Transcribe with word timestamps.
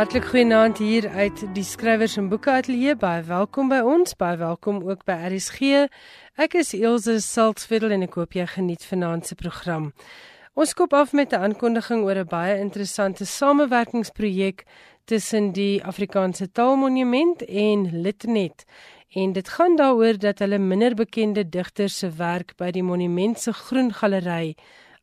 Hartlik 0.00 0.30
goeienaand 0.32 0.78
hier 0.80 1.04
uit 1.12 1.42
die 1.52 1.64
skrywers 1.64 2.14
en 2.16 2.30
boeke 2.32 2.48
ateljee. 2.48 2.94
Baie 2.96 3.20
welkom 3.28 3.68
by 3.68 3.82
ons. 3.84 4.14
Baie 4.16 4.38
welkom 4.40 4.78
ook 4.88 5.02
by 5.04 5.12
RSG. 5.28 5.82
Ek 6.40 6.54
is 6.56 6.70
Elsje 6.72 7.18
Saltzveld 7.20 7.92
en 7.92 8.06
ek 8.06 8.14
hoop 8.16 8.32
jy 8.32 8.46
geniet 8.48 8.86
vanaand 8.88 9.28
se 9.28 9.36
program. 9.36 9.90
Ons 10.56 10.72
skop 10.72 10.96
af 10.96 11.12
met 11.12 11.34
'n 11.36 11.42
aankondiging 11.44 12.00
oor 12.08 12.16
'n 12.22 12.32
baie 12.32 12.56
interessante 12.58 13.26
samewerkingsprojek 13.26 14.64
tussen 15.04 15.52
die 15.52 15.84
Afrikaanse 15.84 16.48
Taalmonument 16.48 17.44
en 17.44 18.00
Litnet. 18.02 18.64
En 19.12 19.32
dit 19.32 19.48
gaan 19.48 19.76
daaroor 19.76 20.18
dat 20.18 20.38
hulle 20.38 20.58
minder 20.58 20.94
bekende 20.94 21.48
digters 21.48 21.98
se 21.98 22.08
werk 22.10 22.56
by 22.56 22.70
die 22.70 22.82
monument 22.82 23.38
se 23.38 23.52
groen 23.52 23.92
galery 23.92 24.56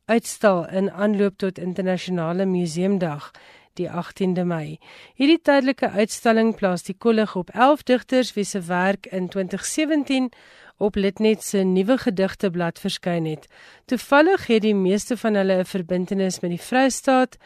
uitstal 0.06 0.68
in 0.68 0.90
aanloop 0.90 1.36
tot 1.36 1.58
internasionale 1.58 2.46
museumdag 2.46 3.30
die 3.78 3.88
18de 3.88 4.44
Mei. 4.44 4.78
Hierdie 5.18 5.40
tydelike 5.40 5.90
uitstalling 5.94 6.54
plaas 6.58 6.84
die 6.86 6.96
kollig 6.98 7.36
op 7.38 7.50
11 7.54 7.84
digters 7.88 8.34
wie 8.36 8.44
se 8.44 8.60
werk 8.66 9.06
in 9.06 9.30
2017 9.32 10.30
op 10.78 10.94
Litnet 10.94 11.42
se 11.42 11.64
nuwe 11.66 11.98
gedigteblad 11.98 12.78
verskyn 12.78 13.26
het. 13.26 13.48
Toevallig 13.90 14.46
het 14.46 14.62
die 14.62 14.74
meeste 14.74 15.16
van 15.16 15.34
hulle 15.34 15.58
'n 15.60 15.64
verbintenis 15.64 16.40
met 16.40 16.50
die 16.50 16.66
Vrystaat 16.68 17.38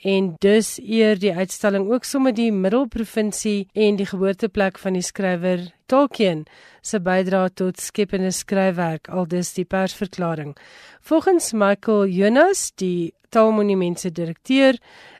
en 0.00 0.34
dus 0.38 0.78
eer 0.80 1.18
die 1.18 1.34
uitstalling 1.34 1.90
ook 1.92 2.04
sommer 2.04 2.34
die 2.34 2.52
Middelprovinsie 2.52 3.68
en 3.72 3.96
die 3.96 4.06
geboorteplek 4.06 4.78
van 4.78 4.96
die 4.96 5.04
skrywer 5.04 5.66
Tolkien 5.86 6.46
se 6.80 7.00
bydrae 7.00 7.50
tot 7.50 7.80
skepende 7.80 8.30
skryfwerk 8.30 9.08
aldus 9.08 9.52
die 9.52 9.64
persverklaring. 9.64 10.56
Volgens 11.00 11.52
Michael 11.52 12.06
Jonas, 12.06 12.72
die 12.74 13.12
Taalmonument 13.30 14.00
se 14.00 14.10
direkteur, 14.12 14.76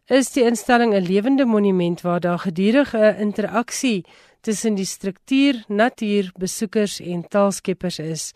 is 0.07 0.33
die 0.35 0.45
instelling 0.45 0.95
'n 0.95 1.07
lewende 1.07 1.45
monument 1.45 2.01
waar 2.03 2.21
daar 2.21 2.39
gedurende 2.39 3.17
interaksie 3.19 4.05
tussen 4.41 4.75
die 4.75 4.85
struktuur, 4.85 5.65
natuur, 5.69 6.33
besoekers 6.39 7.01
en 7.01 7.29
taalskeppers 7.29 7.99
is. 7.99 8.33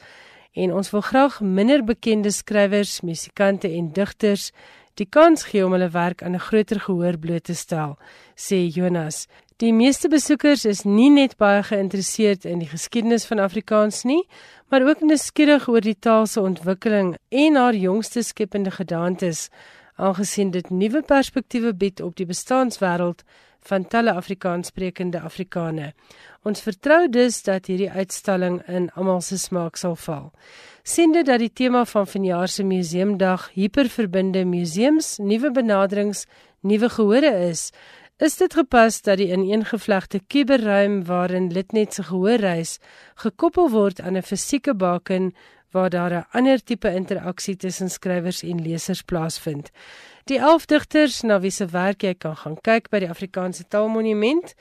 En 0.52 0.72
ons 0.72 0.90
wil 0.90 1.00
graag 1.00 1.40
minder 1.40 1.84
bekende 1.84 2.30
skrywers, 2.30 3.00
musikante 3.00 3.68
en 3.68 3.92
digters 3.92 4.52
die 4.94 5.06
kans 5.10 5.42
gee 5.50 5.64
om 5.66 5.72
hulle 5.74 5.90
werk 5.90 6.22
aan 6.22 6.34
'n 6.34 6.46
groter 6.48 6.80
gehoor 6.80 7.18
bloot 7.18 7.44
te 7.44 7.54
stel, 7.54 7.98
sê 8.36 8.68
Jonas. 8.76 9.26
Die 9.56 9.72
meeste 9.72 10.08
besoekers 10.08 10.64
is 10.64 10.84
nie 10.84 11.10
net 11.10 11.36
baie 11.36 11.62
geïnteresseerd 11.62 12.44
in 12.44 12.58
die 12.58 12.68
geskiedenis 12.68 13.26
van 13.26 13.38
Afrikaans 13.38 14.02
nie, 14.04 14.22
maar 14.74 14.88
ook 14.88 15.00
nuuskierig 15.06 15.68
oor 15.70 15.84
die 15.86 15.98
taal 16.02 16.24
se 16.26 16.40
ontwikkeling 16.40 17.12
en 17.28 17.54
haar 17.54 17.76
jongste 17.78 18.22
skepende 18.26 18.72
gedagtes 18.74 19.48
aangesien 19.94 20.50
dit 20.50 20.70
nuwe 20.70 21.02
perspektiewe 21.06 21.70
bied 21.78 22.00
op 22.02 22.16
die 22.18 22.26
bestaanswêreld 22.26 23.22
van 23.70 23.86
talle 23.86 24.16
Afrikaanssprekende 24.18 25.20
Afrikane. 25.20 25.92
Ons 26.42 26.64
vertrou 26.66 27.06
dus 27.08 27.38
dat 27.46 27.70
hierdie 27.70 27.90
uitstalling 27.90 28.64
in 28.66 28.90
almal 28.98 29.22
se 29.22 29.38
smaak 29.38 29.78
sal 29.78 29.94
val. 30.08 30.32
Siende 30.82 31.22
dat 31.22 31.38
die 31.38 31.52
tema 31.52 31.84
van 31.84 32.10
vanjaar 32.10 32.50
se 32.50 32.66
museumdag 32.66 33.46
hiperverbinde 33.54 34.42
museums, 34.44 35.20
nuwe 35.22 35.54
benaderings, 35.54 36.26
nuwe 36.66 36.90
gehore 36.90 37.30
is, 37.46 37.68
is 38.16 38.36
dit 38.36 38.54
gepas 38.54 39.00
dat 39.02 39.18
die 39.18 39.32
ineengevlegte 39.34 40.20
kuberruim 40.30 41.02
waarin 41.04 41.50
Litnet 41.52 41.94
se 41.94 42.02
gehoorreis 42.02 42.78
gekoppel 43.14 43.70
word 43.70 44.00
aan 44.00 44.16
'n 44.16 44.22
fisieke 44.22 44.74
baken 44.74 45.34
waar 45.70 45.90
daar 45.90 46.12
'n 46.12 46.26
ander 46.30 46.62
tipe 46.64 46.88
interaksie 46.94 47.56
tussen 47.56 47.90
skrywers 47.90 48.42
en 48.42 48.62
lesers 48.62 49.02
plaasvind. 49.02 49.70
Die 50.24 50.38
11 50.38 50.66
digters 50.66 51.22
na 51.22 51.40
wie 51.40 51.50
se 51.50 51.66
werk 51.66 52.02
jy 52.02 52.14
kan 52.14 52.36
gaan 52.36 52.56
kyk 52.60 52.90
by 52.90 52.98
die 52.98 53.10
Afrikaanse 53.10 53.64
Taalmonument 53.68 54.54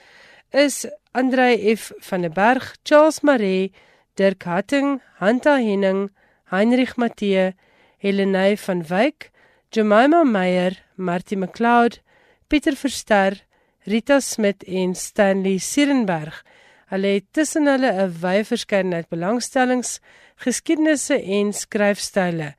is 0.51 0.87
Andrei 1.11 1.75
F 1.75 1.91
van 1.99 2.21
der 2.21 2.31
Berg, 2.31 2.75
Charles 2.83 3.21
Maree, 3.21 3.71
Dirk 4.15 4.43
Hatting, 4.43 5.01
Hanta 5.19 5.57
Henning, 5.57 6.09
Heinrich 6.51 6.97
Matthee, 6.97 7.53
Helene 7.97 8.57
van 8.57 8.83
Wyk, 8.87 9.31
Jemima 9.71 10.23
Meyer, 10.23 10.71
Martie 10.95 11.37
McLeod, 11.37 12.01
Pieter 12.47 12.75
Verster, 12.75 13.37
Rita 13.85 14.19
Smit 14.19 14.63
en 14.63 14.95
Stanley 14.95 15.57
Sierenberg. 15.57 16.43
Hulle 16.91 17.07
het 17.07 17.25
tussen 17.31 17.67
hulle 17.67 17.91
'n 17.91 18.15
wye 18.21 18.43
verskeidenheid 18.45 19.09
belangstellings, 19.09 19.99
geskiedenisse 20.35 21.21
en 21.21 21.53
skryfstyle. 21.53 22.55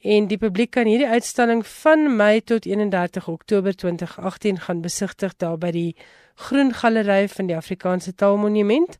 En 0.00 0.26
die 0.26 0.38
publiek 0.38 0.70
kan 0.70 0.86
hierdie 0.86 1.08
uitstalling 1.08 1.66
van 1.66 2.16
Mei 2.16 2.40
tot 2.40 2.64
31 2.64 3.28
Oktober 3.28 3.76
2018 3.76 4.60
gaan 4.60 4.80
besigtig 4.80 5.36
daar 5.36 5.58
by 5.58 5.70
die 5.70 5.96
Groen 6.34 6.72
Galery 6.74 7.28
van 7.28 7.46
die 7.46 7.56
Afrikaanse 7.56 8.14
Taalmonument. 8.14 8.96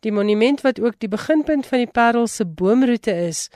Die 0.00 0.12
monument 0.12 0.60
wat 0.60 0.80
ook 0.80 0.94
die 0.98 1.08
beginpunt 1.08 1.66
van 1.66 1.78
die 1.78 1.90
Parel 1.90 2.26
se 2.26 2.46
boomroete 2.46 3.12
is, 3.26 3.48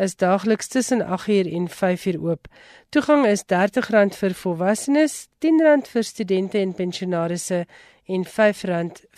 is 0.00 0.16
daagliks 0.16 0.68
tussen 0.68 1.02
8uur 1.04 1.46
en 1.52 1.68
5uur 1.68 2.18
oop. 2.20 2.48
Toegang 2.88 3.26
is 3.26 3.44
R30 3.44 4.16
vir 4.22 4.34
volwassenes, 4.42 5.28
R10 5.44 5.90
vir 5.92 6.04
studente 6.04 6.58
en 6.58 6.74
pensionaarsse 6.74 7.66
en 8.10 8.24
R5 8.24 8.64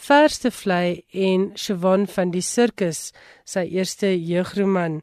Verste 0.00 0.48
vlei 0.50 1.02
en 1.12 1.50
Siobhan 1.60 2.06
van 2.08 2.30
die 2.32 2.40
sirkus, 2.40 3.10
sy 3.44 3.66
eerste 3.68 4.08
jeugroman. 4.16 5.02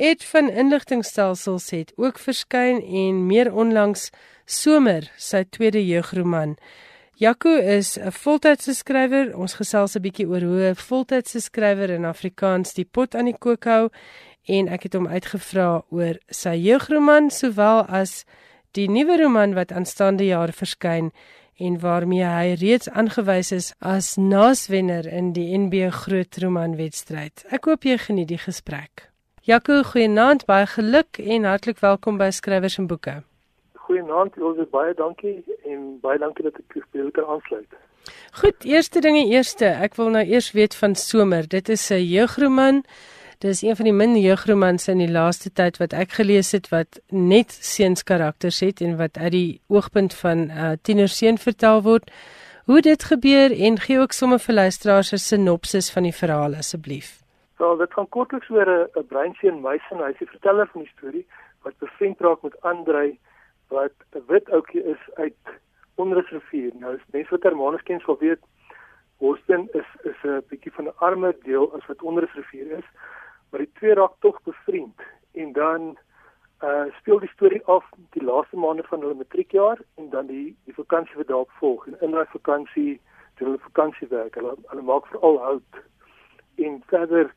Ed 0.00 0.24
van 0.24 0.48
inligtingstelsels 0.48 1.68
het 1.74 1.92
ook 2.00 2.16
verskyn 2.22 2.80
en 2.80 3.26
meer 3.28 3.50
onlangs 3.52 4.08
Somer, 4.48 5.10
sy 5.20 5.42
tweede 5.52 5.82
jeugroman. 5.84 6.56
Jaco 7.20 7.52
is 7.58 7.98
'n 7.98 8.10
voltydse 8.10 8.74
skrywer. 8.74 9.36
Ons 9.36 9.54
gesels 9.54 9.96
'n 9.96 10.02
bietjie 10.02 10.28
oor 10.28 10.40
hoe 10.40 10.70
'n 10.70 10.74
voltydse 10.74 11.40
skrywer 11.40 11.90
in 11.90 12.04
Afrikaans 12.04 12.72
die 12.74 12.84
pot 12.84 13.14
aan 13.14 13.26
die 13.26 13.38
kook 13.38 13.64
hou 13.64 13.90
en 14.46 14.68
ek 14.68 14.82
het 14.82 14.94
hom 14.94 15.06
uitgevra 15.06 15.82
oor 15.90 16.16
sy 16.30 16.54
jeugroman 16.56 17.30
sowel 17.30 17.84
as 17.86 18.24
die 18.72 18.88
nuwe 18.88 19.16
roman 19.22 19.54
wat 19.54 19.72
aanstaande 19.72 20.24
jaar 20.24 20.52
verskyn 20.52 21.12
en 21.58 21.80
waarmee 21.80 22.24
hy 22.24 22.54
reeds 22.60 22.88
aangewys 22.90 23.50
is 23.52 23.72
as 23.78 24.14
naaswenner 24.16 25.06
in 25.10 25.32
die 25.34 25.50
NB 25.58 25.90
Groot 25.90 26.38
Roman 26.42 26.76
Wedstryd. 26.78 27.42
Ek 27.50 27.66
hoop 27.66 27.86
jy 27.86 27.98
geniet 27.98 28.30
die 28.30 28.38
gesprek. 28.38 29.08
Jaco, 29.48 29.82
goeienaand, 29.90 30.46
baie 30.46 30.66
geluk 30.70 31.18
en 31.18 31.48
hartlik 31.48 31.82
welkom 31.82 32.18
by 32.20 32.30
Skrywers 32.30 32.78
en 32.78 32.86
Boeke. 32.86 33.18
Goeienaand, 33.88 34.38
ons 34.38 34.62
baie 34.70 34.94
dankie 34.94 35.38
en 35.66 35.84
baie 36.04 36.20
dankie 36.22 36.46
dat 36.46 36.58
ek 36.62 36.78
weer 36.92 37.10
kan 37.16 37.26
aansluit. 37.34 37.78
Goed, 38.40 38.64
eerste 38.64 39.00
dinge 39.00 39.24
eerste. 39.26 39.66
Ek 39.66 39.96
wil 39.98 40.12
nou 40.14 40.24
eers 40.24 40.52
weet 40.52 40.76
van 40.78 40.94
Somer. 40.94 41.48
Dit 41.48 41.68
is 41.68 41.90
'n 41.90 42.04
jeugroman. 42.04 42.84
Dis 43.38 43.60
een 43.62 43.76
van 43.78 43.86
die 43.86 43.94
min 43.94 44.16
jeugromans 44.18 44.88
in 44.90 44.98
die 44.98 45.12
laaste 45.14 45.52
tyd 45.54 45.76
wat 45.78 45.92
ek 45.94 46.16
gelees 46.16 46.48
het 46.56 46.64
wat 46.72 46.96
net 47.14 47.52
seuns 47.54 48.02
karakters 48.02 48.56
het 48.66 48.80
en 48.82 48.96
wat 48.98 49.14
uit 49.14 49.30
die 49.30 49.60
oogpunt 49.70 50.14
van 50.22 50.38
'n 50.38 50.50
uh, 50.50 50.72
tienerseun 50.82 51.38
vertel 51.38 51.82
word. 51.82 52.10
Hoe 52.66 52.80
dit 52.80 53.04
gebeur 53.10 53.54
en 53.66 53.78
gee 53.78 54.00
ook 54.00 54.12
sommer 54.12 54.40
vir 54.46 54.54
luisteraars 54.54 55.12
'n 55.12 55.22
sinopsis 55.22 55.90
van 55.90 56.02
die 56.02 56.14
verhaal 56.22 56.54
asseblief. 56.54 57.22
Wel, 57.58 57.76
dit 57.76 57.92
gaan 57.92 58.08
kortliks 58.08 58.50
oor 58.50 58.90
'n 58.96 59.06
breinseun 59.06 59.60
meisie 59.60 59.90
en 59.90 60.02
hy 60.02 60.10
is 60.10 60.18
die 60.18 60.34
verteller 60.34 60.66
van 60.72 60.80
die 60.80 60.92
storie 60.96 61.26
wat 61.62 61.78
bevriend 61.78 62.20
raak 62.20 62.42
met 62.42 62.60
Andrei 62.62 63.18
wat 63.68 63.94
'n 64.14 64.24
wit 64.26 64.50
ouetjie 64.50 64.82
is 64.82 65.02
uit 65.14 65.38
Onrusrivier. 65.94 66.72
Nou, 66.74 66.94
as 66.94 67.12
mense 67.12 67.30
wat 67.30 67.42
Hermanus 67.42 67.82
ken, 67.82 68.00
sal 68.00 68.18
weet 68.18 68.42
Houston 69.18 69.68
is 69.72 69.86
is 70.02 70.18
'n 70.24 70.42
bietjie 70.48 70.72
van 70.72 70.84
'n 70.84 70.98
armer 70.98 71.36
deel 71.42 71.74
as 71.76 71.86
wat 71.86 72.02
Onrusrivier 72.02 72.70
is 72.78 72.88
maar 73.50 73.60
die 73.60 73.72
twee 73.80 73.94
raak 73.94 74.14
tog 74.18 74.42
bevriend 74.42 75.00
en 75.32 75.52
dan 75.52 75.98
uh 76.60 76.84
speel 76.98 77.18
die 77.18 77.28
storie 77.28 77.64
af 77.64 77.84
die 78.10 78.24
laaste 78.24 78.56
maande 78.56 78.82
van 78.82 79.00
hulle 79.00 79.14
matriekjaar 79.14 79.78
en 79.94 80.10
dan 80.10 80.26
die 80.26 80.56
die 80.64 80.74
vakansie 80.74 81.16
wat 81.16 81.26
daarop 81.26 81.50
volg. 81.50 81.86
En 81.86 82.00
in 82.00 82.10
daai 82.10 82.26
vakansie 82.32 83.00
doen 83.34 83.48
hulle 83.48 83.58
vakansiewerk 83.58 84.34
hulle 84.34 84.54
hulle 84.66 84.82
maak 84.82 85.06
veral 85.06 85.38
hout. 85.38 85.82
En 86.54 86.82
verder 86.86 87.34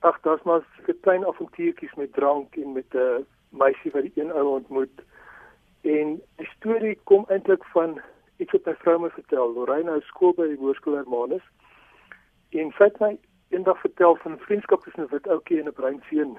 ag 0.00 0.20
daar's 0.20 0.42
maar 0.42 0.66
so 0.76 0.92
klein 1.00 1.26
avontuurtjies 1.26 1.94
met 1.94 2.12
drank 2.12 2.56
en 2.56 2.72
met 2.72 2.94
'n 2.94 2.98
uh, 2.98 3.24
meisie 3.48 3.90
wat 3.90 4.02
die 4.02 4.12
een 4.14 4.32
ou 4.32 4.46
ontmoet. 4.46 5.02
En 5.80 6.20
die 6.36 6.50
storie 6.56 6.98
kom 7.04 7.24
eintlik 7.28 7.64
van 7.64 8.00
iets 8.36 8.52
wat 8.52 8.64
my 8.64 8.74
vrou 8.74 8.98
my 9.00 9.10
vertel 9.10 9.52
Lorraine 9.52 9.90
hou 9.90 10.00
skool 10.00 10.34
by 10.34 10.46
die 10.48 10.60
hoërskool 10.60 10.96
Hermanus. 10.96 11.46
En 12.50 12.72
sy 12.76 12.84
het 12.84 13.00
my 13.00 13.18
eendag 13.48 13.80
vertel 13.80 14.16
van 14.16 14.38
vriendskap 14.38 14.82
tussen 14.82 15.02
'n 15.02 15.10
wit 15.10 15.28
ouetjie 15.28 15.60
en 15.60 15.68
'n 15.68 15.72
bruin 15.72 16.02
seun. 16.08 16.38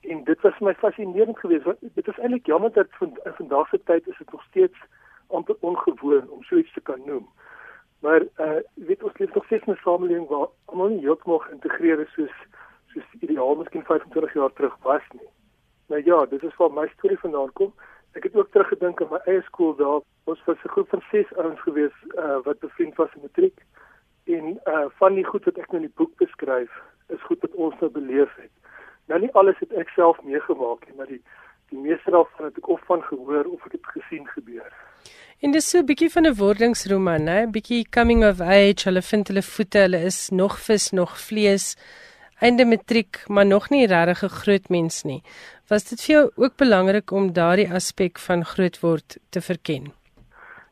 En 0.00 0.24
dit 0.24 0.40
was 0.40 0.54
vir 0.56 0.66
my 0.66 0.74
fascinerend 0.74 1.38
geweest. 1.38 1.64
Dit 1.80 2.08
is 2.08 2.18
eintlik 2.18 2.46
jammer 2.46 2.72
dat 2.72 2.86
van 2.90 3.18
in 3.24 3.32
vandag 3.32 3.68
se 3.68 3.80
tyd 3.84 4.06
is 4.06 4.18
dit 4.18 4.32
nog 4.32 4.42
steeds 4.42 4.78
amper 5.26 5.56
ongewoon 5.60 6.30
om 6.30 6.42
so 6.42 6.56
iets 6.56 6.72
te 6.72 6.80
kan 6.80 7.02
noem. 7.04 7.28
Maar 8.00 8.22
uh 8.22 8.60
weet 8.74 9.02
ons 9.02 9.18
leef 9.18 9.34
nog 9.34 9.44
steeds 9.44 9.66
in 9.66 9.72
'n 9.72 9.80
samelewing 9.82 10.28
waar 10.28 10.46
almal 10.64 10.88
nie 10.88 11.00
heeltemal 11.00 11.38
geïntegreer 11.38 12.00
is 12.00 12.12
soos 12.12 12.36
soos 12.86 13.08
ideaal 13.20 13.54
miskien 13.54 13.84
25 13.84 14.32
jaar 14.32 14.52
terug 14.52 14.76
was 14.82 15.02
nie. 15.12 15.28
Maar 15.86 16.04
ja, 16.04 16.26
dit 16.26 16.42
is 16.42 16.56
waar 16.56 16.72
my 16.72 16.88
storie 16.88 17.18
vandaan 17.18 17.52
kom. 17.52 17.74
Ek 18.12 18.22
het 18.22 18.36
ook 18.36 18.50
teruggedink 18.50 19.02
aan 19.02 19.08
my 19.10 19.20
eie 19.24 19.42
skool 19.42 19.76
daar. 19.76 20.00
Ons 20.24 20.44
was 20.44 20.56
'n 20.64 20.68
groep 20.68 20.88
van 20.88 21.02
6 21.10 21.34
ouens 21.34 21.60
gewees 21.60 21.96
uh 22.14 22.38
wat 22.42 22.58
bevriend 22.58 22.96
was 22.96 23.14
in 23.14 23.20
matriek 23.22 23.64
en 24.36 24.60
uh 24.66 24.86
van 25.00 25.14
die 25.14 25.24
goed 25.24 25.44
wat 25.44 25.58
ek 25.58 25.72
nou 25.72 25.82
in 25.82 25.88
die 25.88 25.98
boek 26.00 26.14
beskryf 26.22 26.72
is 27.14 27.26
goed 27.28 27.40
wat 27.40 27.54
ons 27.54 27.80
nou 27.80 27.90
beleef 27.90 28.32
het. 28.36 28.52
Nou 29.08 29.20
nie 29.20 29.32
alles 29.40 29.58
het 29.62 29.72
ek 29.72 29.88
self 29.96 30.20
meegemaak 30.22 30.84
nie, 30.86 30.96
maar 30.96 31.10
die 31.12 31.22
die 31.68 31.80
meeste 31.84 32.12
daarvan 32.12 32.48
het 32.48 32.56
ek 32.60 32.68
of 32.72 32.84
van 32.88 33.02
gehoor 33.04 33.48
of 33.52 33.64
ek 33.68 33.74
het 33.76 33.88
gesien 33.96 34.28
gebeur. 34.34 34.68
En 35.44 35.52
dis 35.52 35.70
so 35.70 35.78
'n 35.78 35.86
bietjie 35.86 36.10
van 36.10 36.26
'n 36.26 36.34
wordingsroman, 36.34 37.24
né? 37.28 37.38
Bietjie 37.50 37.88
coming 37.90 38.24
of 38.24 38.40
age, 38.40 38.84
hulle 38.88 39.02
vind 39.02 39.28
hulle 39.28 39.42
voete, 39.42 39.78
hulle 39.78 40.00
is 40.10 40.28
nog 40.30 40.58
vis, 40.58 40.90
nog 40.90 41.18
vlees. 41.18 41.76
Einde 42.40 42.64
matriek, 42.64 43.24
maar 43.28 43.46
nog 43.46 43.70
nie 43.70 43.86
regtig 43.86 44.22
'n 44.22 44.38
groot 44.40 44.68
mens 44.68 45.02
nie. 45.02 45.22
Was 45.68 45.84
dit 45.88 46.00
vir 46.00 46.14
jou 46.14 46.30
ook 46.34 46.56
belangrik 46.56 47.10
om 47.10 47.32
daardie 47.32 47.72
aspek 47.72 48.18
van 48.18 48.44
groot 48.44 48.80
word 48.80 49.18
te 49.30 49.40
verken? 49.40 49.97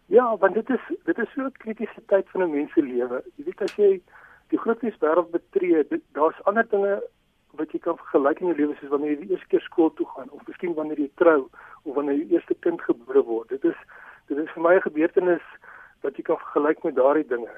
Ja, 0.06 0.36
want 0.36 0.54
dit 0.54 0.70
is 0.70 0.80
dit 1.04 1.18
is 1.18 1.32
so 1.32 1.42
'n 1.42 1.52
kritiese 1.52 2.02
tyd 2.06 2.28
van 2.30 2.42
'n 2.42 2.50
mens 2.50 2.72
se 2.72 2.82
lewe. 2.82 3.22
Jy 3.36 3.44
weet 3.44 3.62
as 3.62 3.74
jy 3.76 4.02
die 4.48 4.58
grootste 4.58 4.92
wêreld 5.00 5.30
betree, 5.30 5.86
daar's 6.12 6.42
ander 6.44 6.68
dinge 6.68 7.02
wat 7.56 7.72
jy 7.72 7.78
kan 7.78 7.96
vergelyk 7.96 8.40
in 8.40 8.46
jou 8.46 8.56
lewe 8.56 8.74
soos 8.74 8.90
wanneer 8.90 9.10
jy 9.10 9.20
die 9.20 9.30
eerste 9.30 9.46
keer 9.46 9.60
skool 9.60 9.92
toe 9.94 10.06
gaan 10.06 10.30
of 10.30 10.46
miskien 10.46 10.74
wanneer 10.74 10.98
jy 10.98 11.10
trou 11.14 11.48
of 11.82 11.94
wanneer 11.94 12.16
jou 12.16 12.28
eerste 12.28 12.54
kind 12.54 12.82
gebore 12.82 13.22
word. 13.22 13.48
Dit 13.48 13.64
is 13.64 13.78
dit 14.26 14.38
is 14.38 14.50
vir 14.54 14.62
my 14.62 14.74
'n 14.74 14.88
gebeurtenis 14.88 15.46
wat 16.02 16.16
jy 16.16 16.22
kan 16.22 16.38
vergelyk 16.38 16.82
met 16.84 16.94
daardie 16.94 17.26
dinge. 17.26 17.54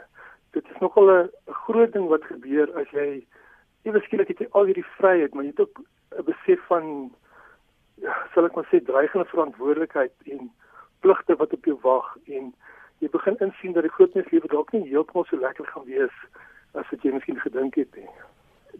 Dit 0.53 0.65
is 0.71 0.81
nogal 0.81 1.11
'n 1.11 1.31
groot 1.47 1.93
ding 1.93 2.09
wat 2.09 2.25
gebeur 2.25 2.69
as 2.81 2.91
jy 2.91 3.27
ewe 3.83 4.01
skielik 4.01 4.29
het 4.29 4.39
jy 4.39 4.49
al 4.51 4.65
hierdie 4.65 4.91
vryheid, 4.97 5.35
maar 5.35 5.45
jy 5.45 5.51
het 5.51 5.61
ook 5.61 5.81
'n 6.19 6.25
besef 6.25 6.61
van 6.67 7.11
ja, 7.95 8.15
sal 8.35 8.45
ek 8.45 8.55
maar 8.55 8.69
sê 8.71 8.81
dreigende 8.85 9.27
verantwoordelikheid 9.27 10.13
en 10.25 10.51
pligte 11.01 11.37
wat 11.37 11.53
op 11.53 11.65
jou 11.65 11.79
wag 11.83 12.17
en 12.27 12.55
jy 12.99 13.11
begin 13.15 13.39
insien 13.45 13.73
dat 13.73 13.87
die 13.87 13.95
groot 13.95 14.15
mens 14.15 14.31
lewe 14.31 14.51
dalk 14.51 14.73
nie 14.73 14.89
heeltemal 14.89 15.27
so 15.29 15.39
lekker 15.39 15.67
gaan 15.67 15.87
wees 15.87 16.17
as 16.75 16.89
wat 16.91 17.03
jy 17.03 17.13
miskien 17.15 17.39
gedink 17.41 17.79
het 17.79 17.95
nie. 17.97 18.09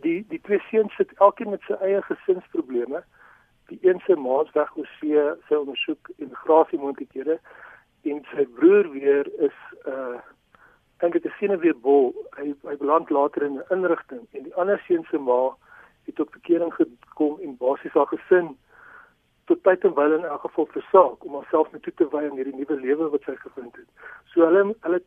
Die 0.05 0.19
die 0.33 0.41
twee 0.47 0.61
seuns 0.71 0.95
sit 0.97 1.15
elkeen 1.19 1.55
met 1.55 1.63
sy 1.67 1.79
eie 1.85 2.03
gesinsprobleme. 2.07 3.03
Die 3.71 3.79
een 3.83 4.01
se 4.07 4.17
ma's 4.17 4.51
weg 4.57 4.75
oor 4.77 4.91
see, 4.99 5.23
sy 5.49 5.61
ondersoek 5.61 6.11
immigrasie 6.17 6.81
moontlikhede 6.81 7.39
en 8.09 8.21
sy 8.33 8.47
broer 8.59 8.91
weer 8.95 9.31
is 9.49 9.57
uh 9.87 10.19
dink 10.99 11.15
dit 11.15 11.27
is 11.31 11.35
sien 11.39 11.55
weer 11.63 11.77
bol. 11.79 12.11
Hy 12.35 12.53
hy 12.67 12.77
beland 12.81 13.11
later 13.15 13.45
in 13.47 13.59
'n 13.59 13.75
inrigting 13.75 14.27
en 14.33 14.43
die 14.43 14.55
ander 14.55 14.83
seun 14.87 15.07
se 15.11 15.19
ma 15.19 15.55
het 16.07 16.17
tot 16.17 16.31
bekering 16.31 16.75
gekom 16.75 17.39
en 17.41 17.57
basies 17.57 17.95
haar 17.95 18.11
gesin 18.11 18.57
tot 19.51 19.63
tyd 19.67 19.85
en 19.89 19.95
wyl 19.97 20.17
in 20.19 20.27
elk 20.29 20.45
geval 20.47 20.69
versaak 20.77 21.25
om 21.25 21.39
homself 21.39 21.73
net 21.73 21.83
toe 21.87 21.95
te 21.97 22.09
wy 22.13 22.25
aan 22.27 22.37
hierdie 22.41 22.57
nuwe 22.57 22.81
lewe 22.81 23.11
wat 23.15 23.29
sy 23.29 23.37
gevind 23.43 23.77
het. 23.81 23.89
So 24.33 24.47
hulle 24.47 24.65
hulle 24.87 25.03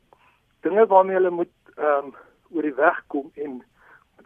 dinge 0.66 0.86
waarmee 0.94 1.20
hulle 1.20 1.34
moet 1.42 1.54
ehm 1.78 2.12
um, 2.12 2.16
oor 2.52 2.66
die 2.68 2.76
weg 2.76 2.98
kom 3.08 3.30
en 3.40 3.62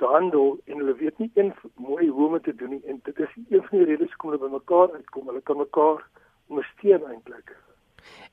handel 0.01 0.57
en 0.65 0.77
hulle 0.81 0.95
weet 0.95 1.17
nie 1.17 1.31
een 1.33 1.53
mooi 1.75 2.07
hoe 2.07 2.27
om 2.27 2.41
te 2.41 2.55
doen 2.55 2.69
nie 2.69 2.81
en 2.85 2.99
dit 3.03 3.19
is 3.19 3.35
een 3.49 3.63
van 3.67 3.77
die 3.77 3.85
redes 3.91 4.09
hoekom 4.13 4.31
hulle 4.31 4.47
bymekaar 4.47 4.91
uitkom. 4.95 5.27
Hulle 5.27 5.41
kan 5.41 5.57
mekaar 5.57 6.01
ondersteun 6.47 7.05
eintlik. 7.11 7.55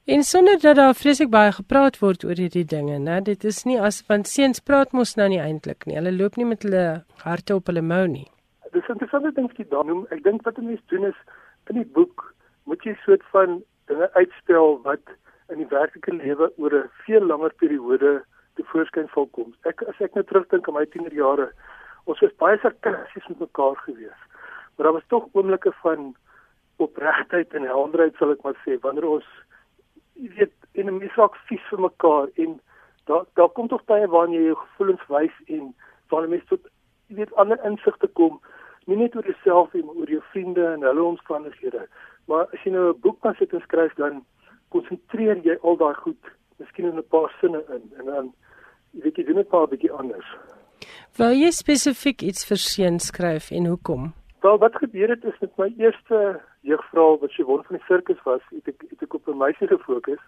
En 0.04 0.22
sonder 0.22 0.60
dat 0.60 0.76
daar 0.76 0.94
vreeslik 0.94 1.30
baie 1.30 1.52
gepraat 1.52 1.98
word 1.98 2.24
oor 2.24 2.36
hierdie 2.36 2.64
dinge, 2.64 2.98
né? 2.98 3.20
Dit 3.22 3.44
is 3.44 3.62
nie 3.64 3.78
as 3.80 4.02
want 4.08 4.28
seuns 4.28 4.60
praat 4.60 4.92
mos 4.92 5.14
nou 5.16 5.28
nie 5.28 5.40
eintlik 5.40 5.86
nie. 5.86 5.96
Hulle 5.96 6.12
loop 6.16 6.36
nie 6.36 6.48
met 6.48 6.66
hulle 6.66 7.04
harte 7.22 7.54
op 7.54 7.70
hulle 7.70 7.82
mou 7.82 8.04
nie. 8.06 8.26
Dis 8.72 8.88
interessante 8.88 9.32
ding 9.36 9.46
wat 9.48 9.60
jy 9.60 9.68
daar 9.70 9.86
noem. 9.86 10.04
Ek 10.10 10.24
dink 10.24 10.44
wat 10.48 10.58
mense 10.58 10.82
doen 10.92 11.08
is 11.12 11.18
in 11.70 11.76
die 11.80 11.90
boek 11.98 12.34
moet 12.64 12.82
jy 12.84 12.94
soort 13.04 13.24
van 13.34 13.62
dinge 13.90 14.08
uitstel 14.14 14.80
wat 14.82 15.14
in 15.52 15.58
die 15.62 15.68
werklike 15.70 16.14
lewe 16.14 16.52
oor 16.56 16.74
'n 16.78 16.90
veel 17.04 17.24
langer 17.26 17.52
periode 17.62 18.24
te 18.56 18.64
voorskyn 18.72 19.08
sal 19.14 19.26
kom. 19.26 19.54
Ek 19.64 19.82
as 19.82 20.00
ek 20.00 20.14
nou 20.14 20.24
terugdink 20.24 20.68
aan 20.68 20.74
my 20.74 20.86
tienerjare, 20.86 21.52
ons 22.04 22.20
was 22.20 22.40
baie 22.42 22.58
sarkasties 22.58 23.28
met 23.28 23.38
mekaar 23.38 23.76
gewees. 23.76 24.20
Maar 24.76 24.84
daar 24.84 24.92
was 24.92 25.08
tog 25.08 25.28
oomblikke 25.32 25.72
van 25.82 26.14
opregtheid 26.76 27.54
en 27.54 27.62
helderheid 27.62 28.16
sal 28.16 28.32
ek 28.34 28.42
maar 28.42 28.58
sê 28.64 28.78
wanneer 28.80 29.08
ons 29.08 29.28
jy 30.14 30.30
weet 30.38 30.54
in 30.74 30.88
'n 30.88 30.98
misak 30.98 31.36
vies 31.48 31.64
vir 31.70 31.80
mekaar 31.80 32.28
en 32.36 32.60
daar 33.06 33.24
daar 33.34 33.48
kom 33.48 33.68
tog 33.68 33.84
baie 33.84 34.06
waarin 34.06 34.34
jy 34.34 34.44
jou 34.46 34.56
gevoelens 34.56 35.06
wys 35.08 35.36
en 35.46 35.74
waar 36.10 36.28
mense 36.28 36.46
tot 36.46 36.66
jy 37.08 37.16
weet 37.16 37.34
ander 37.34 37.58
insigte 37.64 38.08
kom 38.20 38.40
nie 38.86 38.96
net 38.96 39.16
oor 39.16 39.26
jouself 39.26 39.72
nie, 39.72 39.82
maar 39.84 39.94
oor 39.94 40.10
jou 40.10 40.22
vriende 40.32 40.64
en 40.66 40.82
hulle 40.82 41.02
omstandighede. 41.02 41.86
Maar 42.30 42.46
as 42.52 42.62
jy 42.64 42.72
nou 42.72 42.88
'n 42.92 43.00
boek 43.00 43.20
kan 43.20 43.34
sit 43.34 43.52
en 43.52 43.60
skryf 43.60 43.94
dan 43.94 44.24
konsentreer 44.68 45.36
jy 45.44 45.58
al 45.62 45.76
daai 45.76 45.94
goed 45.94 46.22
miskien 46.58 46.86
in 46.86 46.98
'n 46.98 47.08
paar 47.08 47.30
sinne 47.40 47.64
in 47.68 47.84
en 47.98 48.04
dan 48.06 48.32
jy 48.92 49.02
weet 49.02 49.16
jy 49.16 49.24
doen 49.24 49.40
dit 49.42 49.50
maar 49.50 49.66
'n 49.66 49.70
bietjie 49.70 49.92
anders. 49.92 50.28
Wou 51.18 51.32
jy 51.32 51.50
spesifiek 51.50 52.22
iets 52.22 52.44
vir 52.48 52.56
seun 52.56 52.98
skryf 52.98 53.50
en 53.50 53.66
hoekom? 53.66 54.12
Wel 54.40 54.58
wat 54.58 54.76
gebeur 54.76 55.08
het 55.08 55.24
is 55.24 55.38
met 55.40 55.58
my 55.58 55.68
eerste 55.78 56.40
jeugvrou 56.60 57.18
wat 57.20 57.30
sy 57.30 57.42
won 57.42 57.62
van 57.64 57.76
die 57.76 57.84
sirkus 57.86 58.22
was, 58.24 58.42
het 58.50 58.68
ek 58.68 58.84
het 58.90 59.02
ek 59.02 59.14
op 59.14 59.28
'n 59.28 59.36
meisie 59.36 59.68
gefokus 59.68 60.22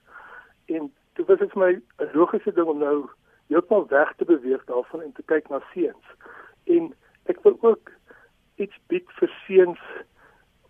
en 0.66 0.92
dit 1.14 1.26
was 1.26 1.38
vir 1.38 1.58
my 1.58 1.72
'n 1.98 2.10
logiese 2.14 2.52
ding 2.52 2.66
om 2.66 2.78
nou 2.78 3.08
heeltemal 3.48 3.86
weg 3.88 4.14
te 4.16 4.24
beweeg 4.24 4.64
daarvan 4.64 5.02
en 5.02 5.12
te 5.12 5.22
kyk 5.22 5.48
na 5.48 5.60
seuns. 5.72 6.06
En 6.64 6.94
ek 7.24 7.42
wil 7.42 7.56
ook 7.60 7.90
iets 8.62 8.76
bied 8.88 9.08
vir 9.20 9.32
seuns 9.46 9.80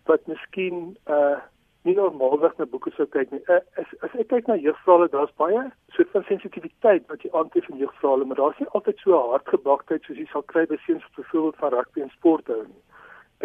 wat 0.09 0.25
miskien 0.31 0.95
uh 1.05 1.41
nie 1.85 1.93
normaalweg 1.93 2.55
na 2.57 2.65
boeke 2.65 2.89
sou 2.95 3.05
kyk 3.13 3.29
nie. 3.29 3.41
Uh, 3.45 3.59
as 3.81 3.91
as 4.05 4.13
ek 4.17 4.31
kyk 4.31 4.47
na 4.49 4.55
jeugvrale, 4.57 5.05
daar's 5.13 5.33
baie 5.41 5.61
soort 5.93 6.09
van 6.15 6.25
sensitiwiteit 6.25 7.05
wat 7.11 7.21
jy 7.21 7.29
aantref 7.37 7.67
in 7.69 7.77
jeugvrale, 7.83 8.25
maar 8.25 8.39
daar's 8.41 8.61
nie 8.61 8.71
altyd 8.77 9.03
so 9.03 9.19
hardgebaktheid 9.33 10.07
soos 10.07 10.17
jy 10.17 10.25
sal 10.31 10.45
kry 10.49 10.65
by 10.71 10.79
seuns 10.85 11.05
wat 11.05 11.19
byvoorbeeld 11.21 11.61
van 11.61 11.75
rugby 11.75 12.05
en 12.05 12.11
sport 12.17 12.49
hou 12.49 12.63
nie. 12.63 12.81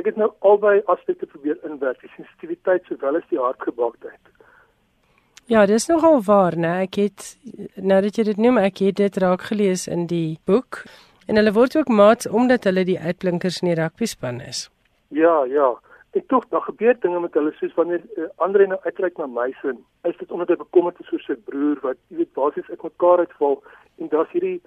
ek 0.01 0.07
het 0.09 0.17
nou 0.17 0.31
albei 0.47 0.79
aspekte 0.89 1.27
probeer 1.29 1.59
inwerk, 1.69 2.01
die 2.01 2.13
sensitiwiteit 2.15 2.87
sowel 2.89 3.19
as 3.19 3.27
die 3.29 3.41
hartgebaaktheid. 3.41 4.31
Ja, 5.51 5.67
dis 5.67 5.89
nogal 5.91 6.21
waar, 6.25 6.57
né? 6.57 6.77
Ek 6.87 6.97
het 7.03 7.25
nou 7.75 7.99
dat 8.07 8.17
jy 8.17 8.25
dit 8.31 8.41
noem, 8.41 8.61
ek 8.63 8.81
het 8.87 9.01
dit 9.03 9.17
raak 9.21 9.49
gelees 9.51 9.89
in 9.91 10.07
die 10.07 10.39
boek 10.47 10.85
en 11.31 11.39
hulle 11.39 11.53
word 11.55 11.77
ook 11.79 11.91
maats 11.95 12.27
omdat 12.29 12.65
hulle 12.67 12.83
die 12.85 12.99
uitblinkers 12.99 13.61
in 13.63 13.69
die 13.71 13.79
rugby 13.79 14.07
span 14.11 14.41
is. 14.43 14.65
Ja, 15.15 15.45
ja. 15.47 15.69
Ek 16.19 16.27
tog 16.33 16.49
daar 16.51 16.65
gebeur 16.67 16.97
dinge 17.05 17.21
met 17.23 17.37
hulle 17.39 17.53
soos 17.61 17.75
wanneer 17.79 18.03
uh, 18.19 18.27
Andre 18.43 18.67
nou 18.67 18.79
uitreik 18.83 19.19
na 19.19 19.29
my 19.31 19.47
sin. 19.61 19.79
Is 20.11 20.17
dit 20.19 20.33
omdat 20.35 20.51
hy 20.51 20.57
bekommerd 20.59 20.99
is 21.05 21.13
oor 21.15 21.23
sy 21.23 21.37
broer 21.47 21.79
wat 21.85 22.01
jy 22.11 22.19
weet 22.23 22.33
basies 22.39 22.73
uit 22.73 22.83
mekaar 22.83 23.23
uitval 23.23 23.61
en 24.03 24.11
daar's 24.11 24.35
hierdie 24.35 24.59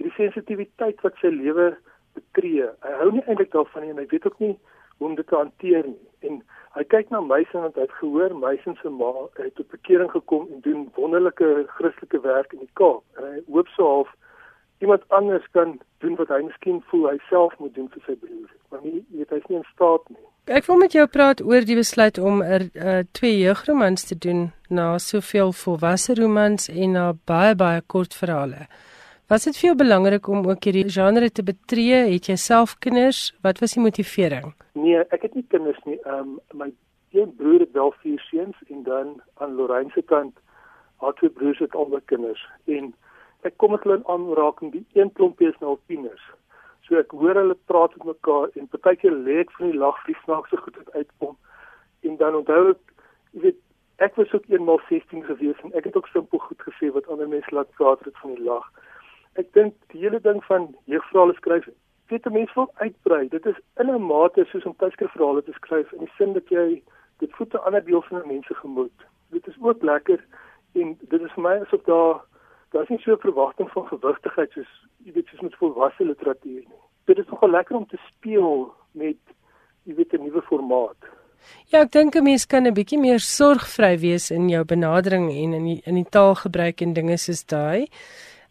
hierdie 0.00 0.16
sensitiwiteit 0.16 1.06
wat 1.06 1.22
sy 1.22 1.30
lewe 1.30 1.70
betree. 2.18 2.66
Hy 2.82 2.98
hou 3.04 3.12
nie 3.14 3.22
eintlik 3.28 3.54
daarvan 3.54 3.86
nie 3.86 3.94
en 3.94 4.02
hy 4.02 4.08
weet 4.10 4.26
ook 4.26 4.42
nie 4.42 4.54
hoe 4.98 5.10
om 5.12 5.14
dit 5.18 5.30
te 5.30 5.38
hanteer 5.38 5.86
nie. 5.86 6.00
En 6.26 6.40
hy 6.74 6.86
kyk 6.96 7.14
na 7.14 7.22
my 7.22 7.44
sin 7.52 7.62
want 7.62 7.78
hy 7.78 7.86
het 7.86 7.98
gehoor 8.00 8.34
my 8.34 8.56
sin 8.64 8.74
se 8.82 8.90
ma 8.90 9.14
het 9.38 9.54
tot 9.54 9.70
bekering 9.70 10.10
gekom 10.10 10.50
en 10.50 10.66
doen 10.66 10.88
wonderlike 10.98 11.68
Christelike 11.78 12.26
werk 12.26 12.58
in 12.58 12.66
die 12.66 12.74
Kaap. 12.80 13.06
En 13.18 13.30
hy 13.36 13.44
hoop 13.46 13.70
so 13.76 13.86
half 13.86 14.14
iemand 14.78 15.02
anders 15.08 15.46
kan 15.50 15.78
doen 15.98 16.16
wat 16.16 16.28
hy 16.28 16.42
miskien 16.46 16.82
voel 16.90 17.08
hy 17.10 17.18
self 17.28 17.54
moet 17.58 17.74
doen 17.74 17.88
vir 17.94 18.02
sy 18.06 18.16
broer. 18.20 18.50
Maar 18.70 18.82
nie 18.82 19.04
weet 19.16 19.30
hy's 19.34 19.48
nie 19.48 19.58
in 19.58 19.66
staat 19.72 20.04
nie. 20.12 20.24
Ek 20.58 20.68
wil 20.68 20.78
met 20.80 20.94
jou 20.96 21.06
praat 21.06 21.42
oor 21.44 21.64
die 21.68 21.76
besluit 21.76 22.18
om 22.18 22.42
'n 22.42 22.46
er, 22.56 22.62
uh, 22.74 23.00
twee 23.12 23.38
jeugromans 23.38 24.06
te 24.08 24.16
doen 24.18 24.52
na 24.68 24.98
soveel 24.98 25.52
volwasse 25.52 26.14
romans 26.14 26.68
en 26.68 26.92
na 26.92 27.12
baie 27.24 27.54
baie 27.54 27.82
kort 27.86 28.14
verhale. 28.14 28.68
Was 29.28 29.44
dit 29.44 29.56
vir 29.56 29.66
jou 29.68 29.76
belangrik 29.76 30.28
om 30.28 30.46
ook 30.48 30.64
hierdie 30.64 30.88
genre 30.88 31.30
te 31.30 31.42
betree? 31.42 31.98
Het 32.12 32.26
jy 32.26 32.36
self 32.36 32.78
kinders? 32.78 33.34
Wat 33.42 33.58
was 33.58 33.74
die 33.74 33.82
motivering? 33.82 34.54
Nee, 34.72 35.04
ek 35.10 35.22
het 35.22 35.34
nie 35.34 35.44
kinders 35.48 35.80
nie. 35.84 35.98
Ehm 36.04 36.18
um, 36.18 36.40
my 36.52 36.72
een 37.12 37.34
broer 37.36 37.60
het 37.60 37.72
wel 37.72 37.92
vier 38.00 38.20
seuns 38.20 38.56
en 38.68 38.82
dan 38.82 39.20
aan 39.34 39.54
Lorraine 39.54 39.90
se 39.90 40.02
kant 40.02 40.38
haar 40.96 41.12
twee 41.14 41.30
broers 41.30 41.58
het 41.58 41.74
albei 41.74 42.00
kinders 42.04 42.48
en 42.64 42.94
ek 43.42 43.56
kom 43.56 43.70
met 43.70 43.82
hulle 43.82 43.96
in 43.96 44.06
aanraking. 44.06 44.72
Die 44.72 44.86
een 44.92 45.12
klompie 45.12 45.48
is 45.48 45.58
nou 45.60 45.70
al 45.70 45.80
tieners. 45.86 46.24
So 46.88 46.96
ek 46.96 47.10
hoor 47.10 47.36
hulle 47.36 47.56
praat 47.70 47.96
met 47.96 48.06
mekaar 48.14 48.50
en 48.54 48.68
partykeer 48.72 49.12
lê 49.12 49.40
ek 49.44 49.52
van 49.56 49.70
die 49.70 49.78
lag 49.78 49.98
vir 50.06 50.16
snaakse 50.24 50.56
goed 50.56 50.76
wat 50.76 50.94
uitkom. 50.94 51.36
En 52.00 52.16
dan 52.16 52.34
onthou 52.34 52.70
ek, 52.70 52.94
jy 53.32 53.40
weet, 53.40 53.58
ek 53.98 54.14
was 54.16 54.32
ook 54.32 54.46
eenmal 54.48 54.80
16 54.88 55.24
gewees 55.26 55.58
en 55.66 55.74
ek 55.78 55.90
het 55.90 55.96
ook 55.96 56.08
simpel 56.12 56.38
goed 56.38 56.62
gesê 56.62 56.90
wat 56.94 57.08
ander 57.12 57.28
mense 57.28 57.54
laat 57.54 57.70
praat 57.80 58.04
het 58.06 58.16
van 58.22 58.34
die 58.34 58.46
lag. 58.46 58.66
Ek 59.38 59.52
dink 59.54 59.74
die 59.92 60.00
hele 60.06 60.20
ding 60.22 60.40
van 60.46 60.70
jeugverhale 60.90 61.34
skryf, 61.38 61.68
weet 62.08 62.26
'n 62.26 62.32
mens 62.32 62.54
wil 62.54 62.70
uitbrei. 62.74 63.28
Dit 63.28 63.46
is 63.46 63.58
in 63.76 63.90
'n 63.90 64.02
mate 64.02 64.44
soos 64.44 64.64
om 64.64 64.76
tydskrifverhale 64.76 65.42
te 65.42 65.52
skryf 65.52 65.92
in 65.92 65.98
die 65.98 66.12
sin 66.16 66.32
dat 66.32 66.48
jy 66.48 66.82
dit 67.18 67.32
voet 67.36 67.54
'n 67.54 67.64
ander 67.66 67.84
deel 67.84 68.02
van 68.02 68.22
'n 68.22 68.28
mens 68.28 68.46
se 68.46 68.54
gemoed. 68.54 68.98
Dit 69.30 69.46
is 69.46 69.56
ook 69.60 69.82
lekker 69.82 70.24
en 70.72 70.98
dit 71.00 71.20
is 71.20 71.32
vir 71.32 71.42
my 71.42 71.56
asof 71.60 71.82
daar 71.82 72.20
daar's 72.72 72.88
nie 72.88 72.98
so 72.98 73.12
'n 73.12 73.24
verwagting 73.26 73.70
van 73.70 73.86
gewigtigheid 73.86 74.50
soos 74.52 74.72
jy 75.04 75.12
weet 75.12 75.26
soos 75.26 75.40
met 75.40 75.54
volwasse 75.60 76.04
literatuur 76.04 76.62
nie. 76.68 76.82
Dit 77.04 77.18
is 77.18 77.26
nogal 77.26 77.50
lekker 77.50 77.76
om 77.76 77.86
te 77.86 78.00
speel 78.08 78.74
met 78.92 79.20
jy 79.84 79.94
weet 79.94 80.12
'n 80.12 80.22
nuwe 80.22 80.42
formaat. 80.42 81.00
Ja, 81.72 81.80
ek 81.80 81.92
dink 81.92 82.16
'n 82.16 82.22
mens 82.22 82.46
kan 82.46 82.66
'n 82.66 82.74
bietjie 82.74 82.98
meer 82.98 83.20
sorgvry 83.20 83.98
wees 83.98 84.30
in 84.30 84.48
jou 84.48 84.64
benadering 84.64 85.30
en 85.30 85.52
in 85.52 85.64
die, 85.64 85.80
in 85.84 85.94
die 85.94 86.10
taalgebruik 86.10 86.80
en 86.80 86.92
dinge 86.92 87.16
soos 87.16 87.44
daai. 87.44 87.88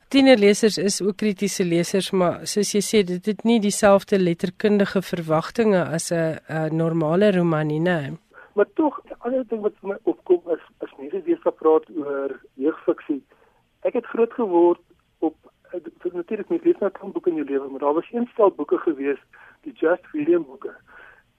Tienerlesers 0.09 0.77
is 0.77 1.01
ook 1.01 1.17
kritiese 1.17 1.65
lesers, 1.65 2.11
maar 2.11 2.47
soos 2.47 2.71
jy 2.71 2.81
sê, 2.81 3.03
dit 3.03 3.25
het 3.25 3.43
nie 3.43 3.59
dieselfde 3.59 4.17
letterkundige 4.19 5.01
verwagtinge 5.01 5.83
as 5.83 6.11
'n 6.11 6.75
normale 6.75 7.31
roman 7.31 7.67
nie, 7.67 7.79
né? 7.79 8.17
Maar 8.53 8.67
tog, 8.73 9.01
'n 9.03 9.15
ander 9.19 9.47
ding 9.47 9.61
wat 9.61 9.73
vir 9.81 9.89
my 9.89 9.97
opkom 10.03 10.41
is 10.51 10.63
as 10.79 10.89
mense 10.97 11.21
weer 11.21 11.37
gepraat 11.37 11.85
oor 11.97 12.39
jeugfiksie 12.55 13.21
ek 13.87 13.99
het 13.99 14.13
groot 14.13 14.33
geword 14.33 14.83
op 15.19 15.35
vir 15.71 16.13
natuurlik 16.13 16.49
nie 16.49 16.63
lees 16.63 16.79
nou 16.83 16.91
kan 16.91 17.11
boeke 17.11 17.31
in 17.31 17.39
jou 17.41 17.47
lewe 17.47 17.69
maar 17.69 17.85
daar 17.85 17.99
was 17.99 18.11
een 18.11 18.27
stel 18.33 18.51
boeke 18.51 18.77
gewees 18.83 19.21
die 19.67 19.73
Just 19.73 20.11
William 20.11 20.45
boeke. 20.45 20.73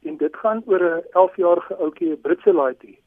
En 0.02 0.16
dit 0.16 0.36
gaan 0.36 0.62
oor 0.66 0.82
'n 0.82 1.04
11 1.10 1.36
jarige 1.36 1.76
ouetjie 1.76 2.10
'n 2.12 2.20
Britse 2.20 2.52
laaitie. 2.52 2.98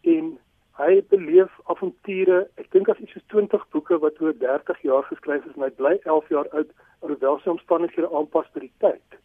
En 0.00 0.38
hy 0.78 1.02
beleef 1.08 1.52
avonture 1.64 2.48
ek 2.54 2.70
dink 2.70 2.88
as 2.88 2.98
iets 2.98 3.12
soos 3.12 3.26
20 3.26 3.68
boeke 3.70 3.98
wat 3.98 4.20
oor 4.20 4.34
30 4.38 4.80
jaar 4.82 5.02
geskryf 5.02 5.44
is 5.44 5.56
en 5.56 5.62
hy 5.62 5.70
bly 5.70 5.98
11 6.02 6.28
jaar 6.28 6.48
oud 6.48 6.70
alhoewel 7.00 7.38
sy 7.38 7.50
omstandighede 7.50 8.10
aanpas 8.10 8.50
by 8.54 8.60
die 8.60 8.72
tyd. 8.78 9.18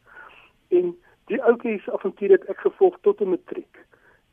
En 0.69 0.95
die 1.31 1.41
ouetjie 1.43 1.79
se 1.81 1.93
avonture 1.93 2.37
het 2.37 2.49
ek 2.49 2.65
gevolg 2.67 2.97
tot 3.01 3.21
'n 3.21 3.29
matriek. 3.29 3.85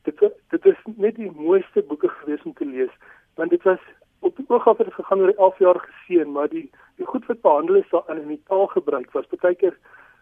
Dit 0.03 0.19
dit 0.49 0.65
is 0.65 0.81
net 0.85 1.15
die 1.15 1.31
mooiste 1.31 1.81
boeke 1.81 2.09
gewees 2.09 2.43
om 2.43 2.53
te 2.53 2.65
lees 2.65 2.93
want 3.35 3.49
dit 3.49 3.63
was 3.63 3.79
op 4.19 4.35
die 4.35 4.45
oog 4.47 4.67
af 4.67 4.77
het 4.77 4.87
dit 4.87 4.95
gegaan 4.95 5.19
oor 5.19 5.33
'n 5.33 5.37
11 5.37 5.57
jaar 5.59 5.79
geseën, 5.79 6.31
maar 6.31 6.49
die 6.49 6.69
die 6.95 7.05
goed 7.05 7.25
wat 7.25 7.41
behandel 7.41 7.75
is 7.75 7.89
daar 7.89 8.17
in 8.17 8.27
die 8.27 8.43
taalgebruik 8.47 9.11
was 9.11 9.27
baie 9.27 9.55
keer 9.55 9.77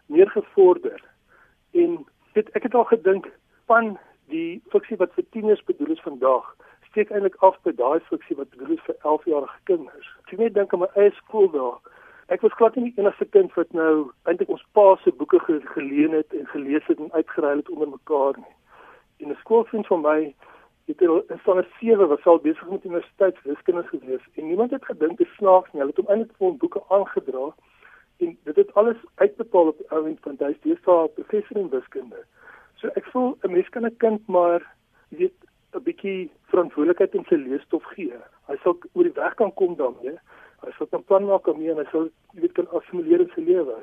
meer 0.06 0.30
gevorder. 0.30 1.04
En 1.72 2.06
dit 2.34 2.50
ek 2.50 2.64
het 2.64 2.76
al 2.76 2.84
gedink 2.84 3.32
van 3.66 3.98
die 4.28 4.62
fiksie 4.70 4.98
wat 4.98 5.14
vir 5.14 5.24
tieners 5.30 5.64
bedoel 5.64 5.92
is 5.96 6.02
vandag 6.02 6.56
steek 6.96 7.12
eintlik 7.12 7.36
af 7.44 7.58
by 7.68 7.74
daai 7.76 8.00
fiksie 8.08 8.38
wat 8.40 8.50
bedoel 8.50 8.78
is 8.78 8.84
vir 8.88 8.96
11 9.04 9.26
jarige 9.26 9.60
kinders. 9.68 10.12
Ek 10.22 10.30
sien 10.32 10.40
net 10.40 10.54
dink 10.56 10.74
aan 10.74 10.80
my 10.80 10.88
eie 10.96 11.12
skool 11.18 11.50
daar. 11.52 11.80
Ek 12.32 12.46
was 12.46 12.56
glad 12.56 12.78
nie 12.80 12.86
die 12.88 13.02
enigste 13.02 13.28
kind 13.36 13.52
wat 13.60 13.74
nou 13.76 14.12
eintlik 14.32 14.54
ons 14.56 14.64
pa 14.78 14.86
se 15.02 15.12
boeke 15.20 15.42
geleen 15.74 16.16
het 16.16 16.32
en 16.34 16.48
gelees 16.54 16.88
het 16.88 17.02
en 17.04 17.12
uitgeruil 17.12 17.60
het 17.60 17.72
onder 17.74 17.92
mekaar 17.92 18.40
nie. 18.40 18.56
En 19.20 19.34
'n 19.34 19.42
skoolvriend 19.42 19.88
van 19.92 20.02
my 20.02 20.20
het 20.86 21.00
hulle 21.00 21.24
in 21.28 21.40
standaard 21.40 21.72
7 21.80 22.08
was 22.08 22.26
al 22.26 22.40
besig 22.40 22.70
met 22.70 22.86
universiteitswiskunde 22.86 23.84
gewees 23.84 24.26
en 24.34 24.48
niemand 24.48 24.72
het 24.72 24.86
gedink 24.86 25.18
dit 25.18 25.28
snaaks 25.38 25.72
nie. 25.72 25.82
Hulle 25.82 25.94
het 25.96 26.02
hom 26.04 26.12
eintlik 26.14 26.38
vir 26.38 26.58
boeke 26.62 26.82
aangedra 26.90 27.48
en 28.18 28.38
dit 28.44 28.56
het 28.56 28.74
alles 28.74 29.02
uitbepaal 29.16 29.68
op 29.68 29.78
die 29.78 29.90
ouend 29.90 30.20
van 30.22 30.38
hy 30.40 30.54
daar 30.86 31.08
professor 31.08 31.58
in 31.58 31.70
wiskunde. 31.70 32.22
So 32.76 32.88
ek 32.96 33.06
voel 33.12 33.38
'n 33.42 33.52
mens 33.52 33.70
kan 33.70 33.86
'n 33.86 33.98
kind 33.98 34.28
maar 34.28 34.62
weet 35.10 35.34
'n 35.74 35.84
bietjie 35.84 36.32
verantwoordelikheid 36.52 37.16
in 37.16 37.26
sy 37.30 37.36
leesstof 37.36 37.84
gee. 37.84 38.14
Hy 38.48 38.56
sal 38.64 38.78
oor 38.94 39.04
die 39.04 39.20
weg 39.22 39.34
kan 39.34 39.54
kom 39.54 39.76
daarmee. 39.76 40.18
Hy 40.64 40.72
sal 40.78 40.88
'n 40.92 41.04
plan 41.04 41.26
maak 41.26 41.48
om 41.48 41.58
mee 41.60 41.72
en 41.72 41.78
hy 41.78 41.88
sal 41.92 42.10
weet 42.34 42.52
kan 42.52 42.70
assimileer 42.70 43.22
in 43.22 43.32
sy 43.36 43.42
lewe. 43.42 43.76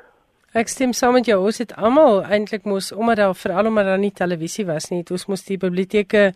Ek 0.52 0.68
stem 0.68 0.90
saam 0.92 1.14
met 1.16 1.25
jou. 1.25 1.38
Ons 1.40 1.62
het 1.62 1.71
almal 1.80 2.18
eintlik 2.28 2.66
mos 2.68 2.90
omdat 2.92 3.23
daar 3.23 3.37
veral 3.40 3.71
omdat 3.71 3.87
daar 3.88 4.00
nie 4.00 4.12
televisie 4.12 4.66
was 4.68 4.90
nie, 4.90 4.99
het 5.00 5.11
ons 5.11 5.25
mos 5.32 5.47
die 5.47 5.56
biblioteke 5.56 6.35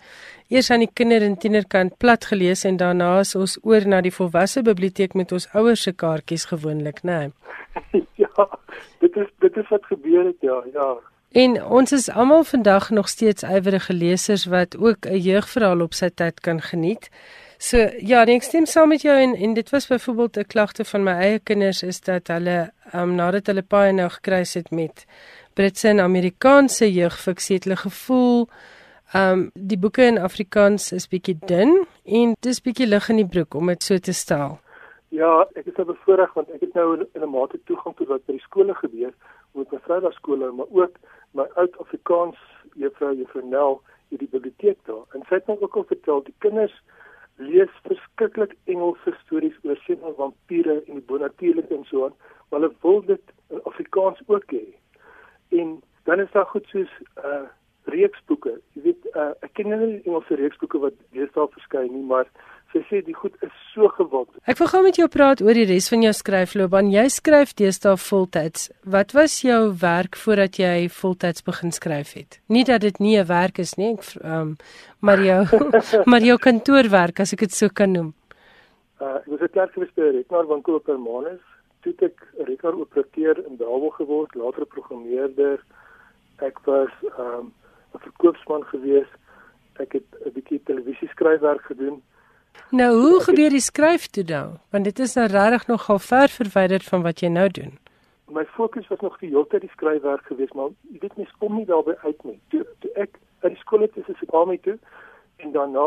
eers 0.48 0.70
aan 0.72 0.86
die 0.86 0.88
kinder 0.88 1.20
en 1.26 1.36
tienerkant 1.36 1.98
plat 2.00 2.24
gelees 2.24 2.64
en 2.64 2.78
daarna 2.80 3.10
is 3.20 3.34
ons 3.36 3.58
oor 3.62 3.84
na 3.84 4.00
die 4.00 4.14
volwasse 4.14 4.62
biblioteek 4.64 5.12
met 5.20 5.34
ons 5.36 5.48
ouers 5.52 5.84
se 5.84 5.92
kaartjies 5.92 6.48
gewoonlik, 6.48 7.02
né? 7.04 7.18
Nee. 7.92 8.06
ja, 8.24 8.48
dit 9.04 9.20
is 9.20 9.28
dit 9.44 9.60
is 9.60 9.68
wat 9.68 9.84
gebeur 9.92 10.24
het, 10.30 10.40
ja, 10.40 10.62
ja. 10.72 10.88
En 11.36 11.58
ons 11.64 11.92
is 11.92 12.08
almal 12.08 12.44
vandag 12.48 12.88
nog 12.90 13.12
steeds 13.12 13.44
ywerige 13.44 13.92
lesers 13.92 14.46
wat 14.48 14.78
ook 14.80 15.04
'n 15.04 15.20
jeugverhaal 15.20 15.80
op 15.80 15.92
sy 15.92 16.08
tyd 16.08 16.40
kan 16.40 16.60
geniet. 16.60 17.10
So 17.66 17.80
ja, 17.98 18.20
ek 18.30 18.44
stem 18.46 18.66
saam 18.70 18.92
met 18.92 19.02
jou 19.02 19.14
en 19.18 19.32
en 19.34 19.54
dit 19.54 19.70
was 19.74 19.88
byvoorbeeld 19.90 20.36
'n 20.38 20.50
klagte 20.54 20.84
van 20.84 21.02
my 21.02 21.14
eie 21.26 21.38
kinders 21.38 21.82
is 21.82 22.00
dat 22.00 22.28
hulle 22.28 22.70
um, 22.94 23.14
nadat 23.14 23.46
hulle 23.46 23.62
paai 23.62 23.92
nou 23.92 24.08
gekruis 24.08 24.54
het 24.54 24.70
met 24.70 25.06
Britse 25.54 25.88
en 25.88 26.00
Amerikaanse 26.00 26.92
jeugfiksie 26.92 27.56
het 27.56 27.64
hulle 27.64 27.76
gevoel 27.76 28.48
um 29.14 29.50
die 29.54 29.78
boeke 29.78 30.02
in 30.02 30.18
Afrikaans 30.18 30.92
is 30.92 31.08
bietjie 31.08 31.38
dun 31.46 31.86
en 32.04 32.36
dis 32.40 32.60
bietjie 32.60 32.86
lig 32.86 33.08
in 33.08 33.16
die 33.16 33.26
broek 33.34 33.54
om 33.54 33.66
dit 33.66 33.82
so 33.82 33.98
te 33.98 34.12
stel. 34.12 34.58
Ja, 35.08 35.46
ek 35.54 35.66
is 35.66 35.74
bevoorreg 35.74 36.34
want 36.34 36.50
ek 36.50 36.60
het 36.60 36.74
nou 36.74 36.88
in 37.00 37.22
'n 37.22 37.30
mate 37.30 37.58
toegang 37.64 37.96
tot 37.96 38.08
wat 38.08 38.26
by 38.26 38.32
die 38.32 38.46
skole 38.46 38.74
gebeur 38.74 39.12
met 39.54 39.72
my 39.72 39.78
Vrydaagskole, 39.78 40.52
maar 40.52 40.70
ook 40.70 40.94
my 41.32 41.46
oud 41.54 41.78
Afrikaans 41.78 42.38
juffrou 42.74 43.16
Juffrou 43.16 43.44
Nel 43.44 43.82
in 44.08 44.18
die 44.18 44.28
biblioteek 44.30 44.78
daar. 44.84 45.04
En 45.14 45.22
sy 45.28 45.34
het 45.34 45.46
my 45.46 45.56
ook 45.60 45.76
al 45.76 45.84
vertel 45.84 46.22
die 46.22 46.34
kinders 46.38 46.82
lees 47.36 47.72
verskriklik 47.84 48.56
Engelse 48.64 49.14
stories 49.24 49.58
oor 49.64 49.76
sewe 49.84 50.14
vampiere 50.16 50.78
en 50.86 51.00
die 51.00 51.06
bonatuurlike 51.10 51.74
en 51.74 51.84
so 51.90 52.06
aan, 52.06 52.16
maar 52.48 52.60
hulle 52.60 52.72
wil 52.82 53.02
dit 53.10 53.34
in 53.52 53.62
Afrikaans 53.62 54.22
ook 54.26 54.50
hê. 54.54 54.64
En 55.60 55.76
dan 56.08 56.20
is 56.20 56.32
daar 56.32 56.46
goed 56.46 56.66
soos 56.72 56.92
uh 57.24 57.46
reeksboeke. 57.86 58.56
Jy 58.74 58.82
weet, 58.82 59.04
uh 59.14 59.30
ek 59.46 59.52
ken 59.54 59.68
nie 59.70 59.78
die 59.78 60.08
Engelse 60.08 60.38
reeksboeke 60.40 60.80
wat 60.82 60.96
deesdae 61.14 61.46
verskyn 61.54 61.92
nie, 61.92 62.02
maar 62.02 62.26
sy 62.72 62.82
sê 62.88 63.00
die 63.04 63.14
goed 63.14 63.34
is 63.42 63.52
so 63.72 63.88
gewild. 63.96 64.28
Ek 64.44 64.58
wil 64.58 64.70
gou 64.72 64.82
met 64.82 64.98
jou 65.00 65.08
praat 65.08 65.40
oor 65.44 65.54
die 65.54 65.66
res 65.68 65.88
van 65.92 66.02
jou 66.02 66.12
skryfloopbaan. 66.12 66.90
Jy 66.92 67.06
skryf 67.14 67.54
deesdae 67.58 67.96
voltyds. 67.96 68.70
Wat 68.84 69.14
was 69.16 69.40
jou 69.42 69.60
werk 69.80 70.16
voordat 70.16 70.58
jy 70.58 70.88
voltyds 70.88 71.46
begin 71.46 71.72
skryf 71.72 72.12
het? 72.18 72.40
Nie 72.48 72.64
dat 72.64 72.80
dit 72.80 72.98
nie 73.00 73.16
'n 73.18 73.26
werk 73.26 73.58
is 73.58 73.76
nie, 73.76 73.94
ek 73.94 74.24
um 74.24 74.56
maar 75.00 75.20
jou 75.20 75.42
maar 76.10 76.20
jou 76.20 76.38
kantoorwerk 76.38 77.20
as 77.20 77.32
ek 77.32 77.40
dit 77.40 77.52
so 77.52 77.68
kan 77.68 77.92
noem. 77.92 78.14
Uh 79.00 79.16
ek 79.16 79.26
was 79.26 79.40
'n 79.40 79.52
klerk 79.52 79.72
vir 79.74 79.86
Spirit, 79.86 80.30
maar 80.30 80.46
van 80.46 80.62
Koop 80.62 80.84
per 80.84 80.98
Manus, 80.98 81.42
toe 81.82 81.94
ek 82.00 82.16
rekenaar 82.38 82.80
operateur 82.80 83.36
in 83.46 83.56
Dawel 83.56 83.90
geword, 83.90 84.34
later 84.34 84.62
'n 84.62 84.74
programmeerder 84.74 85.60
Ek 86.38 86.58
was 86.64 86.90
ehm, 87.16 87.46
'n 87.46 87.94
um, 87.94 88.00
verkoopsman 88.00 88.64
gewees. 88.64 89.08
Ek 89.80 89.92
het 89.92 90.04
'n 90.24 90.32
bietjie 90.32 90.60
televisie 90.64 91.08
skryfwerk 91.08 91.62
gedoen. 91.62 92.02
Nou, 92.70 92.90
hoe 93.00 93.20
gebeur 93.22 93.50
die 93.50 93.62
skryf 93.62 94.06
toe 94.06 94.24
nou? 94.26 94.46
Want 94.70 94.84
dit 94.84 94.98
is 94.98 95.14
nou 95.14 95.26
regtig 95.30 95.66
nogal 95.66 95.98
ver 95.98 96.28
verwyder 96.28 96.82
van 96.82 97.02
wat 97.02 97.20
jy 97.20 97.28
nou 97.28 97.48
doen. 97.48 97.78
My 98.32 98.44
fokus 98.56 98.88
was 98.88 99.00
nog 99.00 99.18
die 99.18 99.30
hele 99.30 99.46
tyd 99.46 99.62
die 99.62 99.70
skryfwerk 99.70 100.26
gewees, 100.26 100.52
maar 100.52 100.72
jy 100.90 100.98
weet 101.04 101.16
mens 101.16 101.32
kom 101.38 101.54
nie 101.54 101.66
daarby 101.66 101.94
uit 102.02 102.24
nie. 102.24 102.38
Toe, 102.50 102.64
toe 102.82 102.90
ek 102.94 103.18
uit 103.44 103.52
die 103.52 103.60
skool 103.62 103.86
het, 103.86 103.96
is 103.96 104.10
ek 104.10 104.32
daarmee 104.34 104.60
toe 104.66 104.78
en 105.44 105.52
daarna 105.54 105.86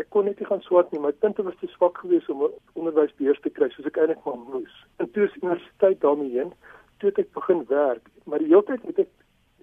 ek 0.00 0.08
kon 0.14 0.24
net 0.24 0.38
nie 0.40 0.48
gaan 0.48 0.62
swat 0.64 0.92
nie. 0.92 1.02
My 1.02 1.12
punte 1.12 1.44
was 1.44 1.58
te 1.60 1.68
swak 1.74 1.98
geweest 2.00 2.30
om 2.32 2.46
onderwysbeurs 2.78 3.40
te 3.44 3.52
kry 3.52 3.68
soos 3.74 3.88
ek 3.90 3.98
eintlik 4.00 4.24
maar 4.24 4.38
moes. 4.40 4.76
En 5.02 5.10
toe 5.12 5.26
is 5.26 5.36
universiteit 5.42 6.00
daarmee 6.00 6.32
heen, 6.38 6.52
toe 6.98 7.10
het 7.10 7.20
ek 7.24 7.32
begin 7.36 7.64
werk, 7.68 8.08
maar 8.24 8.40
die 8.40 8.48
hele 8.48 8.64
tyd 8.68 8.86
het 8.88 9.04
ek 9.04 9.10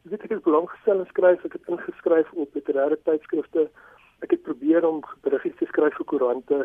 weet 0.07 0.23
ek 0.23 0.35
het 0.37 0.43
belang 0.45 0.67
gestel 0.71 1.01
en 1.01 1.09
skryf, 1.09 1.43
ek 1.47 1.57
het 1.57 1.71
ingeskryf 1.71 2.29
op 2.39 2.53
literêre 2.55 2.97
tydskrifte. 3.07 3.67
Ek 4.25 4.33
het 4.33 4.43
probeer 4.43 4.85
om 4.87 5.01
berigte 5.21 5.53
te 5.59 5.69
skryf 5.69 5.95
vir 5.99 6.09
koerante 6.11 6.59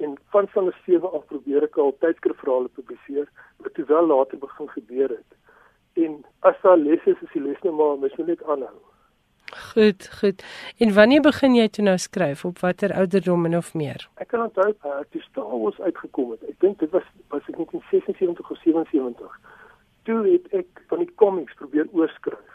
en 0.00 0.16
van 0.32 0.48
van 0.54 0.70
die 0.70 0.76
sewe 0.84 1.08
af 1.08 1.26
probeer 1.32 1.66
ek 1.68 1.76
al 1.78 1.92
tydskrifverhale 2.02 2.70
publiseer, 2.78 3.28
wat 3.62 3.74
toe 3.74 3.84
wel 3.84 4.06
later 4.06 4.38
begin 4.38 4.68
gebeur 4.76 5.12
het. 5.12 5.36
En 6.04 6.24
as 6.40 6.56
daar 6.62 6.78
lesse 6.78 7.10
is, 7.10 7.22
is 7.26 7.34
die 7.36 7.42
lesse 7.42 7.66
nou 7.66 7.76
maar 7.76 7.98
mens 7.98 8.16
moet 8.16 8.32
net 8.32 8.42
aanhou. 8.42 8.78
Goed, 9.50 10.08
goed. 10.20 10.44
En 10.78 10.94
wanneer 10.94 11.20
begin 11.20 11.54
jy 11.54 11.66
toe 11.68 11.84
nou 11.84 11.96
skryf 11.98 12.44
op 12.44 12.60
watter 12.62 12.94
ouderdom 12.94 13.48
en 13.48 13.56
of 13.58 13.72
meer? 13.74 14.06
Ek 14.22 14.30
kan 14.30 14.44
onthou 14.46 14.68
uh, 14.70 15.00
toe 15.10 15.22
Star 15.24 15.50
Wars 15.50 15.80
uitgekom 15.80 16.36
het. 16.36 16.44
Ek 16.52 16.60
dink 16.62 16.78
dit 16.78 16.92
was 16.94 17.06
was 17.34 17.48
ek 17.50 17.58
net 17.58 17.74
in 17.74 17.82
76 17.90 18.50
of 18.50 18.62
77. 18.62 19.40
Toe 20.06 20.20
het 20.28 20.46
ek 20.62 20.84
van 20.92 21.02
die 21.02 21.10
comics 21.22 21.58
probeer 21.58 21.90
oorskryf. 21.92 22.46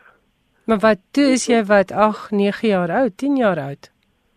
Maar 0.66 0.80
wat 0.82 1.04
toe 1.12 1.28
is 1.36 1.46
jy 1.52 1.60
wat 1.68 1.92
8, 1.92 2.32
9 2.32 2.68
jaar 2.68 2.92
oud, 3.04 3.18
10 3.22 3.36
jaar 3.44 3.60
oud? 3.62 3.92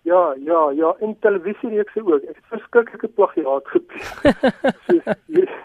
Ja, 0.08 0.34
ja, 0.44 0.70
ja, 0.70 0.94
in 1.04 1.16
televisiereekse 1.24 2.04
ook. 2.04 2.22
Ek 2.22 2.36
het 2.36 2.52
verskriklike 2.52 3.08
plagiaat 3.18 3.66
gepleeg. 3.74 4.12
soos 4.86 5.10
hierdie 5.26 5.58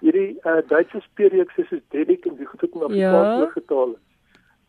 hierdie 0.00 0.28
uh, 0.48 0.60
Duitse 0.68 1.00
speelreekse 1.04 1.64
soos 1.68 1.82
Dedek 1.94 2.28
en 2.28 2.38
die 2.38 2.46
goed 2.48 2.62
het 2.64 2.76
in 2.76 2.86
Afrikaans 2.86 3.32
ja. 3.32 3.40
oorgetaal. 3.42 3.96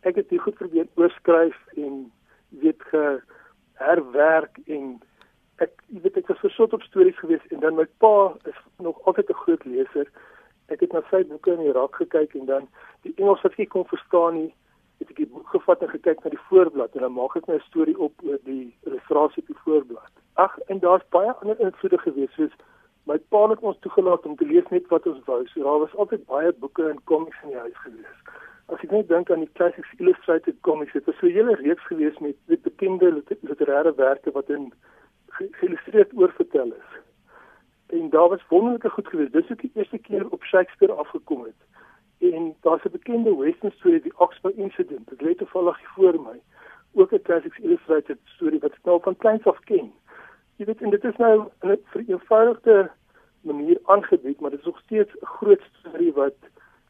Ek 0.10 0.18
het 0.20 0.30
dit 0.30 0.42
goed 0.42 0.58
probeer 0.60 0.90
oorskryf 1.00 1.60
en 1.78 2.02
weet 2.64 2.84
ge 2.90 3.06
herwerk 3.82 4.60
en 4.66 4.98
ek 5.64 5.72
weet 6.04 6.18
ek 6.20 6.34
was 6.34 6.42
versot 6.42 6.74
op 6.74 6.84
stories 6.88 7.20
gewees 7.22 7.46
en 7.54 7.62
dan 7.64 7.78
my 7.78 7.86
pa 8.04 8.34
is 8.50 8.58
nog 8.82 9.00
altyd 9.06 9.30
'n 9.30 9.42
groot 9.44 9.66
leser. 9.66 10.10
Ek 10.74 10.80
het 10.80 10.92
na 10.94 11.04
sy 11.10 11.24
boeke 11.30 11.54
in 11.54 11.68
Irak 11.70 11.96
gekyk 11.96 12.36
en 12.36 12.46
dan 12.46 12.68
die 13.06 13.14
Engels 13.18 13.42
wat 13.42 13.58
ek 13.58 13.70
kon 13.70 13.86
verstaan 13.86 14.34
nie 14.34 14.52
het 15.02 15.10
ek 15.10 15.22
die 15.24 15.30
boek 15.34 15.48
gevat 15.50 15.82
en 15.82 15.90
gekyk 15.92 16.20
na 16.24 16.32
die 16.34 16.44
voorblad 16.50 16.94
en 16.96 17.06
dan 17.06 17.16
maak 17.16 17.38
ek 17.40 17.48
my 17.50 17.58
storie 17.68 17.98
op 17.98 18.26
oor 18.28 18.38
die 18.46 18.68
illustrasie 18.86 19.42
op 19.44 19.50
die 19.50 19.62
voorblad. 19.64 20.12
Ag, 20.44 20.58
en 20.74 20.82
daar's 20.84 21.08
baie 21.16 21.34
ander 21.42 21.60
invloede 21.60 21.98
gewees 22.04 22.36
soos 22.38 22.54
my 23.10 23.18
pa 23.34 23.42
het 23.50 23.64
ons 23.66 23.80
toegelaat 23.82 24.28
om 24.30 24.36
te 24.38 24.46
lees 24.46 24.68
net 24.70 24.86
wat 24.94 25.08
ons 25.10 25.24
wou. 25.26 25.40
So 25.50 25.66
daar 25.66 25.82
was 25.84 25.96
altyd 26.04 26.28
baie 26.30 26.54
boeke 26.64 26.86
en 26.90 27.02
komiks 27.10 27.42
in 27.44 27.56
die 27.56 27.64
huis 27.64 27.80
gewees. 27.86 28.20
As 28.70 28.84
ek 28.86 28.94
net 28.94 29.10
dink 29.10 29.32
aan 29.34 29.42
die 29.42 29.54
Classics 29.58 29.96
Illustrated 29.98 30.60
Comics, 30.68 30.94
dit 30.94 31.10
was 31.10 31.18
so 31.20 31.28
'n 31.28 31.34
hele 31.38 31.56
reeks 31.64 31.88
gewees 31.90 32.18
met 32.20 32.38
met 32.48 32.62
bekende 32.62 33.10
literêre 33.42 33.96
werke 33.96 34.32
wat 34.38 34.50
in 34.50 34.72
geïllustreerd 35.58 36.14
oorvertel 36.14 36.78
is. 36.78 36.90
En 37.90 38.10
daar 38.10 38.30
was 38.30 38.48
wonderlike 38.48 38.90
goed 38.90 39.08
gewees. 39.08 39.32
Dis 39.32 39.52
ook 39.52 39.62
die 39.62 39.72
eerste 39.74 39.98
keer 39.98 40.30
op 40.30 40.44
Shakespeare 40.44 40.94
afgekom 40.94 41.44
het 41.44 41.71
en 42.34 42.56
daar's 42.62 42.84
'n 42.84 42.92
bekende 42.92 43.36
western 43.36 43.72
storie 43.72 44.02
die 44.02 44.18
Oxford 44.18 44.56
incident. 44.56 45.10
Dit 45.10 45.22
lê 45.22 45.36
toevallig 45.36 45.78
voor 45.96 46.22
my. 46.28 46.38
Ook 46.94 47.12
'n 47.12 47.22
classics 47.22 47.60
illustrated 47.60 48.18
storie 48.26 48.60
wat 48.60 48.72
ek 48.72 48.84
nou 48.84 49.02
van 49.02 49.18
kleins 49.18 49.46
af 49.46 49.60
ken. 49.60 49.92
Jy 50.56 50.66
weet 50.66 50.82
en 50.82 50.90
dit 50.90 51.04
is 51.04 51.18
nou 51.18 51.50
'n 51.64 51.78
vereenvoudigde 51.86 52.92
manier 53.42 53.80
aangebied 53.84 54.40
maar 54.40 54.50
dit 54.50 54.60
is 54.60 54.66
nog 54.66 54.80
steeds 54.80 55.14
'n 55.14 55.26
groot 55.26 55.62
storie 55.80 56.14
wat 56.14 56.38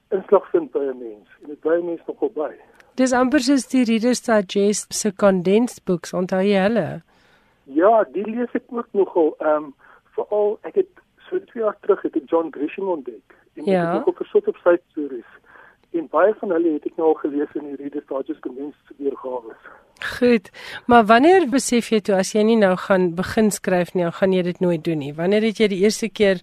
inslag 0.10 0.50
vind 0.50 0.72
by 0.72 0.80
'n 0.80 0.98
mens. 0.98 1.28
En 1.42 1.48
dit 1.48 1.60
bly 1.60 1.82
mense 1.82 2.04
nogal 2.08 2.32
by. 2.34 2.54
Dis 2.96 3.14
amper 3.14 3.40
soos 3.40 3.68
die 3.68 3.84
Reader's 3.84 4.22
Digest 4.22 4.94
se 4.94 5.16
condensed 5.16 5.84
books 5.86 6.14
onthou 6.14 6.42
jy 6.42 6.60
hulle? 6.62 7.02
Ja 7.64 8.04
die 8.04 8.26
lees 8.30 8.52
ek 8.52 8.64
ook 8.68 8.92
nogal 8.92 9.36
ehm 9.40 9.64
um, 9.64 9.76
veral 10.16 10.58
ek 10.62 10.76
het 10.76 10.92
so 11.30 11.40
2 11.40 11.64
jaar 11.64 11.78
terug 11.82 12.02
het 12.02 12.16
ek 12.16 12.30
John 12.30 12.52
Grisham 12.52 12.90
ontdek. 12.90 13.36
En 13.54 13.66
ja. 13.66 13.86
ek 13.88 14.00
het 14.00 14.08
ook 14.08 14.22
versot 14.24 14.48
op 14.48 14.60
sy 14.64 14.76
stories. 14.92 15.31
En 15.92 16.08
baie 16.08 16.34
van 16.40 16.52
hulle 16.56 16.74
het 16.78 16.86
ek 16.88 16.98
nou 17.00 17.08
al 17.12 17.18
gelees 17.20 17.56
in 17.60 17.66
die 17.68 17.76
Reader's 17.76 18.08
Digest 18.08 18.44
Condensed 18.46 18.92
weergawe. 18.98 19.56
Goed. 20.20 20.50
Maar 20.88 21.06
wanneer 21.06 21.50
besef 21.52 21.92
jy 21.92 22.00
toe 22.02 22.16
as 22.18 22.32
jy 22.34 22.46
nie 22.48 22.58
nou 22.58 22.74
gaan 22.80 23.12
begin 23.18 23.52
skryf 23.52 23.92
nie, 23.94 24.08
gaan 24.20 24.34
jy 24.34 24.46
dit 24.48 24.62
nooit 24.64 24.84
doen 24.84 25.02
nie. 25.04 25.14
Wanneer 25.14 25.46
het 25.50 25.60
jy 25.60 25.68
die 25.74 25.82
eerste 25.84 26.10
keer 26.10 26.40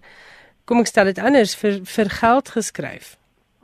kom 0.69 0.83
ek 0.83 0.91
stel 0.91 1.09
dit 1.09 1.19
anders 1.19 1.55
vir 1.57 1.79
vir 1.95 2.11
geld 2.19 2.51
geskryf? 2.55 3.15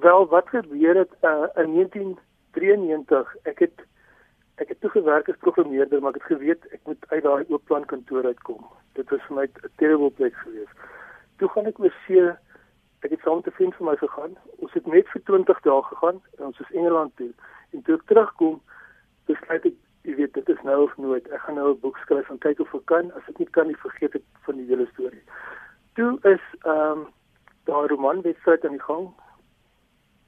Wel, 0.02 0.26
wat 0.34 0.50
gebeur 0.50 0.98
het 1.04 1.14
uh, 1.22 1.46
in 1.62 1.78
1993? 1.78 3.36
Ek 3.46 3.62
het 3.68 3.86
ek 4.56 4.72
het 4.72 4.80
toe 4.82 4.90
gewerk 4.90 5.30
as 5.30 5.40
programmeerder, 5.44 6.02
maar 6.02 6.16
ek 6.16 6.24
het 6.24 6.38
geweet 6.40 6.68
ek 6.72 6.82
moet 6.90 7.06
uit 7.12 7.24
daai 7.24 7.46
oop 7.52 7.64
plan 7.70 7.86
kantoor 7.86 8.26
uitkom. 8.26 8.66
Dit 8.98 9.10
was 9.12 9.24
vir 9.28 9.38
my 9.38 9.46
'n 9.46 9.72
terrible 9.78 10.12
plek 10.12 10.36
geweest. 10.44 10.76
Toe 11.38 11.50
gaan 11.50 11.68
ek 11.72 11.80
oor 11.80 11.96
see 12.08 12.26
ek 13.06 13.14
het 13.16 13.24
saam 13.24 13.42
met 13.42 13.48
'n 13.48 13.58
vriend 13.58 13.76
van 13.76 13.86
my 13.86 13.96
gegaan. 14.02 14.38
Ons 14.64 14.74
het 14.74 14.86
net 14.88 15.08
vir 15.14 15.22
20 15.24 15.60
dae 15.62 15.82
gegaan 15.92 16.22
ons 16.46 16.60
is 16.60 16.72
Engeland 16.72 17.16
toe. 17.16 17.32
En 17.74 17.82
toe 17.82 17.96
ek 17.96 18.06
terugkom, 18.06 18.62
besluit 19.26 19.66
ek, 19.66 19.74
jy 20.08 20.16
weet, 20.16 20.34
dit 20.34 20.50
is 20.50 20.62
nou 20.64 20.84
of 20.84 20.98
nooit. 20.98 21.28
Ek 21.30 21.42
gaan 21.46 21.56
nou 21.56 21.70
'n 21.74 21.80
boek 21.80 21.98
skryf 21.98 22.30
en 22.30 22.38
kyk 22.38 22.60
of 22.60 22.74
ek 22.74 22.86
kan. 22.86 23.12
As 23.12 23.28
ek 23.30 23.38
nie 23.38 23.50
kan 23.50 23.68
nie, 23.68 23.78
vergeet 23.78 24.16
ek 24.16 24.26
van 24.46 24.56
die 24.58 24.66
hele 24.66 24.88
storie. 24.94 25.24
Toe 25.94 26.20
is 26.24 26.44
ehm 26.64 26.92
um, 26.92 27.08
daai 27.66 27.88
romanwedstryd 27.88 28.66
aan 28.66 28.78
die 28.78 28.88
gang. 28.90 29.14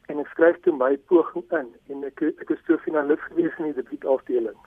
En 0.08 0.20
ek 0.20 0.28
skryf 0.28 0.60
toe 0.62 0.74
my 0.74 0.98
poging 0.98 1.46
in 1.52 1.70
en 1.88 2.04
ek 2.04 2.22
ek 2.22 2.50
is 2.50 2.63
toe 2.66 2.78
finalis 2.78 3.22
gewees 3.30 3.58
in 3.58 3.72
die 3.72 3.74
debuutafdeling. 3.74 4.58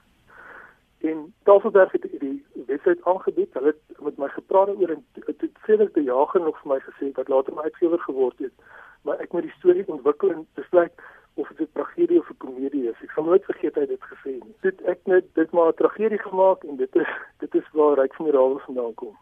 En 1.01 1.33
Tafelberg 1.43 1.91
het 1.91 2.05
die 2.19 2.45
wedstryd 2.67 2.99
aangebied. 3.03 3.53
Hulle 3.53 3.73
het 3.73 4.01
met 4.01 4.17
my 4.17 4.27
gepraat 4.27 4.69
oor 4.69 4.89
en 4.89 5.05
dit 5.25 5.49
Frederik 5.59 5.93
de 5.93 6.03
Jager 6.03 6.41
nog 6.41 6.59
vir 6.61 6.73
my 6.73 6.79
gesê 6.79 7.11
dat 7.13 7.27
later 7.27 7.53
my 7.53 7.61
uitgewer 7.61 7.99
geword 7.99 8.37
het. 8.37 8.53
Maar 9.01 9.17
ek 9.19 9.31
moet 9.31 9.47
die 9.47 9.57
storie 9.57 9.87
ontwikkel 9.87 10.31
en 10.31 10.45
besluit 10.53 10.93
of 11.33 11.47
dit 11.57 11.67
'n 11.67 11.73
tragedie 11.73 12.19
of 12.19 12.29
'n 12.29 12.37
komedie 12.37 12.89
is. 12.89 13.01
Ek 13.01 13.11
sal 13.11 13.23
nooit 13.23 13.45
vergeet 13.45 13.75
hy 13.75 13.85
dit 13.85 14.03
gesê 14.13 14.31
nie. 14.31 14.55
Dit 14.61 14.81
ek 14.81 14.99
net 15.05 15.25
dit 15.33 15.51
maar 15.51 15.67
'n 15.67 15.79
tragedie 15.81 16.21
gemaak 16.21 16.63
en 16.63 16.75
dit 16.75 16.95
is 16.95 17.07
dit 17.37 17.55
is 17.55 17.67
waar 17.71 17.97
Ryk 17.97 18.13
van 18.13 18.25
die 18.25 18.33
Rawels 18.33 18.63
vandaan 18.63 18.93
kom. 18.93 19.17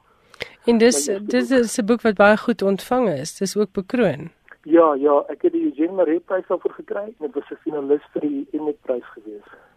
En 0.66 0.78
dis 0.78 1.06
dis 1.22 1.52
is 1.52 1.78
'n 1.78 1.86
boek 1.86 2.02
wat 2.02 2.16
baie 2.16 2.38
goed 2.38 2.62
ontvang 2.62 3.10
is. 3.10 3.38
Dis 3.38 3.58
ook 3.58 3.72
bekroon. 3.72 4.30
Ja, 4.64 4.94
ja, 4.94 5.24
ek 5.28 5.42
het 5.42 5.52
die 5.52 5.64
Eugene 5.64 5.94
Maree 5.94 6.20
prys 6.20 6.48
daarvoor 6.48 6.72
gekry 6.72 7.04
en 7.04 7.16
dit 7.26 7.34
was 7.34 7.50
'n 7.52 7.62
finalis 7.64 8.04
vir 8.12 8.22
die 8.22 8.48
Emmet 8.52 8.82
prys 8.82 9.06
geweest. 9.16 9.69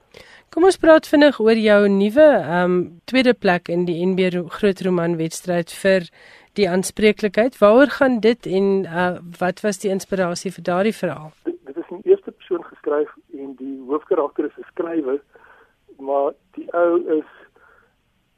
Kom 0.52 0.66
ons 0.68 0.76
praat 0.76 1.06
vinnig 1.08 1.38
oor 1.40 1.56
jou 1.56 1.76
nuwe 1.88 2.24
ehm 2.28 2.72
um, 2.72 2.72
tweede 3.08 3.32
plek 3.32 3.70
in 3.72 3.86
die 3.88 3.94
NB 4.04 4.42
groot 4.52 4.82
roman 4.84 5.14
wedstryd 5.16 5.70
vir 5.82 6.04
die 6.60 6.66
aanspreeklikheid. 6.68 7.56
Waaroor 7.60 7.94
gaan 7.94 8.18
dit 8.20 8.48
en 8.58 8.66
uh, 8.84 9.14
wat 9.38 9.62
was 9.64 9.80
die 9.80 9.88
inspirasie 9.94 10.52
vir 10.52 10.66
daardie 10.66 10.92
verhaal? 10.98 11.30
Dit, 11.46 11.56
dit 11.70 11.78
is 11.80 11.94
in 11.96 12.02
eerste 12.04 12.34
persoon 12.36 12.66
geskryf 12.66 13.14
en 13.38 13.54
die 13.62 13.78
hoofkarakter 13.88 14.50
is 14.50 14.58
'n 14.60 14.68
skrywer, 14.74 15.22
maar 15.96 16.36
die 16.58 16.68
ou 16.82 17.00
is 17.16 17.32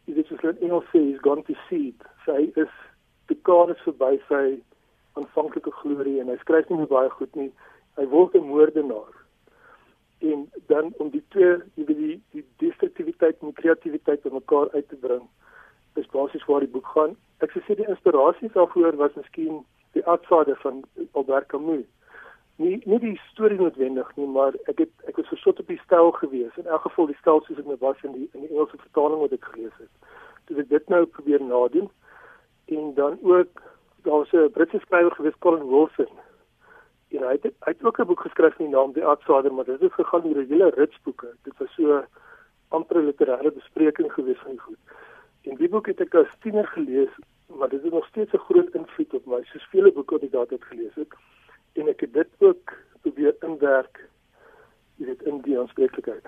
dit 0.06 0.30
is 0.30 0.46
net 0.46 0.62
Engels 0.62 0.86
sê 0.94 1.02
he's 1.02 1.26
gone 1.26 1.42
to 1.42 1.58
seed. 1.66 1.98
Sy 2.28 2.52
is 2.54 2.70
die 3.26 3.40
kar 3.42 3.74
is 3.74 3.82
verby 3.88 4.20
sy 4.28 4.62
aanvanklike 5.18 5.74
glorie 5.82 6.20
en 6.20 6.30
hy 6.30 6.38
skryf 6.46 6.70
nie 6.70 6.86
baie 6.86 7.10
goed 7.18 7.34
nie. 7.34 7.50
Hy 7.98 8.06
word 8.06 8.38
'n 8.38 8.46
moordenaar 8.46 9.23
en 10.32 10.50
dan 10.66 10.92
om 10.96 11.10
die 11.10 11.24
twee 11.28 11.56
die 11.74 11.86
die, 11.86 12.22
die 12.30 12.44
destruktiwiteit 12.56 13.40
en 13.40 13.52
kreatiwiteit 13.52 14.22
bymekaar 14.22 14.70
uit 14.72 14.88
te 14.88 14.96
bring 14.96 15.26
is 15.94 16.06
basies 16.12 16.44
waar 16.44 16.64
die 16.64 16.70
boek 16.76 16.86
gaan. 16.94 17.16
Ek 17.44 17.52
sou 17.54 17.62
sê 17.66 17.76
die 17.78 17.88
inspirasie 17.90 18.50
daarvoor 18.54 18.96
was 19.00 19.18
miskien 19.18 19.60
die 19.94 20.04
outsider 20.10 20.56
van 20.62 20.82
Albert 21.12 21.50
Camus. 21.52 21.86
Nie 22.62 22.80
nie 22.86 23.00
die 23.02 23.14
storie 23.30 23.58
noodwendig 23.60 24.10
nie 24.16 24.30
maar 24.30 24.56
ek 24.72 24.84
het 24.84 25.10
ek 25.10 25.20
was 25.20 25.30
versot 25.34 25.60
op 25.62 25.70
die 25.70 25.80
styl 25.84 26.10
gewees. 26.20 26.56
In 26.62 26.70
elk 26.70 26.86
geval 26.88 27.10
die 27.12 27.20
styl 27.20 27.42
soos 27.44 27.60
ek 27.62 27.70
nou 27.70 27.78
was 27.84 28.02
in 28.08 28.16
die 28.18 28.28
in 28.32 28.46
die 28.46 28.50
Engelse 28.50 28.80
vertaling 28.86 29.22
wat 29.26 29.36
ek 29.36 29.48
gelees 29.52 29.76
het. 29.82 30.10
Dus 30.48 30.64
ek 30.64 30.72
dit 30.72 30.92
nou 30.94 31.04
probeer 31.18 31.44
nadoen 31.44 31.90
en 32.72 32.92
dan 32.98 33.18
ook 33.22 33.62
daar 34.04 34.22
was 34.24 34.32
'n 34.32 34.52
Britse 34.56 34.80
skrywer 34.80 35.12
gewees 35.18 35.38
Colin 35.40 35.68
Wilson 35.68 36.23
En 37.14 37.22
hy 37.22 37.34
het 37.36 37.44
hy 37.44 37.72
het 37.72 37.84
ook 37.84 37.98
'n 38.00 38.06
boek 38.06 38.20
geskryf 38.20 38.58
met 38.58 38.66
die 38.66 38.76
naam 38.76 38.92
Die 38.92 39.04
Outsider, 39.04 39.52
maar 39.54 39.64
dit 39.64 39.80
het 39.80 39.92
gegaan 39.92 40.24
oor 40.24 40.40
'n 40.42 40.48
hele 40.48 40.70
rits 40.70 40.98
boeke. 41.02 41.28
Dit 41.42 41.58
was 41.58 41.74
so 41.74 42.04
amper 42.68 42.96
'n 42.98 43.06
literêre 43.08 43.52
bespreking 43.54 44.12
gewees 44.12 44.38
van 44.38 44.50
die 44.50 44.60
goed. 44.60 44.82
En 45.42 45.54
die 45.56 45.68
boek 45.68 45.86
het 45.86 46.00
ek 46.00 46.14
as 46.14 46.38
tiener 46.40 46.66
gelees, 46.66 47.14
maar 47.46 47.68
dit 47.68 47.82
het 47.82 47.92
nog 47.92 48.06
steeds 48.06 48.32
'n 48.32 48.46
groot 48.48 48.74
invloed 48.74 49.14
op 49.14 49.26
my, 49.26 49.42
soos 49.44 49.68
vele 49.70 49.92
boeke 49.92 50.14
wat 50.14 50.22
ek 50.22 50.32
daardie 50.32 50.58
gelees 50.60 50.94
het. 50.94 51.12
En 51.72 51.88
ek 51.88 52.00
het 52.00 52.12
dit 52.12 52.28
ook 52.38 52.72
probeer 53.00 53.34
inwerk 53.40 54.08
jy 54.96 55.06
weet 55.06 55.22
in 55.22 55.40
die 55.40 55.58
aanspreeklikheid. 55.58 56.26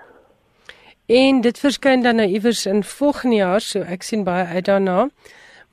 En 1.07 1.41
dit 1.41 1.59
verskyn 1.59 2.03
dan 2.03 2.15
nou 2.19 2.27
iewers 2.27 2.65
in 2.65 2.83
volgende 2.83 3.35
jaar, 3.35 3.61
so 3.61 3.79
ek 3.79 4.03
sien 4.03 4.25
baie 4.27 4.45
uit 4.45 4.65
daarna. 4.65 5.07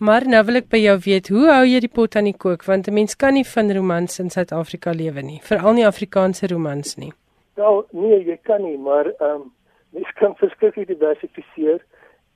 Maar 0.05 0.27
nou 0.29 0.43
wil 0.45 0.59
ek 0.59 0.67
by 0.69 0.79
jou 0.83 0.95
weet, 1.01 1.29
hoe 1.33 1.45
hou 1.49 1.63
jy 1.65 1.79
die 1.81 1.89
pot 1.97 2.17
aan 2.19 2.27
die 2.29 2.37
kook 2.45 2.65
want 2.69 2.89
'n 2.89 2.93
mens 2.93 3.17
kan 3.17 3.33
nie 3.33 3.45
van 3.53 3.73
romans 3.73 4.19
in 4.21 4.29
Suid-Afrika 4.31 4.93
lewe 4.93 5.23
nie, 5.23 5.39
veral 5.41 5.73
nie 5.73 5.87
Afrikaanse 5.87 6.47
romans 6.53 6.97
nie. 6.97 7.13
Wel, 7.57 7.87
nee, 7.93 8.19
jy 8.25 8.37
kan 8.43 8.63
nie, 8.63 8.77
maar 8.79 9.07
ehm 9.07 9.31
um, 9.31 9.53
mens 9.91 10.11
kan 10.21 10.37
verskeie 10.37 10.85
diversifiseer 10.87 11.81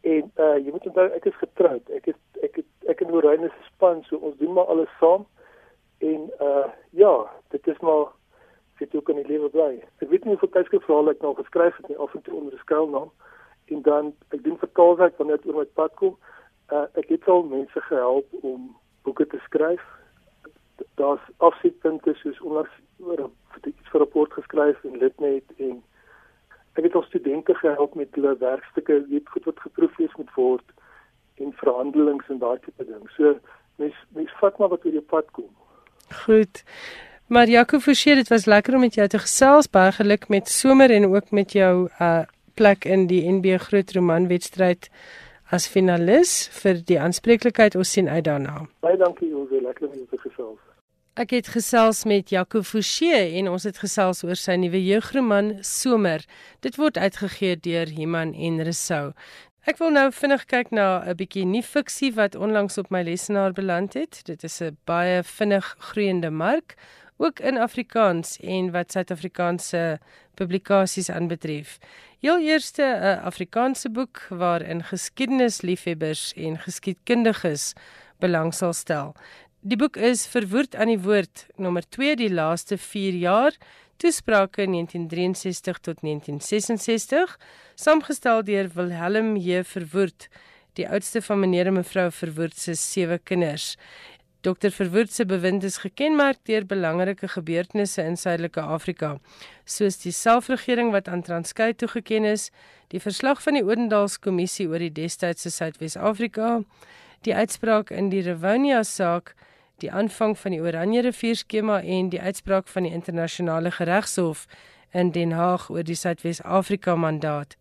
en 0.00 0.30
uh 0.44 0.56
jy 0.56 0.70
moet 0.70 0.86
onthou 0.86 1.06
ek 1.18 1.24
is 1.24 1.36
getroud. 1.42 1.90
Ek 1.90 2.06
het 2.06 2.40
ek 2.42 2.56
het 2.56 2.88
ek 2.88 3.00
en 3.00 3.10
Lorraine 3.10 3.46
is 3.46 3.66
span, 3.66 4.00
so 4.08 4.16
ons 4.16 4.38
doen 4.38 4.52
maar 4.52 4.72
alles 4.72 4.96
saam. 5.00 5.26
En 5.98 6.30
uh 6.40 6.66
ja, 6.90 7.14
dit 7.50 7.66
is 7.66 7.78
maar 7.80 8.06
dit 8.78 8.94
ook 8.94 9.08
in 9.08 9.20
die 9.20 9.28
lewe 9.34 9.48
bly. 9.48 9.82
Ek 9.98 10.08
weet 10.08 10.24
nie 10.24 10.34
of 10.34 10.42
ek 10.42 10.52
tydskrif 10.56 10.84
verhaal 10.88 11.10
ek 11.10 11.20
nou 11.20 11.34
geskryf 11.34 11.76
het 11.76 11.88
nie, 11.88 11.98
af 11.98 12.14
en 12.14 12.22
toe 12.22 12.34
onder 12.34 12.54
'n 12.54 12.64
skuilnaam 12.64 13.10
en 13.64 13.82
dan 13.82 14.14
ek 14.28 14.42
doen 14.44 14.58
vertaalwerk 14.58 15.18
wanneer 15.18 15.36
dit 15.36 15.52
oor 15.52 15.60
my 15.60 15.68
pad 15.74 15.94
kom 15.94 16.16
uh, 16.72 16.86
ek 17.00 17.08
het 17.08 17.28
al 17.28 17.42
mense 17.42 17.80
gehelp 17.80 18.26
om 18.40 18.76
boeke 19.02 19.26
te 19.26 19.40
skryf. 19.44 19.84
Daar's 21.00 21.24
afsitpunte 21.36 22.14
soos 22.22 22.40
onder 22.40 22.70
oor 22.98 23.20
'n 23.20 23.32
vir 23.90 24.00
rapport 24.00 24.32
geskryf 24.32 24.84
en 24.84 24.98
litnet 24.98 25.44
en 25.56 25.82
ek 26.74 26.84
het 26.84 26.94
al 26.94 27.02
studente 27.02 27.54
gehelp 27.54 27.94
met 27.94 28.14
hulle 28.14 28.36
werkstukke, 28.38 29.04
weet 29.08 29.28
goed 29.28 29.44
wat 29.44 29.60
geproeflees 29.60 30.14
moet 30.16 30.34
word 30.34 30.68
en 31.34 31.52
verhandelings 31.52 32.28
en 32.28 32.38
daai 32.38 32.58
tipe 32.58 32.84
ding. 32.84 33.10
So 33.16 33.38
mens 33.76 33.94
mens 34.14 34.32
vat 34.40 34.58
maar 34.58 34.68
wat 34.68 34.84
oor 34.84 34.92
jou 34.92 35.06
pad 35.14 35.30
kom. 35.30 35.50
Goed. 36.24 36.64
Maar 37.26 37.48
Jaco 37.48 37.78
Forsie, 37.78 38.14
dit 38.14 38.28
was 38.28 38.46
lekker 38.46 38.74
om 38.74 38.80
met 38.80 38.94
jou 38.94 39.08
te 39.08 39.18
gesels. 39.18 39.70
Baie 39.70 39.92
geluk 39.92 40.28
met 40.28 40.48
somer 40.48 40.90
en 40.90 41.06
ook 41.14 41.30
met 41.30 41.52
jou 41.52 41.88
uh 42.00 42.24
plek 42.58 42.84
in 42.84 43.06
die 43.06 43.22
NB 43.30 43.58
Groot 43.62 43.92
Roman 43.94 44.26
wedstryd 44.26 44.88
as 45.50 45.68
finalis 45.68 46.48
vir 46.60 46.82
die 46.84 46.98
aanspreeklikheid 47.00 47.76
ons 47.76 47.92
sien 47.92 48.08
uit 48.08 48.24
daarna. 48.24 48.66
Baie 48.84 48.98
dankie 49.00 49.30
ons 49.34 49.48
wil 49.50 49.64
lekker 49.64 49.88
met 49.88 49.98
julle 50.00 50.22
gesels. 50.22 50.58
Ek 51.18 51.32
het 51.34 51.48
gesels 51.50 52.04
met 52.06 52.30
Jaco 52.30 52.62
Forsie 52.62 53.10
en 53.40 53.48
ons 53.50 53.64
het 53.66 53.80
gesels 53.82 54.22
oor 54.22 54.38
sy 54.38 54.54
nuwe 54.60 54.78
jeugroman 54.78 55.56
Somer. 55.66 56.22
Dit 56.62 56.78
word 56.78 57.00
uitgegee 57.00 57.56
deur 57.58 57.90
Iman 57.90 58.36
en 58.36 58.60
Resou. 58.62 59.10
Ek 59.68 59.80
wil 59.82 59.90
nou 59.92 60.06
vinnig 60.14 60.44
kyk 60.46 60.70
na 60.70 61.02
'n 61.02 61.16
bietjie 61.18 61.44
nuwe 61.44 61.66
fiksie 61.66 62.12
wat 62.14 62.38
onlangs 62.38 62.78
op 62.78 62.90
my 62.90 63.02
lesenaar 63.02 63.52
beland 63.52 63.94
het. 63.94 64.22
Dit 64.24 64.44
is 64.44 64.60
'n 64.62 64.76
baie 64.86 65.22
vinnig 65.22 65.74
groeiende 65.78 66.30
mark 66.30 66.76
ook 67.18 67.40
in 67.40 67.58
Afrikaans 67.58 68.38
en 68.40 68.70
wat 68.70 68.92
Suid-Afrikaanse 68.92 69.98
publikasies 70.34 71.10
aanbetref. 71.10 71.78
Heel 72.18 72.40
eerste 72.40 72.82
'n 72.82 73.20
Afrikaanse 73.30 73.90
boek 73.90 74.26
waarin 74.28 74.82
geskiedenisliefhebbers 74.84 76.32
en 76.36 76.58
geskiedkundiges 76.58 77.72
belang 78.18 78.54
sal 78.54 78.72
stel. 78.72 79.14
Die 79.60 79.76
boek 79.76 79.96
is 79.96 80.26
Verwoerd 80.26 80.74
aan 80.74 80.86
die 80.86 81.00
woord 81.00 81.46
nommer 81.56 81.84
2 81.88 82.16
die 82.16 82.32
laaste 82.32 82.78
4 82.78 83.14
jaar 83.14 83.54
toesprake 83.96 84.66
1963 84.66 85.78
tot 85.78 86.00
1966 86.00 87.38
saamgestel 87.74 88.42
deur 88.42 88.70
Wilhelm 88.74 89.36
J 89.36 89.62
Verwoerd 89.62 90.28
die 90.72 90.88
oudste 90.88 91.22
van 91.22 91.40
meneer 91.40 91.66
en 91.66 91.72
mevrou 91.72 92.10
Verwoerd 92.10 92.58
se 92.58 92.74
sewe 92.74 93.18
kinders 93.18 93.76
Dr 94.40 94.70
Verwoerd 94.70 95.12
se 95.12 95.26
bewind 95.26 95.64
is 95.64 95.80
gekenmerk 95.82 96.38
deur 96.46 96.66
belangrike 96.66 97.28
gebeurtenisse 97.28 98.02
in 98.02 98.16
Suidelike 98.16 98.60
Afrika, 98.62 99.16
soos 99.64 99.98
die 99.98 100.12
selfregering 100.14 100.92
wat 100.94 101.08
aan 101.08 101.24
Transkei 101.26 101.72
toegeken 101.74 102.24
is, 102.24 102.50
die 102.94 103.00
verslag 103.02 103.42
van 103.42 103.58
die 103.58 103.64
Odendals 103.66 104.20
kommissie 104.22 104.68
oor 104.70 104.78
die 104.78 104.92
destydse 104.94 105.50
Suidwes-Afrika, 105.50 106.60
die 107.26 107.34
uitspraak 107.34 107.90
in 107.90 108.12
die 108.14 108.22
Rivonia 108.22 108.84
saak, 108.86 109.34
die 109.82 109.90
aanvang 109.90 110.38
van 110.38 110.54
die 110.54 110.62
Oranje 110.62 111.02
rivier 111.08 111.34
skema 111.38 111.80
en 111.82 112.10
die 112.14 112.22
uitspraak 112.22 112.70
van 112.70 112.86
die 112.86 112.94
internasionale 112.94 113.74
geregshof 113.74 114.46
in 114.94 115.10
Den 115.18 115.34
Haag 115.34 115.66
oor 115.70 115.82
die 115.82 115.98
Suidwes-Afrika 115.98 116.94
mandaat. 116.94 117.58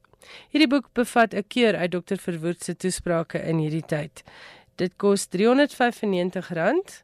Hierdie 0.51 0.69
boek 0.69 0.93
bevat 0.93 1.33
'n 1.33 1.43
keur 1.47 1.75
uit 1.75 1.91
Dr 1.91 2.17
Verwoerd 2.17 2.63
se 2.63 2.75
toesprake 2.75 3.39
in 3.39 3.57
hierdie 3.57 3.85
tyd. 3.85 4.23
Dit 4.77 4.93
kos 5.01 5.25
R395 5.33 7.01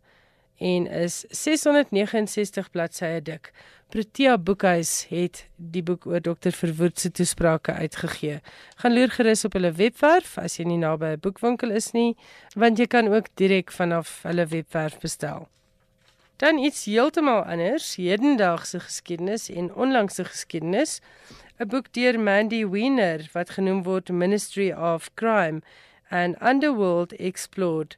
en 0.58 0.86
is 0.88 1.24
669 1.30 2.70
bladsye 2.72 3.22
dik. 3.26 3.50
Protea 3.90 4.38
Boekhuis 4.38 4.92
het 5.10 5.48
die 5.58 5.82
boek 5.86 6.06
oor 6.06 6.22
Dr 6.22 6.54
Verwoerd 6.54 7.00
se 7.02 7.12
toesprake 7.12 7.74
uitgegee. 7.74 8.40
Gaan 8.82 8.94
loer 8.94 9.10
gerus 9.14 9.46
op 9.46 9.58
hulle 9.58 9.72
webwerf 9.78 10.38
as 10.42 10.60
jy 10.60 10.68
nie 10.70 10.78
naby 10.82 11.16
'n 11.16 11.20
boekwinkel 11.26 11.74
is 11.74 11.92
nie, 11.94 12.16
want 12.56 12.78
jy 12.78 12.86
kan 12.86 13.10
ook 13.10 13.28
direk 13.42 13.72
vanaf 13.72 14.22
hulle 14.24 14.46
webwerf 14.46 15.00
bestel. 15.00 15.48
Dan 16.38 16.58
iets 16.58 16.86
heeltemal 16.86 17.44
anders, 17.46 17.96
hedendaagse 17.96 18.80
geskiedenis 18.80 19.50
en 19.50 19.74
onlangse 19.74 20.26
geskiedenis. 20.26 21.02
'n 21.60 21.68
Boek 21.68 21.94
deur 21.94 22.20
Mandy 22.20 22.66
Wiener 22.66 23.30
wat 23.34 23.50
genoem 23.50 23.84
word 23.84 24.10
Ministry 24.10 24.72
of 24.72 25.10
Crime 25.14 25.62
and 26.14 26.36
Underworld 26.42 27.16
Explored. 27.18 27.98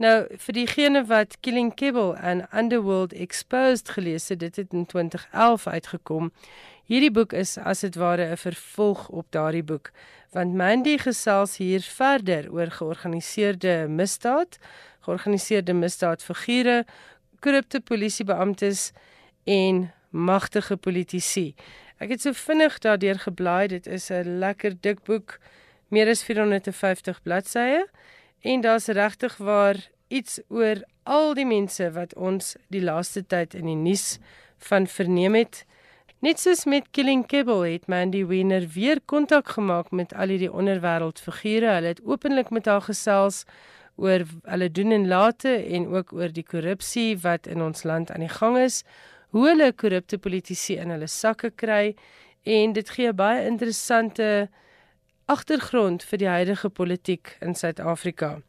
Nou 0.00 0.24
vir 0.46 0.56
diegene 0.56 1.02
wat 1.10 1.36
Killing 1.44 1.74
Kibble 1.76 2.14
and 2.16 2.46
Underworld 2.56 3.12
Exposed 3.12 3.92
gelees 3.92 4.30
het, 4.32 4.40
dit 4.40 4.56
het 4.56 4.72
in 4.72 4.86
2011 4.86 5.66
uitgekom. 5.66 6.30
Hierdie 6.88 7.12
boek 7.12 7.34
is 7.36 7.58
as 7.58 7.84
dit 7.84 7.98
ware 8.00 8.30
'n 8.32 8.36
vervolg 8.36 9.08
op 9.08 9.26
daardie 9.30 9.62
boek, 9.62 9.92
want 10.32 10.54
Mandy 10.54 10.96
gesels 10.98 11.56
hier 11.56 11.80
verder 11.80 12.48
oor 12.52 12.70
georganiseerde 12.70 13.86
misdaad, 13.88 14.58
georganiseerde 15.00 15.72
misdaadfigure, 15.72 16.86
korrupte 17.40 17.80
polisiebeamptes 17.80 18.92
en 19.44 19.92
magtige 20.10 20.76
politici. 20.76 21.54
Ek 21.98 22.08
het 22.08 22.22
so 22.22 22.32
vinnig 22.32 22.78
daardeur 22.78 23.18
geblaai, 23.18 23.68
dit 23.68 23.86
is 23.86 24.10
'n 24.10 24.38
lekker 24.38 24.80
dik 24.80 25.04
boek 25.04 25.38
meer 25.90 26.08
as 26.10 26.22
450 26.26 27.22
bladsye 27.26 27.84
en 28.46 28.62
daar's 28.64 28.88
regtig 28.88 29.36
waar 29.36 29.78
iets 30.08 30.40
oor 30.48 30.82
al 31.04 31.34
die 31.34 31.46
mense 31.46 31.90
wat 31.94 32.14
ons 32.14 32.54
die 32.72 32.82
laaste 32.82 33.22
tyd 33.26 33.54
in 33.58 33.68
die 33.70 33.78
nuus 33.78 34.18
van 34.70 34.86
verneem 34.86 35.36
het. 35.38 35.64
Net 36.20 36.40
soos 36.40 36.66
met 36.68 36.90
Killing 36.92 37.24
Kibble 37.26 37.64
het 37.64 37.86
Mandy 37.88 38.24
Wiener 38.28 38.66
weer 38.74 39.00
kontak 39.00 39.54
gemaak 39.56 39.90
met 39.90 40.12
al 40.12 40.34
die 40.36 40.50
onderwêreldfigure. 40.52 41.70
Hulle 41.78 41.94
het 41.94 42.02
openlik 42.04 42.50
met 42.52 42.68
haar 42.68 42.84
gesels 42.84 43.44
oor 43.96 44.26
hulle 44.44 44.68
doen 44.70 44.92
en 44.92 45.08
late 45.08 45.52
en 45.64 45.88
ook 45.94 46.12
oor 46.12 46.32
die 46.32 46.44
korrupsie 46.44 47.16
wat 47.24 47.48
in 47.48 47.62
ons 47.64 47.84
land 47.88 48.12
aan 48.12 48.24
die 48.24 48.32
gang 48.32 48.58
is, 48.60 48.82
hoe 49.32 49.46
hulle 49.48 49.72
korrupte 49.72 50.18
politici 50.18 50.76
in 50.80 50.92
hulle 50.92 51.08
sakke 51.08 51.50
kry 51.50 51.94
en 52.44 52.72
dit 52.76 52.90
gee 52.96 53.12
baie 53.12 53.44
interessante 53.46 54.48
agtergrond 55.30 56.02
vir 56.02 56.18
die 56.18 56.28
huidige 56.28 56.68
politiek 56.74 57.36
in 57.40 57.54
Suid-Afrika. 57.54 58.40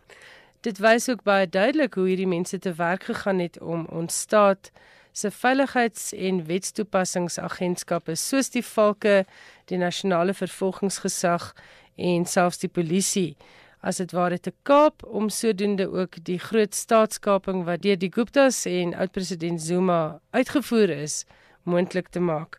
Dit 0.66 0.80
wys 0.82 1.10
ook 1.10 1.22
baie 1.24 1.46
duidelik 1.46 1.94
hoe 1.94 2.08
hierdie 2.08 2.30
mense 2.30 2.58
te 2.60 2.74
werk 2.74 3.04
gegaan 3.10 3.42
het 3.44 3.60
om 3.62 3.86
ons 3.86 4.18
staat 4.26 4.72
se 5.12 5.30
veiligheids- 5.32 6.14
en 6.18 6.46
wetstoepassingsagentskappe 6.48 8.16
soos 8.16 8.50
die 8.50 8.66
Valke, 8.66 9.26
die 9.70 9.78
nasionale 9.78 10.34
vervolgingsgesag 10.34 11.52
en 11.96 12.26
selfs 12.26 12.64
die 12.64 12.70
polisie 12.70 13.36
as 13.82 13.98
dit 14.02 14.14
ware 14.14 14.40
te 14.40 14.54
kaap 14.66 15.06
om 15.06 15.30
sodoende 15.30 15.86
ook 15.90 16.18
die 16.26 16.40
groot 16.40 16.76
staatskaping 16.76 17.64
wat 17.66 17.82
deur 17.86 17.98
die 17.98 18.12
Guptas 18.14 18.66
en 18.66 18.94
oud-president 18.94 19.62
Zuma 19.62 20.20
uitgevoer 20.32 20.90
is 21.02 21.26
moontlik 21.64 22.10
te 22.10 22.20
maak. 22.20 22.58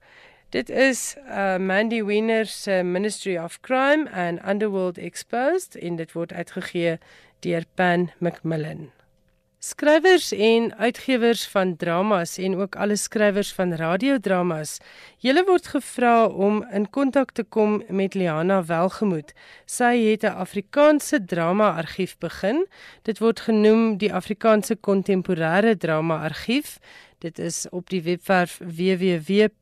Dit 0.52 0.68
is 0.70 1.14
uh, 1.28 1.56
Mandy 1.56 2.02
Wiener 2.04 2.46
se 2.46 2.82
Ministry 2.82 3.38
of 3.38 3.60
Crime 3.60 4.10
and 4.12 4.38
Underworld 4.48 4.98
Exposed 4.98 5.76
en 5.76 5.96
dit 5.96 6.12
word 6.12 6.32
uitgegee 6.32 6.98
deur 7.40 7.64
Pan 7.74 8.10
Macmillan. 8.18 8.90
Skrywers 9.64 10.32
en 10.32 10.74
uitgewers 10.76 11.46
van 11.48 11.76
dramas 11.76 12.36
en 12.38 12.56
ook 12.56 12.76
alle 12.76 12.96
skrywers 12.96 13.52
van 13.52 13.72
radiodramas, 13.74 14.76
julle 15.24 15.44
word 15.48 15.70
gevra 15.72 16.26
om 16.26 16.60
in 16.72 16.88
kontak 16.90 17.32
te 17.32 17.44
kom 17.48 17.80
met 17.88 18.14
Liana 18.14 18.60
Welgemoed. 18.64 19.32
Sy 19.64 19.94
het 20.10 20.24
'n 20.24 20.36
Afrikaanse 20.44 21.24
drama 21.24 21.70
argief 21.80 22.18
begin. 22.18 22.66
Dit 23.02 23.18
word 23.18 23.40
genoem 23.40 23.96
die 23.96 24.12
Afrikaanse 24.12 24.76
kontemporêre 24.76 25.76
drama 25.76 26.20
argief. 26.22 26.78
Dit 27.22 27.38
is 27.38 27.66
op 27.70 27.90
die 27.90 28.02
webwerf 28.02 28.56
www.akda.co.za 28.58 29.60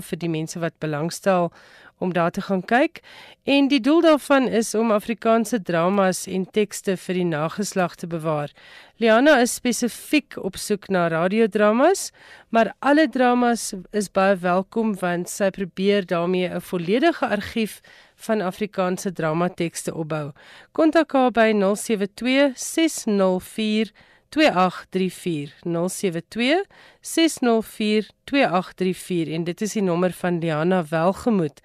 vir 0.00 0.18
die 0.22 0.30
mense 0.32 0.62
wat 0.62 0.72
belangstel 0.80 1.52
om 1.98 2.14
daar 2.16 2.30
te 2.32 2.40
gaan 2.46 2.64
kyk 2.64 3.02
en 3.44 3.68
die 3.68 3.80
doel 3.84 4.00
daarvan 4.06 4.48
is 4.48 4.72
om 4.74 4.94
Afrikaanse 4.94 5.60
dramas 5.62 6.24
en 6.32 6.48
tekste 6.48 6.96
vir 6.96 7.20
die 7.20 7.28
nageslag 7.28 7.98
te 8.00 8.08
bewaar. 8.08 8.48
Liana 8.96 9.36
is 9.44 9.58
spesifiek 9.60 10.40
op 10.40 10.56
soek 10.56 10.88
na 10.88 11.08
radiodramas, 11.12 12.08
maar 12.48 12.72
alle 12.78 13.04
dramas 13.08 13.74
is 13.92 14.08
baie 14.08 14.36
welkom 14.40 14.96
want 15.04 15.28
sy 15.28 15.50
probeer 15.52 16.08
daarmee 16.08 16.48
'n 16.48 16.60
volledige 16.72 17.26
argief 17.26 17.80
van 18.16 18.40
Afrikaanse 18.40 19.12
dramatekste 19.12 19.94
opbou. 19.94 20.32
Kontak 20.72 21.12
haar 21.12 21.30
by 21.30 21.52
072 21.52 22.56
604 22.56 23.92
2834 24.34 25.54
072 25.64 26.64
604 27.00 28.10
2834 28.24 29.34
en 29.34 29.44
dit 29.44 29.60
is 29.64 29.72
die 29.72 29.82
nommer 29.82 30.12
van 30.12 30.40
Diana 30.42 30.82
Welgemoed 30.90 31.60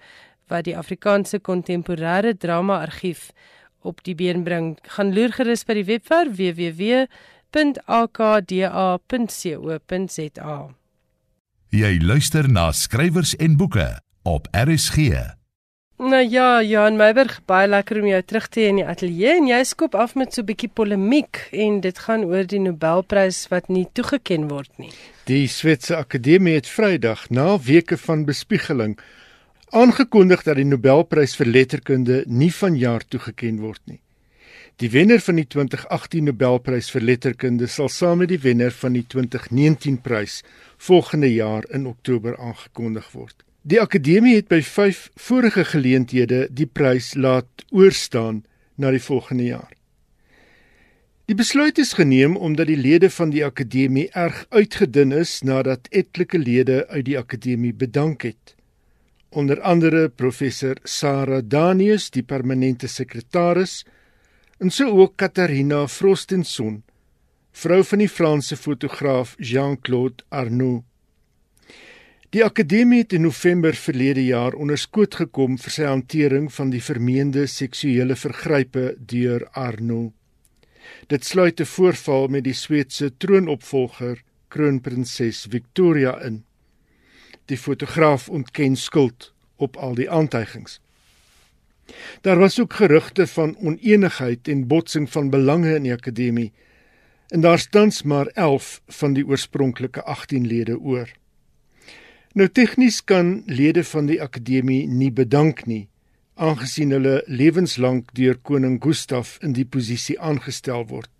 wat 0.52 0.64
die 0.68 0.76
Afrikaanse 0.76 1.40
kontemporêre 1.40 2.36
drama 2.36 2.80
argief 2.84 3.30
op 3.84 4.02
die 4.04 4.14
been 4.14 4.44
bring. 4.44 4.78
Gaan 4.96 5.14
loer 5.14 5.32
gerus 5.36 5.64
by 5.68 5.74
die 5.80 5.84
webwerf 5.88 6.36
www.akda.co.za. 6.38 7.08
Jy 11.74 11.98
luister 12.00 12.46
na 12.50 12.72
skrywers 12.72 13.36
en 13.42 13.56
boeke 13.58 14.00
op 14.22 14.48
RSG. 14.54 14.98
Nou 15.96 16.26
ja, 16.26 16.58
Jan 16.62 16.96
Meiberg, 16.98 17.36
baie 17.46 17.68
lekker 17.70 18.00
om 18.00 18.08
jou 18.08 18.18
terug 18.26 18.48
te 18.50 18.64
hê 18.64 18.70
in 18.72 18.80
die 18.80 18.86
ateljee 18.90 19.36
en 19.38 19.44
jy 19.46 19.60
skop 19.62 19.92
af 19.94 20.16
met 20.18 20.34
so 20.34 20.42
'n 20.42 20.46
bietjie 20.48 20.68
polemiek 20.68 21.38
en 21.52 21.80
dit 21.80 21.98
gaan 21.98 22.24
oor 22.24 22.42
die 22.42 22.58
Nobelprys 22.58 23.46
wat 23.48 23.68
nie 23.68 23.86
toegeken 23.94 24.48
word 24.48 24.70
nie. 24.78 24.90
Die 25.26 25.46
Switserse 25.46 25.96
Akademie 25.96 26.54
het 26.54 26.66
Vrydag 26.66 27.30
na 27.30 27.58
weke 27.58 27.96
van 27.96 28.24
bespiegeling 28.24 28.98
aangekondig 29.70 30.42
dat 30.42 30.56
die 30.56 30.64
Nobelprys 30.64 31.36
vir 31.36 31.46
letterkunde 31.46 32.24
nie 32.26 32.50
vanjaar 32.50 33.06
toegeken 33.08 33.60
word 33.60 33.80
nie. 33.86 34.00
Die 34.76 34.90
wenner 34.90 35.20
van 35.20 35.36
die 35.36 35.46
2018 35.46 36.24
Nobelprys 36.24 36.90
vir 36.90 37.02
letterkunde 37.02 37.66
sal 37.68 37.88
saam 37.88 38.18
met 38.18 38.28
die 38.28 38.42
wenner 38.42 38.72
van 38.72 38.92
die 38.92 39.06
2019 39.06 40.00
prys 40.02 40.42
volgende 40.76 41.34
jaar 41.34 41.62
in 41.70 41.86
Oktober 41.86 42.36
aangekondig 42.36 43.12
word. 43.12 43.44
Die 43.64 43.78
akademie 43.80 44.34
het 44.36 44.50
by 44.52 44.58
5 44.60 45.06
vorige 45.16 45.62
geleenthede 45.64 46.42
die 46.52 46.66
prys 46.68 47.14
laat 47.16 47.62
oorstaan 47.72 48.42
na 48.76 48.90
die 48.92 49.00
volgende 49.00 49.46
jaar. 49.46 49.72
Die 51.24 51.36
besluit 51.38 51.80
is 51.80 51.94
geneem 51.96 52.36
omdat 52.36 52.68
die 52.68 52.76
lede 52.76 53.08
van 53.08 53.32
die 53.32 53.40
akademie 53.46 54.10
erg 54.12 54.42
uitgedun 54.52 55.16
is 55.16 55.38
nadat 55.48 55.88
etlike 55.88 56.38
lede 56.38 56.82
uit 56.92 57.06
die 57.08 57.16
akademie 57.16 57.72
bedank 57.72 58.28
het. 58.28 58.52
Onder 59.32 59.64
andere 59.64 60.10
professor 60.12 60.76
Sarah 60.84 61.40
Danius, 61.40 62.10
die 62.12 62.22
permanente 62.22 62.88
sekretaris, 62.88 63.86
en 64.60 64.70
so 64.70 64.92
ook 64.92 65.16
Katarina 65.16 65.86
Frostenson, 65.88 66.82
vrou 67.52 67.80
van 67.84 68.04
die 68.04 68.12
Franse 68.12 68.60
fotograaf 68.60 69.38
Jean-Claude 69.38 70.20
Arnault. 70.28 70.84
Die 72.34 72.42
akademie 72.42 73.04
het 73.04 73.12
in 73.14 73.22
November 73.22 73.76
verlede 73.78 74.24
jaar 74.26 74.56
onderskoot 74.58 75.14
gekom 75.14 75.54
vir 75.62 75.70
sy 75.70 75.84
hantering 75.86 76.48
van 76.50 76.72
die 76.72 76.80
vermeende 76.82 77.44
seksuele 77.46 78.16
vergrype 78.18 78.96
deur 79.12 79.44
Arno. 79.54 80.08
Dit 81.06 81.24
sluit 81.24 81.60
'n 81.60 81.70
voorval 81.76 82.26
met 82.28 82.44
die 82.44 82.56
Sweedse 82.64 83.12
troonopvolger, 83.16 84.24
kroonprinses 84.48 85.46
Victoria 85.50 86.18
in. 86.26 86.42
Die 87.46 87.58
fotograaf 87.58 88.28
ontken 88.28 88.76
skuld 88.76 89.32
op 89.56 89.76
al 89.76 89.94
die 89.94 90.10
aantuigings. 90.10 90.80
Daar 92.22 92.38
was 92.38 92.60
ook 92.60 92.72
gerugte 92.72 93.26
van 93.26 93.56
oneenigheid 93.56 94.48
en 94.48 94.66
botsing 94.66 95.10
van 95.10 95.30
belange 95.30 95.74
in 95.74 95.82
die 95.82 95.92
akademie 95.92 96.52
en 97.28 97.40
daar 97.40 97.58
staan 97.58 97.92
maar 98.04 98.26
11 98.26 98.82
van 98.86 99.12
die 99.12 99.26
oorspronklike 99.26 100.02
18 100.02 100.46
lede 100.46 100.80
oor. 100.80 101.22
Nou 102.34 102.48
tegnies 102.50 102.96
kan 103.06 103.44
lede 103.46 103.84
van 103.86 104.08
die 104.10 104.16
akademie 104.22 104.88
nie 104.90 105.12
bedank 105.14 105.60
nie, 105.70 105.84
aangesien 106.34 106.90
hulle 106.90 107.20
lewenslank 107.30 108.08
deur 108.18 108.40
koning 108.42 108.80
Gustaf 108.82 109.36
in 109.46 109.52
die 109.54 109.64
posisie 109.64 110.16
aangestel 110.18 110.82
word. 110.90 111.10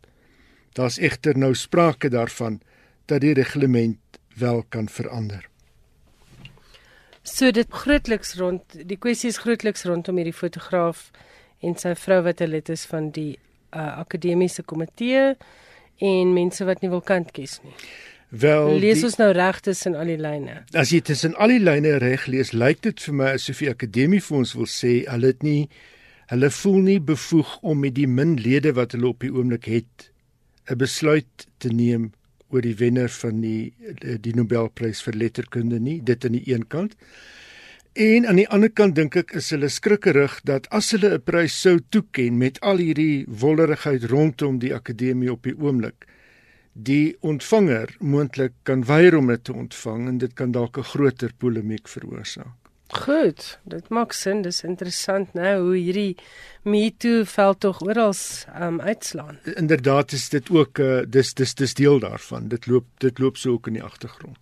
Daar's 0.74 0.98
egter 0.98 1.38
nou 1.38 1.52
sprake 1.54 2.10
daarvan 2.10 2.56
dat 3.06 3.22
die 3.22 3.30
reglement 3.38 4.18
wel 4.34 4.64
kan 4.74 4.88
verander. 4.90 5.44
So 7.22 7.52
dit 7.54 7.70
grootliks 7.70 8.34
rond 8.40 8.74
die 8.74 8.98
kwessie 8.98 9.30
is 9.30 9.38
grootliks 9.44 9.86
rondom 9.86 10.18
hierdie 10.18 10.34
fotograaf 10.34 11.12
en 11.62 11.78
sy 11.78 11.94
vrou 11.94 12.24
wat 12.26 12.42
'n 12.42 12.50
lid 12.50 12.68
is 12.74 12.84
van 12.90 13.12
die 13.14 13.38
uh, 13.70 14.02
akademiese 14.02 14.66
komitee 14.66 15.36
en 15.98 16.34
mense 16.34 16.64
wat 16.64 16.82
nie 16.82 16.90
wil 16.90 17.06
kant 17.06 17.30
kies 17.30 17.60
nie. 17.62 17.74
Wel 18.40 18.78
lees 18.82 18.98
die, 18.98 19.06
ons 19.08 19.18
nou 19.20 19.30
reg 19.36 19.60
tussen 19.62 19.94
al 19.94 20.10
die 20.10 20.18
lyne. 20.18 20.64
As 20.74 20.90
jy 20.90 21.00
tussen 21.06 21.36
al 21.38 21.54
die 21.54 21.62
lyne 21.62 21.98
reg 22.02 22.26
lees, 22.26 22.50
lyk 22.52 22.82
dit 22.82 23.02
vir 23.06 23.14
my 23.20 23.28
asof 23.36 23.62
die 23.62 23.70
akademie 23.70 24.22
vir 24.24 24.38
ons 24.40 24.54
wil 24.58 24.66
sê 24.70 25.04
hulle 25.06 25.30
het 25.30 25.44
nie 25.46 25.68
hulle 26.32 26.50
voel 26.56 26.80
nie 26.88 26.98
bevoeg 27.04 27.58
om 27.62 27.82
met 27.84 27.94
die 27.94 28.08
min 28.10 28.34
lede 28.40 28.72
wat 28.74 28.96
hulle 28.96 29.12
op 29.12 29.22
die 29.22 29.30
oomblik 29.30 29.68
het 29.70 30.10
'n 30.70 30.78
besluit 30.80 31.46
te 31.58 31.68
neem 31.68 32.12
oor 32.48 32.62
die 32.64 32.76
wenner 32.78 33.08
van 33.08 33.40
die 33.40 33.72
die 34.00 34.34
Nobelprys 34.34 35.02
vir 35.02 35.14
letterkunde 35.14 35.78
nie, 35.80 36.00
dit 36.02 36.24
aan 36.24 36.38
die 36.38 36.46
een 36.52 36.66
kant. 36.66 36.96
En 37.94 38.26
aan 38.26 38.40
die 38.40 38.48
ander 38.48 38.70
kant 38.70 38.96
dink 38.96 39.16
ek 39.16 39.36
is 39.38 39.52
hulle 39.54 39.68
skrikkerig 39.68 40.40
dat 40.48 40.66
as 40.74 40.90
hulle 40.90 41.14
'n 41.14 41.22
prys 41.22 41.60
sou 41.60 41.78
toeken 41.90 42.38
met 42.38 42.60
al 42.60 42.82
hierdie 42.82 43.24
wollerigheid 43.28 44.04
rondom 44.10 44.58
die 44.58 44.74
akademie 44.74 45.30
op 45.30 45.42
die 45.42 45.54
oomblik, 45.54 46.06
die 46.74 47.16
ontvanger 47.20 47.94
moontlik 48.00 48.52
kan 48.62 48.84
weier 48.84 49.16
om 49.16 49.30
dit 49.30 49.44
te 49.44 49.54
ontvang 49.54 50.08
en 50.08 50.18
dit 50.18 50.34
kan 50.34 50.52
dalk 50.52 50.78
'n 50.78 50.82
groter 50.82 51.32
polemiek 51.38 51.88
veroorsaak. 51.88 52.54
Goed, 52.94 53.58
dit 53.64 53.88
maak 53.88 54.12
sin, 54.12 54.42
dis 54.42 54.62
interessant 54.62 55.32
nou 55.34 55.62
hoe 55.62 55.76
hierdie 55.76 56.16
MeToo 56.62 57.24
veld 57.24 57.60
tog 57.60 57.80
oral 57.82 58.12
um 58.60 58.80
uitslaan. 58.80 59.38
Inderdaad 59.56 60.12
is 60.12 60.28
dit 60.28 60.50
ook 60.50 60.78
'n 60.78 60.82
uh, 60.82 60.98
eh, 60.98 61.06
dis 61.08 61.34
dis 61.34 61.54
dis 61.54 61.74
deel 61.74 61.98
daarvan. 61.98 62.48
Dit 62.48 62.66
loop 62.66 62.84
dit 62.98 63.18
loop 63.18 63.36
so 63.36 63.52
ook 63.52 63.66
in 63.66 63.72
die 63.72 63.82
agtergrond. 63.82 64.38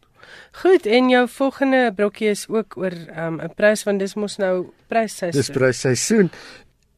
Goed, 0.53 0.87
en 0.87 1.09
jou 1.09 1.29
volgende 1.29 1.93
brokkie 1.95 2.29
is 2.29 2.49
ook 2.49 2.77
oor 2.77 2.93
um 3.17 3.41
'n 3.41 3.55
prys 3.55 3.83
want 3.83 3.99
dis 3.99 4.15
mos 4.15 4.37
nou 4.37 4.67
prysseisoen. 4.87 5.41
Dis 5.41 5.51
prysseisoen. 5.51 6.31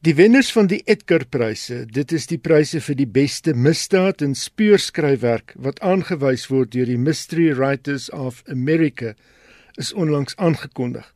Die 0.04 0.16
wenners 0.18 0.50
van 0.52 0.66
die 0.68 0.82
Edgar-pryse, 0.84 1.86
dit 1.88 2.10
is 2.12 2.26
die 2.28 2.36
pryse 2.36 2.76
vir 2.84 2.96
die 2.98 3.06
beste 3.08 3.54
misdaad 3.56 4.20
en 4.26 4.34
speurskryfwerk 4.36 5.54
wat 5.64 5.78
aangewys 5.80 6.42
word 6.50 6.74
deur 6.74 6.90
die 6.90 6.98
Mystery 7.00 7.46
Writers 7.56 8.10
of 8.12 8.42
America, 8.52 9.14
is 9.80 9.94
onlangs 9.96 10.36
aangekondig. 10.36 11.06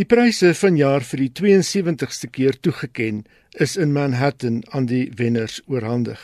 Die 0.00 0.06
pryse 0.08 0.54
vanjaar 0.56 1.04
vir 1.10 1.26
die 1.26 1.28
72ste 1.42 2.30
keer 2.32 2.56
toegeken 2.64 3.18
is 3.66 3.76
in 3.76 3.92
Manhattan 3.92 4.62
aan 4.70 4.88
die 4.88 5.10
wenners 5.20 5.58
oorhandig. 5.66 6.22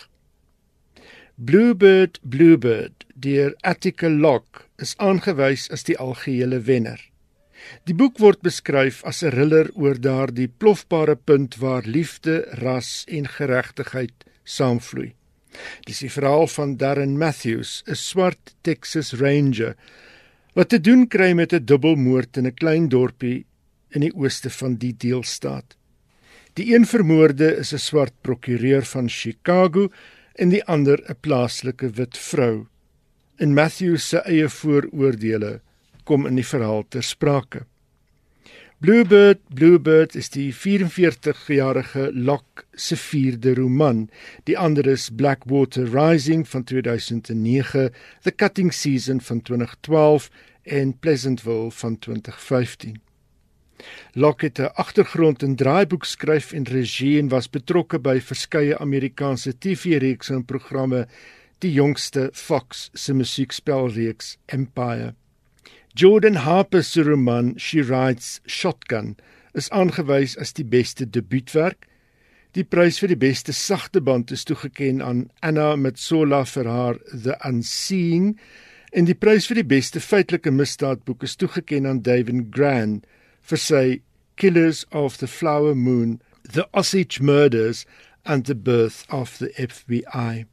Bluebird 1.37 2.23
Bluebird 2.25 3.05
deur 3.13 3.53
Attica 3.61 4.09
Locke 4.09 4.65
is 4.81 4.97
aangewys 4.97 5.69
as 5.69 5.85
die 5.85 5.99
algehele 6.01 6.63
wenner. 6.71 7.03
Die 7.85 7.95
boek 7.95 8.19
word 8.19 8.41
beskryf 8.43 9.05
as 9.05 9.23
'n 9.23 9.31
thriller 9.31 9.71
oor 9.75 9.99
daardie 9.99 10.49
plofbare 10.49 11.17
punt 11.17 11.57
waar 11.57 11.85
liefde, 11.87 12.47
ras 12.63 13.05
en 13.09 13.27
geregtigheid 13.27 14.25
saamvloei. 14.45 15.15
Dis 15.87 16.03
die 16.05 16.11
verhaal 16.11 16.47
van 16.47 16.77
Darren 16.77 17.19
Matthews, 17.19 17.83
'n 17.87 17.95
swart 17.95 18.55
Texas 18.63 19.13
Ranger 19.13 19.75
wat 20.57 20.69
te 20.69 20.81
doen 20.81 21.07
kry 21.07 21.33
met 21.33 21.53
'n 21.53 21.65
dubbelmoord 21.65 22.37
in 22.37 22.47
'n 22.47 22.55
klein 22.55 22.89
dorpie 22.89 23.45
in 23.91 24.01
die 24.01 24.15
ooste 24.15 24.51
van 24.51 24.77
die 24.77 24.95
deelstaat. 24.97 25.77
Die 26.55 26.75
een 26.75 26.87
vermoorde 26.87 27.57
is 27.57 27.73
'n 27.73 27.79
swart 27.79 28.15
prokureur 28.21 28.85
van 28.85 29.09
Chicago 29.09 29.89
en 30.35 30.49
die 30.49 30.65
ander 30.65 30.99
'n 31.09 31.21
plaaslike 31.21 31.91
wit 31.91 32.19
vrou. 32.19 32.67
In 33.39 33.55
Matthews 33.55 34.09
se 34.09 34.19
eie 34.19 34.49
vooroordeele 34.49 35.61
kom 36.07 36.27
in 36.27 36.39
die 36.39 36.47
verhaal 36.47 36.85
ter 36.89 37.05
sprake. 37.05 37.67
Bluebird 38.79 39.41
Bluebird 39.57 40.15
is 40.21 40.29
die 40.35 40.51
44-jarige 40.53 42.11
Locke 42.13 42.67
se 42.77 42.97
vierde 43.01 43.55
roman. 43.57 44.03
Die 44.45 44.59
ander 44.61 44.87
is 44.93 45.09
Blackwater 45.09 45.89
Rising 45.95 46.45
van 46.49 46.65
2009, 46.69 47.89
The 48.23 48.35
Cutting 48.37 48.73
Season 48.73 49.21
van 49.21 49.41
2012 49.41 50.29
en 50.63 50.93
Pleasantville 50.99 51.71
van 51.71 51.99
2015. 51.99 53.01
Locke 54.13 54.45
het 54.45 54.59
'n 54.59 54.73
agtergrond 54.75 55.43
in 55.43 55.57
draaiboekskryf 55.57 56.53
en 56.53 56.65
regie 56.65 57.19
en 57.19 57.29
was 57.29 57.51
betrokke 57.51 57.99
by 57.99 58.21
verskeie 58.21 58.79
Amerikaanse 58.79 59.59
TV-reekse 59.59 60.35
en 60.35 60.45
programme, 60.45 61.07
die 61.59 61.73
jongste 61.73 62.31
Fox 62.33 62.91
se 62.93 63.15
musiekspelreeks 63.15 64.37
Empire. 64.47 65.15
Jordan 65.97 66.35
Harper 66.35 66.83
se 66.83 67.01
roman 67.01 67.57
She 67.57 67.81
Rides 67.81 68.43
Shotgun 68.47 69.17
is 69.55 69.71
aangewys 69.71 70.37
as 70.37 70.53
die 70.53 70.63
beste 70.63 71.07
debuutwerk. 71.07 71.87
Die 72.53 72.65
prys 72.65 72.99
vir 73.01 73.09
die 73.15 73.17
beste 73.23 73.55
sagte 73.57 74.03
band 74.05 74.35
is 74.35 74.45
toegekend 74.45 75.01
aan 75.01 75.23
Anna 75.41 75.71
Metsola 75.81 76.43
vir 76.51 76.69
haar 76.69 76.99
The 77.15 77.39
Unseeing 77.49 78.35
en 78.93 79.09
die 79.09 79.17
prys 79.17 79.49
vir 79.49 79.63
die 79.63 79.71
beste 79.71 80.03
feitelike 80.05 80.53
misdaadboek 80.53 81.25
is 81.25 81.39
toegekend 81.41 81.89
aan 81.89 82.03
David 82.05 82.51
Gran 82.53 82.99
vir 83.49 83.63
sy 83.65 83.85
Killers 84.37 84.85
of 84.93 85.17
the 85.17 85.31
Flower 85.39 85.75
Moon, 85.75 86.21
The 86.45 86.69
Osage 86.75 87.23
Murders 87.23 87.87
and 88.27 88.45
the 88.45 88.55
Birth 88.55 89.07
of 89.09 89.39
the 89.39 89.49
FBI. 89.57 90.45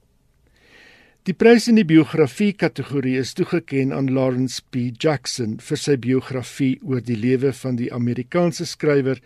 Die 1.23 1.31
prys 1.31 1.69
in 1.71 1.77
die 1.79 1.85
biografie 1.87 2.51
kategorie 2.51 3.13
is 3.15 3.29
toegekend 3.31 3.93
aan 3.95 4.09
Lawrence 4.11 4.57
P. 4.75 4.89
Jackson 4.99 5.53
vir 5.63 5.79
sy 5.79 5.93
biografie 5.95 6.73
oor 6.83 6.99
die 6.99 7.15
lewe 7.15 7.53
van 7.55 7.77
die 7.79 7.87
Amerikaanse 7.95 8.67
skrywer 8.67 9.21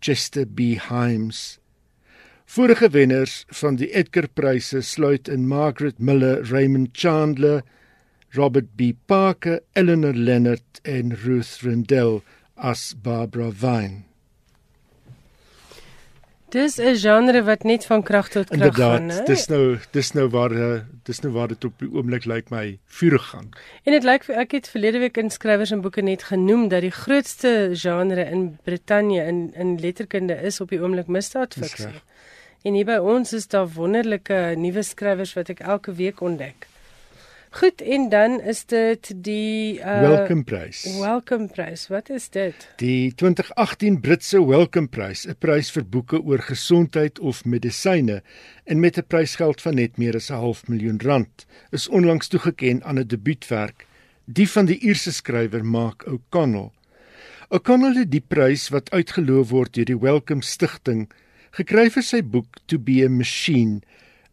Chester 0.00 0.46
B. 0.48 0.78
Himes. 0.86 1.58
Vorige 2.48 2.88
wenners 2.96 3.42
van 3.60 3.76
die 3.76 3.90
Edgar-pryse 3.92 4.80
sluit 4.80 5.28
in 5.28 5.44
Margaret 5.44 6.00
Miller, 6.00 6.40
Raymond 6.48 6.96
Chandler, 6.96 7.60
Robert 8.32 8.72
B. 8.80 8.94
Parker, 9.06 9.60
Eleanor 9.76 10.16
Leonard 10.16 10.80
en 10.88 11.12
Ruth 11.26 11.60
Rendell 11.60 12.22
as 12.56 12.94
Barbara 12.96 13.52
Vine. 13.52 14.13
Dis 16.54 16.78
'n 16.78 16.94
genre 16.94 17.42
wat 17.42 17.62
net 17.62 17.86
van 17.86 18.02
krag 18.02 18.28
tot 18.28 18.46
krag 18.46 18.58
Inderdaad, 18.58 18.98
gaan, 18.98 19.06
né? 19.06 19.24
dis 19.26 19.46
nou 19.46 19.78
dis 19.90 20.12
nou 20.12 20.28
waar 20.28 20.52
eh, 20.52 20.82
dis 21.02 21.20
nou 21.20 21.32
waar 21.32 21.48
dit 21.48 21.64
op 21.64 21.78
die 21.78 21.88
oomblik 21.90 22.24
lyk 22.24 22.50
my 22.50 22.78
vurig 22.86 23.24
gaan. 23.28 23.48
En 23.82 23.92
dit 23.92 24.04
lyk 24.04 24.28
ek 24.28 24.52
het 24.52 24.68
verlede 24.68 24.98
week 24.98 25.16
in 25.16 25.30
skrywers 25.30 25.70
en 25.70 25.80
boeke 25.80 26.02
net 26.02 26.22
genoem 26.22 26.68
dat 26.68 26.80
die 26.80 26.94
grootste 26.94 27.70
genre 27.72 28.24
in 28.30 28.58
Brittanje 28.62 29.24
in 29.24 29.50
in 29.54 29.80
letterkunde 29.80 30.34
is 30.42 30.60
op 30.60 30.68
die 30.70 30.80
oomblik 30.80 31.06
misdaadfiksie. 31.06 32.02
En 32.62 32.74
hier 32.74 32.86
by 32.86 33.00
ons 33.02 33.32
is 33.32 33.48
daar 33.48 33.66
wonderlike 33.68 34.54
nuwe 34.56 34.82
skrywers 34.82 35.34
wat 35.34 35.48
ek 35.48 35.60
elke 35.60 35.92
week 35.92 36.20
ontdek. 36.20 36.68
Goed, 37.54 37.80
en 37.80 38.08
dan 38.08 38.40
is 38.40 38.64
dit 38.66 39.12
die 39.22 39.78
uh 39.78 40.00
Welcome 40.00 40.42
Prys. 40.42 40.80
Welcome 40.98 41.46
prys. 41.46 41.86
Wat 41.86 42.08
is 42.10 42.26
dit? 42.34 42.64
Die 42.82 43.14
2018 43.14 44.00
Britse 44.00 44.40
Wellcome 44.46 44.90
Prys, 44.90 45.22
'n 45.26 45.36
prys 45.38 45.70
vir 45.70 45.86
boeke 45.86 46.18
oor 46.18 46.42
gesondheid 46.42 47.20
of 47.22 47.44
medisyne 47.44 48.22
en 48.64 48.80
met 48.80 48.98
'n 48.98 49.06
prysgeld 49.06 49.62
van 49.62 49.74
net 49.74 49.98
meer 50.02 50.16
as 50.18 50.30
'n 50.30 50.42
half 50.42 50.66
miljoen 50.66 50.98
rand, 50.98 51.46
is 51.70 51.88
onlangs 51.88 52.28
toegekend 52.28 52.82
aan 52.82 52.98
'n 52.98 53.06
debuutwerk, 53.06 53.86
die 54.24 54.50
van 54.50 54.66
die 54.66 54.78
Ierse 54.78 55.12
skrywer 55.12 55.64
Mark 55.64 56.06
O'Connell. 56.06 56.70
O'Connell 57.48 57.98
het 57.98 58.10
die 58.10 58.24
prys 58.28 58.68
wat 58.68 58.90
uitgeloof 58.90 59.48
word 59.50 59.74
deur 59.74 59.84
die 59.84 60.00
Wellcome 60.00 60.42
Stichting 60.42 61.06
gekry 61.50 61.90
vir 61.90 62.02
sy 62.02 62.22
boek 62.22 62.58
To 62.66 62.78
be 62.78 63.04
a 63.04 63.08
Machine, 63.08 63.80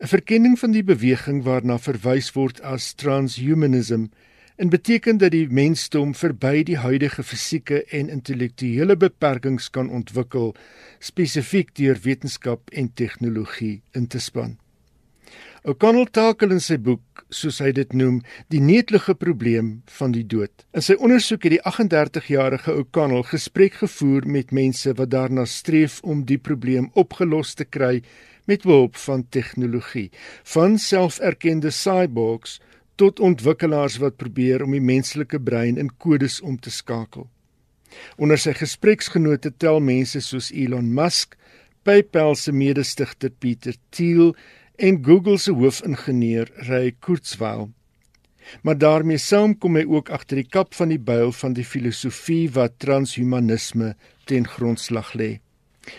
'n 0.02 0.08
verkenning 0.08 0.58
van 0.60 0.72
die 0.74 0.84
beweging 0.84 1.44
waarna 1.46 1.76
verwys 1.78 2.32
word 2.34 2.62
as 2.66 2.94
transhumanism 2.98 4.08
en 4.56 4.70
beteken 4.74 5.20
dat 5.22 5.30
die 5.32 5.46
mensdom 5.50 6.16
verby 6.18 6.64
die 6.66 6.78
huidige 6.82 7.24
fisieke 7.24 7.84
en 8.00 8.10
intellektuele 8.10 8.98
beperkings 8.98 9.70
kan 9.70 9.92
ontwikkel 9.94 10.56
spesifiek 11.00 11.70
deur 11.78 12.02
wetenskap 12.02 12.74
en 12.74 12.90
tegnologie 12.94 13.84
in 13.94 14.08
te 14.08 14.20
span. 14.20 14.58
O'Connell 15.62 16.10
takel 16.10 16.50
in 16.56 16.64
sy 16.66 16.80
boek, 16.82 17.22
soos 17.30 17.60
hy 17.62 17.70
dit 17.78 17.94
noem, 17.94 18.24
die 18.50 18.62
netelige 18.62 19.14
probleem 19.14 19.84
van 20.00 20.16
die 20.16 20.26
dood. 20.26 20.66
In 20.74 20.82
sy 20.82 20.98
ondersoek 20.98 21.46
het 21.46 21.54
die 21.60 21.62
38-jarige 21.62 22.74
O'Connell 22.74 23.22
gesprek 23.30 23.78
gevoer 23.84 24.26
met 24.26 24.50
mense 24.50 24.98
wat 24.98 25.14
daarna 25.14 25.46
streef 25.46 26.00
om 26.02 26.26
die 26.26 26.42
probleem 26.42 26.90
opgelos 26.98 27.54
te 27.54 27.70
kry 27.70 28.02
met 28.52 28.68
behulp 28.68 29.00
van 29.00 29.24
tegnologie, 29.32 30.10
van 30.44 30.78
selferkende 30.78 31.72
cyborgs 31.72 32.60
tot 33.00 33.20
ontwikkelaars 33.24 33.98
wat 34.04 34.18
probeer 34.20 34.66
om 34.66 34.76
die 34.76 34.84
menslike 34.84 35.40
brein 35.40 35.80
in 35.80 35.92
kodes 35.98 36.42
om 36.42 36.58
te 36.60 36.74
skakel. 36.74 37.30
Onder 38.20 38.40
sy 38.40 38.54
gespreksgenote 38.56 39.54
tel 39.60 39.80
mense 39.84 40.22
soos 40.24 40.52
Elon 40.52 40.92
Musk, 40.96 41.38
PayPal 41.88 42.36
se 42.38 42.54
mede-stigter 42.54 43.32
Peter 43.32 43.78
Thiel 43.90 44.36
en 44.78 45.00
Google 45.06 45.40
se 45.40 45.54
hoofingenieur 45.56 46.52
Ray 46.68 46.92
Kurzweil. 47.00 47.70
Maar 48.64 48.78
daarmee 48.78 49.22
saam 49.22 49.54
kom 49.58 49.78
hy 49.80 49.86
ook 49.88 50.12
agter 50.12 50.42
die 50.42 50.50
kap 50.50 50.76
van 50.76 50.92
die 50.92 51.00
byl 51.00 51.32
van 51.40 51.56
die 51.58 51.66
filosofie 51.66 52.50
wat 52.58 52.80
transhumanisme 52.84 53.94
ten 54.30 54.48
grondslag 54.48 55.14
lê. 55.16 55.32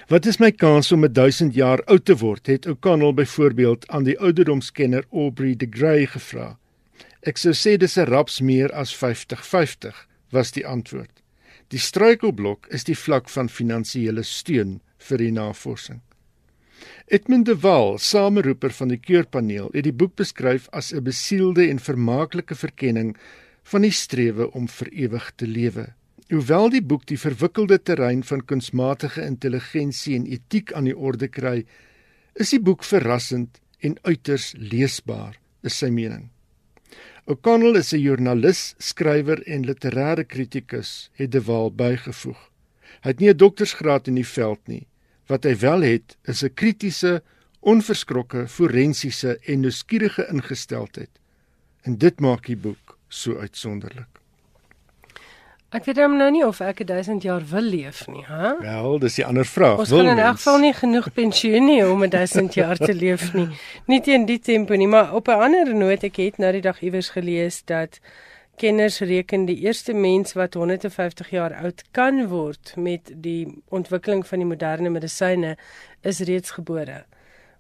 Wat 0.07 0.27
is 0.27 0.39
my 0.39 0.53
kans 0.53 0.93
om 0.93 1.03
1000 1.13 1.55
jaar 1.55 1.83
oud 1.91 2.05
te 2.05 2.15
word? 2.17 2.47
Het 2.47 2.67
O'Connell 2.67 3.15
byvoorbeeld 3.15 3.89
aan 3.89 4.05
die 4.07 4.19
ouderdomskenner 4.19 5.05
Aubrey 5.11 5.57
de 5.57 5.67
Grey 5.71 6.07
gevra. 6.07 6.59
Ek 7.23 7.39
sou 7.39 7.55
sê 7.55 7.77
dis 7.79 7.99
'n 7.99 8.07
raps 8.07 8.41
meer 8.41 8.71
as 8.73 8.95
50-50, 8.95 10.07
was 10.31 10.53
die 10.53 10.67
antwoord. 10.67 11.23
Die 11.69 11.79
struikelblok 11.79 12.67
is 12.67 12.85
die 12.85 12.97
vlak 12.97 13.29
van 13.29 13.49
finansiële 13.49 14.23
steun 14.23 14.81
vir 14.99 15.19
die 15.19 15.33
navorsing. 15.33 16.01
Edmund 17.07 17.47
de 17.47 17.57
Waal, 17.59 17.99
sameroeper 17.99 18.71
van 18.71 18.89
die 18.89 19.01
keurpaneel, 19.01 19.71
het 19.73 19.85
die 19.85 19.93
boek 19.93 20.15
beskryf 20.15 20.69
as 20.73 20.93
'n 20.93 21.03
besielde 21.03 21.69
en 21.69 21.79
vermaaklike 21.79 22.55
verkenning 22.55 23.17
van 23.63 23.83
die 23.83 23.91
strewe 23.91 24.51
om 24.53 24.69
vir 24.69 24.89
ewig 24.93 25.33
te 25.37 25.47
lewe. 25.47 25.95
Hoewel 26.33 26.71
die 26.73 26.81
boek 26.81 27.03
die 27.11 27.19
verwikkelde 27.21 27.77
terrein 27.85 28.23
van 28.25 28.41
kunsmatige 28.49 29.21
intelligensie 29.21 30.15
en 30.17 30.23
etiek 30.25 30.71
aan 30.73 30.87
die 30.89 30.95
orde 30.97 31.27
kry, 31.29 31.67
is 32.41 32.55
die 32.55 32.61
boek 32.69 32.87
verrassend 32.89 33.59
en 33.85 33.99
uiters 34.09 34.55
leesbaar, 34.57 35.35
is 35.61 35.77
sy 35.83 35.91
mening. 35.93 36.31
O'Connell 37.29 37.77
is 37.77 37.93
'n 37.93 38.01
joernalis, 38.01 38.75
skrywer 38.79 39.43
en 39.47 39.67
literêre 39.69 40.25
kritikus, 40.25 41.11
het 41.21 41.33
De 41.33 41.43
Waal 41.43 41.71
bygevoeg. 41.71 42.41
Hy 43.03 43.09
het 43.11 43.21
nie 43.21 43.29
'n 43.29 43.37
doktorsgraad 43.37 44.09
in 44.09 44.15
die 44.15 44.33
veld 44.37 44.69
nie. 44.69 44.87
Wat 45.29 45.45
hy 45.45 45.55
wel 45.57 45.81
het, 45.83 46.17
is 46.25 46.43
'n 46.43 46.55
kritiese, 46.55 47.23
onverskrokke, 47.61 48.49
forensiese 48.49 49.39
en 49.47 49.61
nuuskierige 49.61 50.27
ingesteldheid. 50.33 51.11
En 51.83 51.99
dit 51.99 52.21
maak 52.21 52.47
die 52.47 52.57
boek 52.57 52.99
so 53.09 53.37
uitsonderlik. 53.37 54.12
Ek 55.73 55.87
weet 55.89 56.03
hom 56.03 56.19
nou 56.21 56.27
nie 56.29 56.43
of 56.45 56.59
ek 56.61 56.83
1000 56.85 57.23
jaar 57.25 57.45
wil 57.49 57.65
leef 57.65 58.03
nie, 58.13 58.21
hè? 58.29 58.51
Wel, 58.61 58.99
dis 59.01 59.15
die 59.17 59.25
ander 59.25 59.47
vraag. 59.49 59.79
Ons 59.81 59.93
kan 59.95 60.11
in 60.11 60.19
elk 60.21 60.37
geval 60.37 60.59
nie 60.61 60.73
genoeg 60.77 61.07
pensioen 61.17 61.71
hê 61.73 61.79
om 61.89 62.03
1000 62.05 62.59
jaar 62.59 62.77
te 62.77 62.93
leef 62.93 63.31
nie. 63.33 63.47
Nie 63.89 64.03
teen 64.05 64.27
die 64.29 64.37
tempo 64.37 64.77
nie, 64.77 64.89
maar 64.89 65.15
op 65.17 65.29
'n 65.33 65.47
ander 65.49 65.73
noot 65.75 66.05
ek 66.05 66.21
het 66.21 66.37
nou 66.37 66.53
die 66.53 66.61
dag 66.61 66.83
iewers 66.83 67.09
gelees 67.17 67.63
dat 67.65 68.01
kenners 68.61 69.01
reken 69.01 69.47
die 69.49 69.57
eerste 69.65 69.95
mens 69.97 70.37
wat 70.37 70.55
150 70.55 71.31
jaar 71.31 71.55
oud 71.65 71.83
kan 71.91 72.29
word 72.29 72.75
met 72.77 73.09
die 73.15 73.63
ontwikkeling 73.69 74.27
van 74.27 74.39
die 74.39 74.49
moderne 74.49 74.91
medisyne 74.91 75.57
is 76.03 76.21
reeds 76.21 76.51
gebore. 76.51 77.05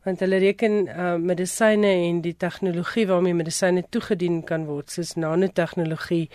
Want 0.04 0.20
hulle 0.20 0.36
reken 0.36 0.86
uh, 0.86 1.14
medisyne 1.14 1.86
en 1.86 2.20
die 2.20 2.36
tegnologie 2.36 3.06
waarmee 3.06 3.34
medisyne 3.34 3.84
toegedien 3.88 4.42
kan 4.44 4.66
word, 4.66 4.90
soos 4.90 5.14
nanotegnologie 5.14 6.28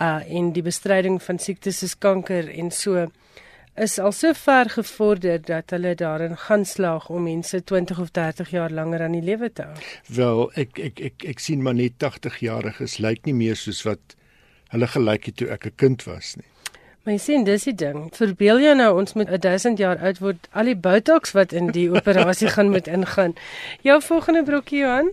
uh 0.00 0.22
en 0.38 0.52
die 0.52 0.62
bestryding 0.62 1.22
van 1.22 1.38
siektes 1.38 1.78
soos 1.78 1.98
kanker 1.98 2.48
en 2.50 2.70
so 2.70 3.06
is 3.76 3.98
al 3.98 4.12
so 4.12 4.32
ver 4.34 4.70
gevorder 4.70 5.40
dat 5.42 5.70
hulle 5.70 5.94
daarin 5.94 6.36
gaan 6.38 6.64
slaag 6.64 7.08
om 7.10 7.22
mense 7.22 7.64
20 7.64 7.98
of 8.00 8.10
30 8.10 8.50
jaar 8.50 8.70
langer 8.70 9.02
aan 9.02 9.12
die 9.12 9.22
lewe 9.22 9.52
te 9.52 9.62
hou. 9.62 9.74
Wel, 10.08 10.50
ek 10.54 10.78
ek 10.78 11.00
ek 11.00 11.24
ek 11.34 11.42
sien 11.42 11.62
maar 11.62 11.74
net 11.74 11.98
80 11.98 12.38
jariges 12.38 12.98
lyk 12.98 13.24
nie 13.26 13.34
meer 13.34 13.58
soos 13.58 13.82
wat 13.82 14.16
hulle 14.74 14.86
gelyk 14.86 15.30
het 15.30 15.36
toe 15.36 15.48
ek 15.50 15.66
'n 15.66 15.76
kind 15.76 16.04
was 16.04 16.36
nie. 16.36 16.53
Maar 17.04 17.18
jy 17.18 17.20
sien, 17.20 17.42
dis 17.44 17.66
die 17.68 17.74
ding. 17.76 18.06
Verbeel 18.16 18.62
jou 18.64 18.70
nou 18.78 18.86
ons 18.96 19.12
moet 19.12 19.28
1000 19.28 19.76
jaar 19.82 19.98
oud 20.00 20.22
word, 20.24 20.46
al 20.56 20.70
die 20.70 20.76
botox 20.86 21.34
wat 21.36 21.52
in 21.52 21.68
die 21.76 21.90
operasie 21.92 22.48
gaan 22.54 22.70
moet 22.72 22.88
ingaan. 22.88 23.34
Jou 23.84 23.98
volgende 24.00 24.40
brokkie 24.46 24.80
Johan? 24.80 25.10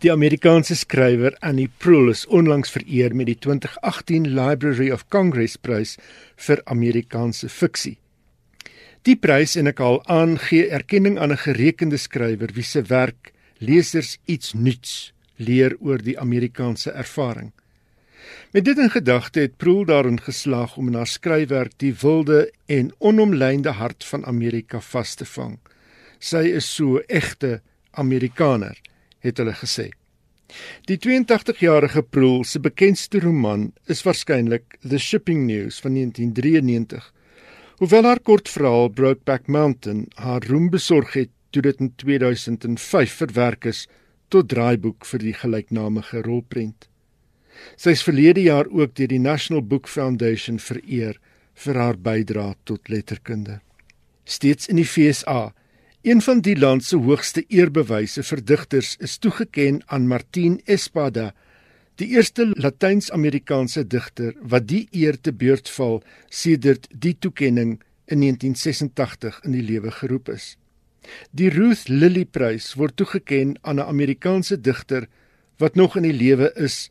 Die 0.00 0.08
Amerikaanse 0.08 0.72
skrywer 0.80 1.36
Annie 1.44 1.68
Proulx 1.84 2.22
is 2.22 2.26
onlangs 2.32 2.72
vereer 2.72 3.12
met 3.12 3.28
die 3.28 3.36
2018 3.44 4.30
Library 4.38 4.88
of 4.90 5.04
Congress 5.12 5.58
prys 5.60 5.98
vir 6.48 6.64
Amerikaanse 6.64 7.52
fiksie. 7.52 7.98
Die 9.04 9.16
prys 9.20 9.58
en 9.60 9.68
ek 9.68 9.84
haal 9.84 10.00
aan 10.08 10.38
gee 10.48 10.64
erkenning 10.72 11.20
aan 11.20 11.36
'n 11.36 11.44
gerekende 11.44 12.00
skrywer 12.00 12.56
wie 12.56 12.64
se 12.64 12.82
werk 12.88 13.32
lesers 13.60 14.16
iets 14.24 14.54
nuuts 14.54 15.12
leer 15.36 15.76
oor 15.80 15.98
die 15.98 16.18
Amerikaanse 16.18 16.90
ervaring. 16.90 17.52
Met 18.52 18.64
dit 18.64 18.78
in 18.78 18.90
gedagte 18.90 19.40
het 19.40 19.56
Proul 19.56 19.84
daarin 19.84 20.20
geslaag 20.20 20.76
om 20.76 20.86
in 20.86 20.94
haar 20.94 21.06
skryfwerk 21.06 21.72
die 21.76 21.94
wilde 22.00 22.52
en 22.66 22.92
onomlynde 22.98 23.70
hart 23.70 24.04
van 24.04 24.26
Amerika 24.26 24.80
vas 24.80 25.14
te 25.14 25.24
vang. 25.24 25.58
Sy 26.18 26.48
is 26.58 26.74
so 26.74 27.02
egte 27.06 27.60
Amerikaner, 27.90 28.80
het 29.20 29.38
hulle 29.38 29.54
gesê. 29.54 29.90
Die 30.88 30.96
82-jarige 30.96 32.02
Proul 32.02 32.44
se 32.44 32.60
bekendste 32.60 33.20
roman 33.20 33.68
is 33.86 34.02
waarskynlik 34.06 34.78
The 34.80 34.98
Shipping 34.98 35.44
News 35.46 35.80
van 35.84 35.94
1993. 35.94 37.12
Hoewel 37.78 38.08
haar 38.08 38.20
kortverhaal 38.20 38.88
Brokeback 38.88 39.46
Mountain 39.46 40.06
haar 40.14 40.42
roem 40.48 40.70
besorg 40.70 41.12
het 41.12 41.30
toe 41.50 41.62
dit 41.62 41.80
in 41.80 41.92
2005 41.96 43.12
verwerk 43.20 43.64
is 43.64 43.86
tot 44.28 44.48
draaiboek 44.48 45.06
vir 45.06 45.22
die 45.22 45.34
gelyknamige 45.36 46.22
rolprent. 46.24 46.87
Sy 47.76 47.90
is 47.90 48.02
verlede 48.02 48.42
jaar 48.42 48.66
ook 48.70 48.94
deur 48.94 49.08
die 49.08 49.22
National 49.22 49.62
Book 49.62 49.88
Foundation 49.88 50.58
vereer 50.58 51.18
vir 51.54 51.74
haar 51.74 51.98
bydrae 51.98 52.54
tot 52.64 52.88
letterkunde. 52.88 53.60
Steeds 54.24 54.68
in 54.68 54.76
die 54.76 54.86
FSA 54.86 55.52
Een 56.02 56.22
van 56.22 56.40
die 56.40 56.54
land 56.58 56.84
se 56.84 56.96
hoogste 56.96 57.42
eerbewyse 57.50 58.22
vir 58.22 58.40
digters 58.44 58.92
is 59.02 59.16
toegeken 59.18 59.80
aan 59.86 60.06
Martin 60.06 60.60
Espada, 60.64 61.32
die 61.98 62.06
eerste 62.14 62.46
Latyns-Amerikaanse 62.54 63.82
digter 63.86 64.36
wat 64.52 64.68
die 64.70 64.86
eer 64.94 65.18
te 65.20 65.32
beurt 65.34 65.68
val 65.74 65.98
sedert 66.30 66.86
die 66.94 67.16
toekenning 67.18 67.80
in 68.06 68.22
1986 68.22 69.40
in 69.44 69.56
die 69.58 69.64
lewe 69.66 69.90
geroep 69.90 70.30
is. 70.36 70.54
Die 71.34 71.50
Ruth 71.50 71.88
Lilly 71.88 72.24
Prys 72.24 72.76
word 72.78 72.94
toegeken 72.96 73.56
aan 73.62 73.80
'n 73.82 73.90
Amerikaanse 73.90 74.60
digter 74.60 75.08
wat 75.58 75.74
nog 75.74 75.96
in 75.96 76.06
die 76.06 76.18
lewe 76.24 76.52
is 76.54 76.90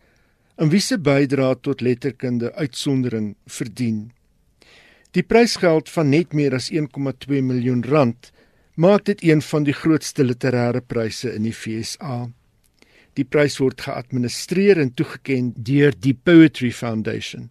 en 0.57 0.71
wie 0.73 0.81
se 0.81 0.97
bydrae 0.97 1.55
tot 1.61 1.81
letterkunde 1.85 2.53
uitsondering 2.53 3.35
verdien. 3.45 4.07
Die 5.13 5.23
prysgeld 5.23 5.89
van 5.89 6.09
net 6.09 6.33
meer 6.33 6.57
as 6.57 6.71
1,2 6.73 7.41
miljoen 7.41 7.83
rand 7.85 8.31
maak 8.77 9.05
dit 9.09 9.23
een 9.25 9.41
van 9.41 9.65
die 9.65 9.73
grootste 9.73 10.25
literêre 10.25 10.81
pryse 10.85 11.31
in 11.33 11.47
die 11.47 11.53
FSA. 11.53 12.27
Die 13.17 13.25
prys 13.25 13.57
word 13.57 13.81
geadministreer 13.81 14.77
en 14.81 14.91
toegeken 14.93 15.53
deur 15.57 15.95
die 15.97 16.13
Poetry 16.13 16.69
Foundation. 16.71 17.49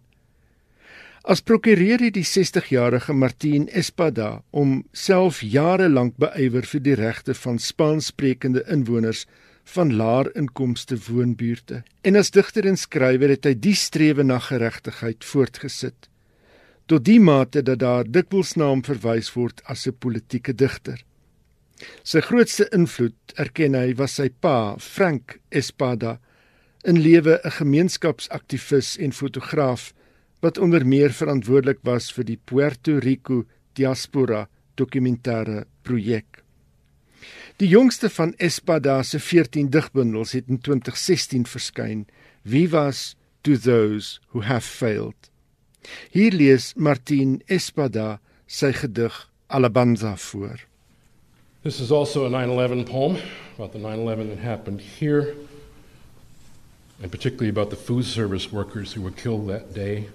As 1.27 1.43
prokureur 1.43 1.99
het 1.99 2.15
die 2.15 2.23
60-jarige 2.23 3.11
Martin 3.11 3.65
Espada 3.75 4.29
om 4.55 4.85
self 4.95 5.41
jare 5.43 5.89
lank 5.91 6.15
beywer 6.23 6.63
vir 6.71 6.83
die 6.85 6.95
regte 6.95 7.35
van 7.35 7.59
Spaanssprekende 7.59 8.63
inwoners 8.71 9.25
van 9.75 9.95
laer 9.95 10.29
inkomste 10.35 10.97
woonbuurte. 11.07 11.83
En 12.01 12.15
as 12.15 12.31
digter 12.31 12.65
en 12.65 12.77
skrywer 12.77 13.29
het 13.29 13.45
hy 13.45 13.55
die 13.59 13.75
strewe 13.75 14.23
na 14.23 14.39
geregtigheid 14.39 15.25
voortgesit 15.27 16.09
tot 16.87 17.03
die 17.03 17.19
mate 17.19 17.61
dat 17.67 17.81
daar 17.83 18.07
dikwels 18.07 18.53
na 18.55 18.69
hom 18.71 18.81
verwys 18.87 19.33
word 19.35 19.59
as 19.67 19.87
'n 19.87 19.97
politieke 19.99 20.53
digter. 20.53 21.03
Sy 22.03 22.21
grootste 22.21 22.67
invloed, 22.71 23.17
erken 23.35 23.75
hy, 23.75 23.93
was 23.93 24.15
sy 24.15 24.29
pa, 24.29 24.77
Frank 24.79 25.39
Espada, 25.51 26.19
in 26.83 27.01
lewe 27.01 27.39
'n 27.43 27.51
gemeenskapsaktivis 27.51 28.97
en 28.97 29.11
fotograaf 29.11 29.93
wat 30.41 30.57
onder 30.57 30.85
meer 30.85 31.11
verantwoordelik 31.11 31.79
was 31.83 32.11
vir 32.11 32.23
die 32.23 32.39
Puerto 32.45 32.99
Rico 32.99 33.45
diaspora 33.73 34.47
dokumentêre 34.75 35.65
projek. 35.81 36.36
Die 37.57 37.67
jongste 37.67 38.09
van 38.09 38.35
Espada 38.37 39.03
se 39.03 39.19
14 39.19 39.69
digbundels 39.69 40.31
het 40.31 40.45
in 40.47 40.59
2016 40.61 41.45
verskyn. 41.45 42.05
To 43.41 43.57
those 43.57 44.19
who 44.27 44.41
have 44.41 44.61
failed? 44.61 45.29
Hier 46.11 46.31
lees 46.31 46.73
Martin 46.75 47.41
Espada 47.47 48.19
sy 48.45 48.71
gedig 48.71 49.29
Alabanza 49.47 50.17
voor. 50.17 50.59
This 51.63 51.79
is 51.79 51.91
also 51.91 52.25
a 52.25 52.29
9 52.29 52.49
11 52.49 52.83
poem 52.83 53.17
about 53.55 53.71
the 53.71 53.79
9 53.79 53.99
11 53.99 54.29
that 54.29 54.39
happened 54.39 54.81
here, 54.81 55.33
and 57.01 57.09
particularly 57.09 57.49
about 57.49 57.69
the 57.69 57.75
food 57.75 58.05
service 58.05 58.51
workers 58.51 58.93
who 58.93 59.01
were 59.01 59.15
killed 59.15 59.47
that 59.47 59.73
day. 59.73 60.09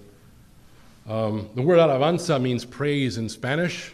Um, 1.09 1.49
the 1.55 1.63
word 1.63 1.79
alabanza 1.79 2.41
means 2.41 2.65
praise 2.65 3.19
in 3.19 3.29
Spanish, 3.29 3.93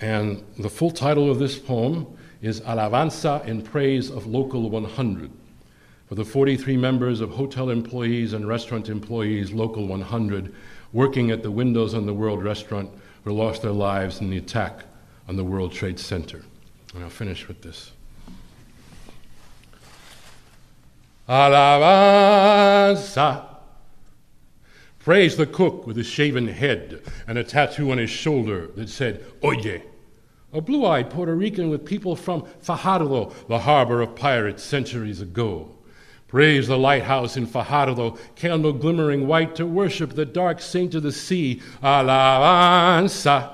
and 0.00 0.42
the 0.58 0.70
full 0.70 0.90
title 0.90 1.30
of 1.30 1.38
this 1.38 1.58
poem 1.58 2.06
is 2.42 2.60
Alabanza 2.62 3.46
in 3.46 3.62
Praise 3.62 4.10
of 4.10 4.26
Local 4.26 4.70
100. 4.70 5.30
For 6.08 6.14
the 6.14 6.24
43 6.24 6.76
members 6.76 7.20
of 7.20 7.30
hotel 7.30 7.70
employees 7.70 8.32
and 8.32 8.48
restaurant 8.48 8.88
employees, 8.88 9.52
Local 9.52 9.86
100, 9.86 10.52
working 10.92 11.30
at 11.30 11.42
the 11.42 11.50
windows 11.50 11.94
on 11.94 12.06
the 12.06 12.14
World 12.14 12.42
Restaurant, 12.42 12.90
who 13.24 13.32
lost 13.32 13.62
their 13.62 13.70
lives 13.70 14.20
in 14.20 14.30
the 14.30 14.38
attack 14.38 14.84
on 15.28 15.36
the 15.36 15.44
World 15.44 15.72
Trade 15.72 16.00
Center. 16.00 16.42
And 16.94 17.04
I'll 17.04 17.10
finish 17.10 17.46
with 17.46 17.62
this. 17.62 17.92
Alabanza. 21.28 22.64
Praise 24.98 25.36
the 25.36 25.46
cook 25.46 25.86
with 25.86 25.96
a 25.98 26.04
shaven 26.04 26.48
head 26.48 27.02
and 27.28 27.38
a 27.38 27.44
tattoo 27.44 27.92
on 27.92 27.98
his 27.98 28.10
shoulder 28.10 28.66
that 28.74 28.88
said, 28.88 29.24
Oye. 29.44 29.82
A 30.52 30.60
blue 30.60 30.84
eyed 30.84 31.10
Puerto 31.10 31.34
Rican 31.34 31.70
with 31.70 31.84
people 31.84 32.16
from 32.16 32.44
Fajardo, 32.60 33.32
the 33.48 33.60
harbor 33.60 34.02
of 34.02 34.16
pirates 34.16 34.64
centuries 34.64 35.20
ago. 35.20 35.68
Praise 36.26 36.66
the 36.66 36.78
lighthouse 36.78 37.36
in 37.36 37.46
Fajardo, 37.46 38.18
candle 38.34 38.72
glimmering 38.72 39.28
white 39.28 39.54
to 39.56 39.66
worship 39.66 40.14
the 40.14 40.24
dark 40.24 40.60
saint 40.60 40.94
of 40.96 41.04
the 41.04 41.12
sea, 41.12 41.60
Alabanza. 41.82 43.52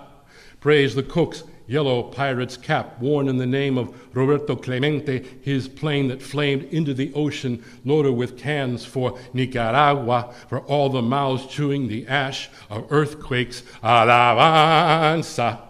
Praise 0.60 0.94
the 0.94 1.02
cooks 1.02 1.42
yellow 1.66 2.02
pirate's 2.02 2.56
cap 2.56 2.98
worn 3.00 3.28
in 3.28 3.36
the 3.36 3.46
name 3.46 3.76
of 3.76 3.94
Roberto 4.14 4.56
Clemente, 4.56 5.24
his 5.42 5.68
plane 5.68 6.08
that 6.08 6.22
flamed 6.22 6.64
into 6.64 6.94
the 6.94 7.12
ocean, 7.12 7.62
loaded 7.84 8.14
with 8.14 8.38
cans 8.38 8.84
for 8.84 9.18
Nicaragua, 9.32 10.32
for 10.48 10.60
all 10.60 10.88
the 10.88 11.02
mouths 11.02 11.46
chewing 11.46 11.88
the 11.88 12.06
ash 12.06 12.48
of 12.70 12.86
earthquakes. 12.90 13.62
Alabanza. 13.82 15.60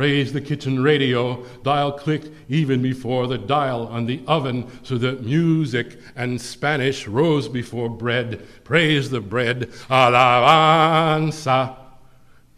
Praise 0.00 0.32
the 0.32 0.40
kitchen 0.40 0.82
radio, 0.82 1.44
dial 1.62 1.92
clicked 1.92 2.30
even 2.48 2.80
before 2.80 3.26
the 3.26 3.36
dial 3.36 3.86
on 3.88 4.06
the 4.06 4.22
oven, 4.26 4.66
so 4.82 4.96
that 4.96 5.26
music 5.26 5.98
and 6.16 6.40
Spanish 6.40 7.06
rose 7.06 7.48
before 7.48 7.90
bread. 7.90 8.40
Praise 8.64 9.10
the 9.10 9.20
bread, 9.20 9.68
alabanza. 9.90 11.76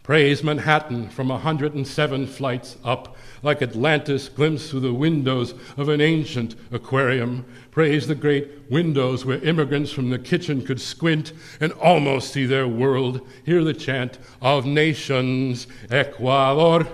Praise 0.03 0.41
Manhattan 0.41 1.09
from 1.09 1.27
107 1.27 2.27
flights 2.27 2.77
up, 2.81 3.17
like 3.41 3.61
Atlantis 3.61 4.29
glimpsed 4.29 4.69
through 4.69 4.79
the 4.79 4.93
windows 4.93 5.53
of 5.75 5.89
an 5.89 5.99
ancient 5.99 6.55
aquarium. 6.71 7.45
Praise 7.71 8.07
the 8.07 8.15
great 8.15 8.49
windows 8.69 9.25
where 9.25 9.39
immigrants 9.39 9.91
from 9.91 10.09
the 10.09 10.19
kitchen 10.19 10.65
could 10.65 10.79
squint 10.79 11.33
and 11.59 11.73
almost 11.73 12.31
see 12.31 12.45
their 12.45 12.69
world. 12.69 13.19
Hear 13.45 13.65
the 13.65 13.73
chant 13.73 14.17
of 14.41 14.65
nations 14.65 15.67
Ecuador, 15.89 16.87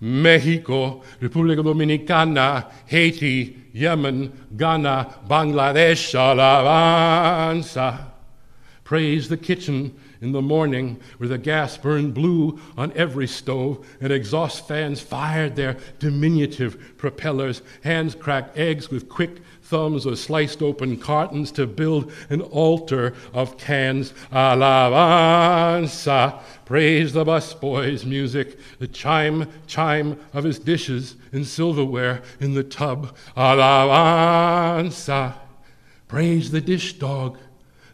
Mexico, 0.00 1.02
República 1.20 1.62
Dominicana, 1.62 2.70
Haiti, 2.86 3.56
Yemen, 3.72 4.32
Ghana, 4.56 5.20
Bangladesh, 5.28 6.14
Alabanza. 6.14 8.06
Praise 8.84 9.28
the 9.28 9.36
kitchen 9.36 9.98
in 10.20 10.32
the 10.32 10.42
morning 10.42 11.00
where 11.18 11.28
the 11.28 11.38
gas 11.38 11.76
burned 11.76 12.14
blue 12.14 12.58
on 12.76 12.92
every 12.94 13.26
stove 13.26 13.86
and 14.00 14.12
exhaust 14.12 14.68
fans 14.68 15.00
fired 15.00 15.56
their 15.56 15.76
diminutive 15.98 16.96
propellers. 16.98 17.62
Hands 17.82 18.14
cracked 18.14 18.56
eggs 18.58 18.90
with 18.90 19.08
quick 19.08 19.40
thumbs 19.74 20.06
or 20.06 20.14
sliced 20.14 20.62
open 20.62 20.96
cartons 20.96 21.50
to 21.50 21.66
build 21.66 22.12
an 22.30 22.40
altar 22.40 23.12
of 23.32 23.58
cans. 23.58 24.12
Alabanza. 24.30 26.40
Praise 26.64 27.12
the 27.12 27.24
busboy's 27.24 28.06
music, 28.06 28.56
the 28.78 28.86
chime, 28.86 29.50
chime 29.66 30.16
of 30.32 30.44
his 30.44 30.60
dishes 30.60 31.16
and 31.32 31.44
silverware 31.44 32.22
in 32.38 32.54
the 32.54 32.62
tub. 32.62 33.16
Alabanza. 33.36 35.34
Praise 36.06 36.52
the 36.52 36.60
dish 36.60 36.92
dog 37.00 37.36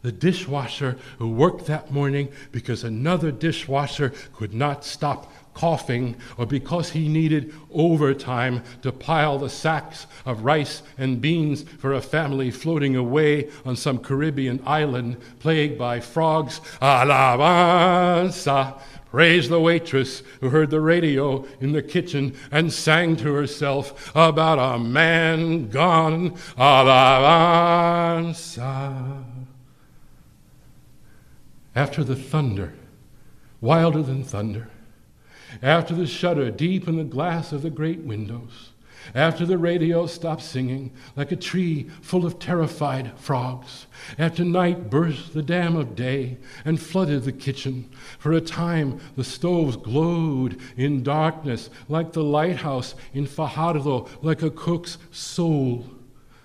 the 0.02 0.12
dishwasher 0.12 0.96
who 1.18 1.28
worked 1.28 1.66
that 1.66 1.90
morning 1.90 2.26
because 2.52 2.84
another 2.84 3.30
dishwasher 3.30 4.10
could 4.32 4.54
not 4.54 4.82
stop 4.82 5.30
coughing 5.60 6.16
or 6.38 6.46
because 6.46 6.88
he 6.90 7.06
needed 7.06 7.52
overtime 7.70 8.62
to 8.80 8.90
pile 8.90 9.38
the 9.38 9.50
sacks 9.50 10.06
of 10.24 10.42
rice 10.42 10.82
and 10.96 11.20
beans 11.20 11.64
for 11.78 11.92
a 11.92 12.00
family 12.00 12.50
floating 12.50 12.96
away 12.96 13.50
on 13.66 13.76
some 13.76 13.98
Caribbean 13.98 14.58
island 14.64 15.18
plagued 15.38 15.76
by 15.76 16.00
frogs. 16.00 16.62
Alabanza. 16.80 18.80
Praise 19.10 19.50
the 19.50 19.60
waitress 19.60 20.22
who 20.40 20.48
heard 20.48 20.70
the 20.70 20.80
radio 20.80 21.44
in 21.60 21.72
the 21.72 21.82
kitchen 21.82 22.34
and 22.50 22.72
sang 22.72 23.14
to 23.16 23.34
herself 23.34 24.16
about 24.16 24.58
a 24.58 24.78
man 24.78 25.68
gone. 25.68 26.30
Alabanza. 26.56 27.84
After 31.74 32.02
the 32.02 32.16
thunder, 32.16 32.72
wilder 33.60 34.02
than 34.02 34.24
thunder, 34.24 34.70
after 35.62 35.94
the 35.94 36.06
shudder 36.06 36.50
deep 36.50 36.88
in 36.88 36.96
the 36.96 37.04
glass 37.04 37.52
of 37.52 37.62
the 37.62 37.70
great 37.70 38.00
windows, 38.00 38.70
After 39.14 39.44
the 39.44 39.58
radio 39.58 40.06
stopped 40.06 40.42
singing, 40.42 40.92
like 41.16 41.32
a 41.32 41.36
tree 41.36 41.88
full 42.00 42.24
of 42.26 42.38
terrified 42.38 43.12
frogs, 43.18 43.86
after 44.18 44.44
night 44.44 44.90
burst 44.90 45.32
the 45.32 45.42
dam 45.42 45.74
of 45.74 45.96
day 45.96 46.36
and 46.64 46.80
flooded 46.80 47.24
the 47.24 47.32
kitchen, 47.32 47.88
for 48.18 48.32
a 48.32 48.40
time 48.40 49.00
the 49.16 49.24
stoves 49.24 49.76
glowed 49.76 50.60
in 50.76 51.02
darkness 51.02 51.70
like 51.88 52.12
the 52.12 52.22
lighthouse 52.22 52.94
in 53.12 53.26
Fajardo, 53.26 54.06
like 54.22 54.42
a 54.42 54.50
cook's 54.50 54.98
soul. 55.10 55.86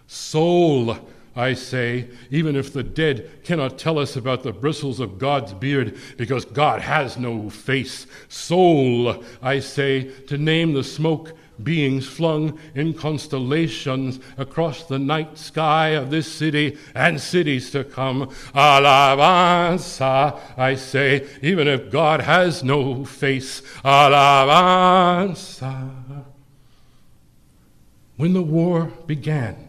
Soul, 0.08 0.98
I 1.36 1.54
say, 1.54 2.08
even 2.32 2.56
if 2.56 2.72
the 2.72 2.84
dead 2.84 3.44
cannot 3.44 3.78
tell 3.78 4.00
us 4.00 4.16
about 4.16 4.44
the 4.44 4.54
bristles 4.54 5.02
of 5.02 5.20
God's 5.20 5.54
beard, 5.54 5.98
because 6.18 6.46
God 6.46 6.82
has 6.82 7.18
no 7.18 7.50
face. 7.50 8.08
Soul, 8.30 9.24
I 9.42 9.60
say, 9.60 10.06
to 10.28 10.38
name 10.38 10.74
the 10.74 10.84
smoke 10.84 11.34
beings 11.62 12.08
flung 12.08 12.60
in 12.74 12.94
constellations 12.94 14.20
across 14.38 14.84
the 14.84 15.00
night 15.00 15.38
sky 15.38 15.90
of 15.90 16.10
this 16.10 16.32
city 16.32 16.78
and 16.94 17.20
cities 17.20 17.72
to 17.72 17.84
come. 17.84 18.28
Alabanza, 18.54 20.40
I 20.58 20.76
say, 20.76 21.28
even 21.42 21.68
if 21.68 21.92
God 21.92 22.22
has 22.22 22.64
no 22.64 23.06
face. 23.06 23.62
Alabanza. 23.84 25.92
When 28.18 28.34
the 28.34 28.42
war 28.42 28.86
began, 29.06 29.65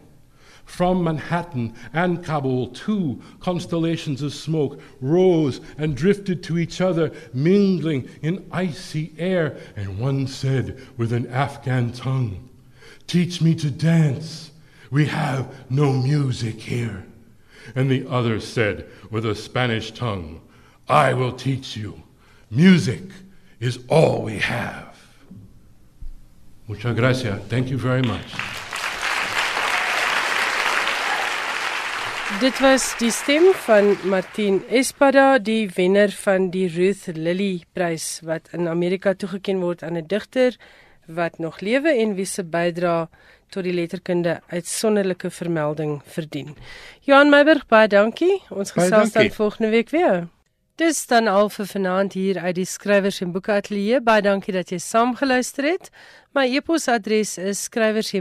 from 0.77 1.03
Manhattan 1.03 1.73
and 1.95 2.23
Kabul, 2.23 2.67
two 2.67 3.23
constellations 3.41 4.21
of 4.21 4.35
smoke 4.35 4.79
rose 5.01 5.63
and 5.79 5.97
drifted 5.97 6.43
to 6.43 6.59
each 6.59 6.83
other, 6.83 7.11
mingling 7.33 8.11
in 8.21 8.47
icy 8.53 9.15
air. 9.17 9.57
And 9.75 9.99
one 9.99 10.27
said 10.27 10.79
with 10.99 11.15
an 11.15 11.29
Afghan 11.29 11.93
tongue, 11.93 12.51
Teach 13.07 13.41
me 13.41 13.55
to 13.55 13.71
dance. 13.71 14.51
We 14.91 15.07
have 15.07 15.51
no 15.71 15.95
music 15.95 16.61
here. 16.61 17.07
And 17.75 17.91
the 17.91 18.07
other 18.07 18.39
said 18.39 18.87
with 19.11 19.25
a 19.25 19.35
Spanish 19.35 19.93
tongue, 19.93 20.43
I 20.91 21.15
will 21.15 21.33
teach 21.33 21.75
you. 21.75 22.03
Music 22.51 23.01
is 23.61 23.79
all 23.89 24.21
we 24.21 24.41
have. 24.41 24.95
Muchas 26.69 26.95
gracias. 26.95 27.43
Thank 27.49 27.71
you 27.71 27.79
very 27.79 28.03
much. 28.03 28.66
Dit 32.27 32.59
was 32.59 32.89
die 32.99 33.13
stem 33.15 33.45
van 33.55 33.93
Martin 34.11 34.59
Espada, 34.69 35.39
die 35.39 35.71
wenner 35.77 36.11
van 36.11 36.49
die 36.51 36.67
Ruth 36.75 37.07
Lilly 37.15 37.63
Prys 37.73 38.19
wat 38.27 38.51
in 38.51 38.67
Amerika 38.67 39.13
toegekend 39.15 39.63
word 39.63 39.85
aan 39.87 39.95
'n 39.97 40.07
digter 40.11 40.57
wat 41.07 41.39
nog 41.39 41.61
lewe 41.61 41.89
en 41.89 42.15
wie 42.15 42.27
se 42.27 42.43
bydrae 42.43 43.07
tot 43.49 43.63
die 43.63 43.73
letterkunde 43.73 44.41
uitsonderlike 44.47 45.31
vermelding 45.31 46.03
verdien. 46.05 46.57
Johan 47.01 47.31
Meiburg, 47.31 47.67
baie 47.67 47.89
dankie. 47.89 48.43
Ons 48.51 48.71
gesels 48.71 49.13
dan 49.13 49.31
volgende 49.31 49.71
week 49.71 49.91
weer. 49.91 50.29
Dis 50.75 51.07
dan 51.07 51.27
al 51.27 51.49
vir 51.49 51.67
vanaand 51.67 52.13
hier 52.13 52.39
uit 52.39 52.55
die 52.55 52.65
skrywers 52.65 53.21
en 53.21 53.33
boeke 53.33 53.53
ateljee. 53.53 54.01
Baie 54.01 54.23
dankie 54.23 54.53
dat 54.53 54.69
jy 54.69 54.79
saamgeluister 54.79 55.65
het. 55.65 55.91
My 56.35 56.45
e-posadres 56.57 57.39
is 57.39 57.63
skrywers 57.63 58.13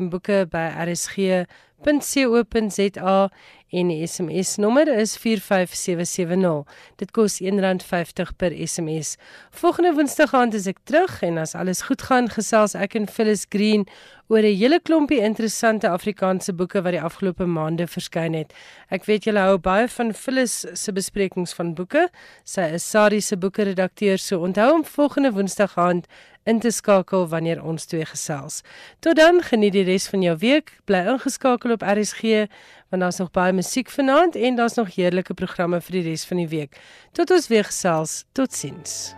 en 3.75 3.91
die 3.91 4.07
SMS 4.07 4.55
nommer 4.55 4.87
is 4.87 5.17
45770. 5.19 6.63
Dit 7.01 7.11
kos 7.11 7.41
R1.50 7.43 8.31
per 8.39 8.55
SMS. 8.67 9.15
Volgende 9.51 9.93
Woensdag 9.93 10.33
aand 10.33 10.55
is 10.55 10.67
ek 10.71 10.79
terug 10.87 11.19
en 11.27 11.41
as 11.43 11.55
alles 11.59 11.83
goed 11.89 12.05
gaan, 12.07 12.29
gesels 12.31 12.75
ek 12.79 12.95
en 12.95 13.09
Phyllis 13.11 13.45
Green 13.51 13.83
oor 14.27 14.41
'n 14.41 14.57
hele 14.57 14.79
klompie 14.79 15.21
interessante 15.21 15.89
Afrikaanse 15.89 16.53
boeke 16.53 16.81
wat 16.81 16.95
die 16.95 17.01
afgelope 17.01 17.45
maande 17.45 17.87
verskyn 17.87 18.33
het. 18.33 18.53
Ek 18.89 19.05
weet 19.05 19.25
julle 19.25 19.39
hou 19.39 19.57
baie 19.57 19.87
van 19.87 20.13
Phyllis 20.13 20.65
se 20.73 20.91
besprekings 20.91 21.53
van 21.53 21.73
boeke. 21.73 22.09
Sy 22.43 22.61
is 22.61 22.89
Sari 22.89 23.21
se 23.21 23.37
boeke 23.37 23.63
redakteur, 23.63 24.17
so 24.17 24.39
onthou 24.39 24.73
om 24.73 24.85
volgende 24.85 25.31
Woensdag 25.31 25.77
aand 25.77 26.07
in 26.45 26.59
te 26.59 26.71
skakel 26.71 27.27
wanneer 27.27 27.63
ons 27.63 27.85
twee 27.85 28.05
gesels. 28.05 28.61
Tot 28.99 29.17
dan, 29.17 29.41
geniet 29.41 29.73
die 29.73 29.83
res 29.83 30.07
van 30.07 30.21
jou 30.21 30.35
week. 30.37 30.75
Bly 30.85 31.01
ingeskakel 31.13 31.73
op 31.73 31.81
RSG 31.81 32.45
want 32.89 33.01
daar's 33.01 33.17
nog 33.17 33.31
baie 33.31 33.53
musiek 33.53 33.89
vanaand 33.89 34.35
en 34.35 34.55
daar's 34.55 34.77
nog 34.79 34.95
heerlike 34.95 35.33
programme 35.33 35.81
vir 35.81 35.99
die 35.99 36.07
res 36.09 36.25
van 36.25 36.37
die 36.37 36.47
week. 36.47 36.79
Tot 37.11 37.31
ons 37.31 37.47
weer 37.47 37.63
gesels. 37.63 38.23
Totsiens. 38.31 39.15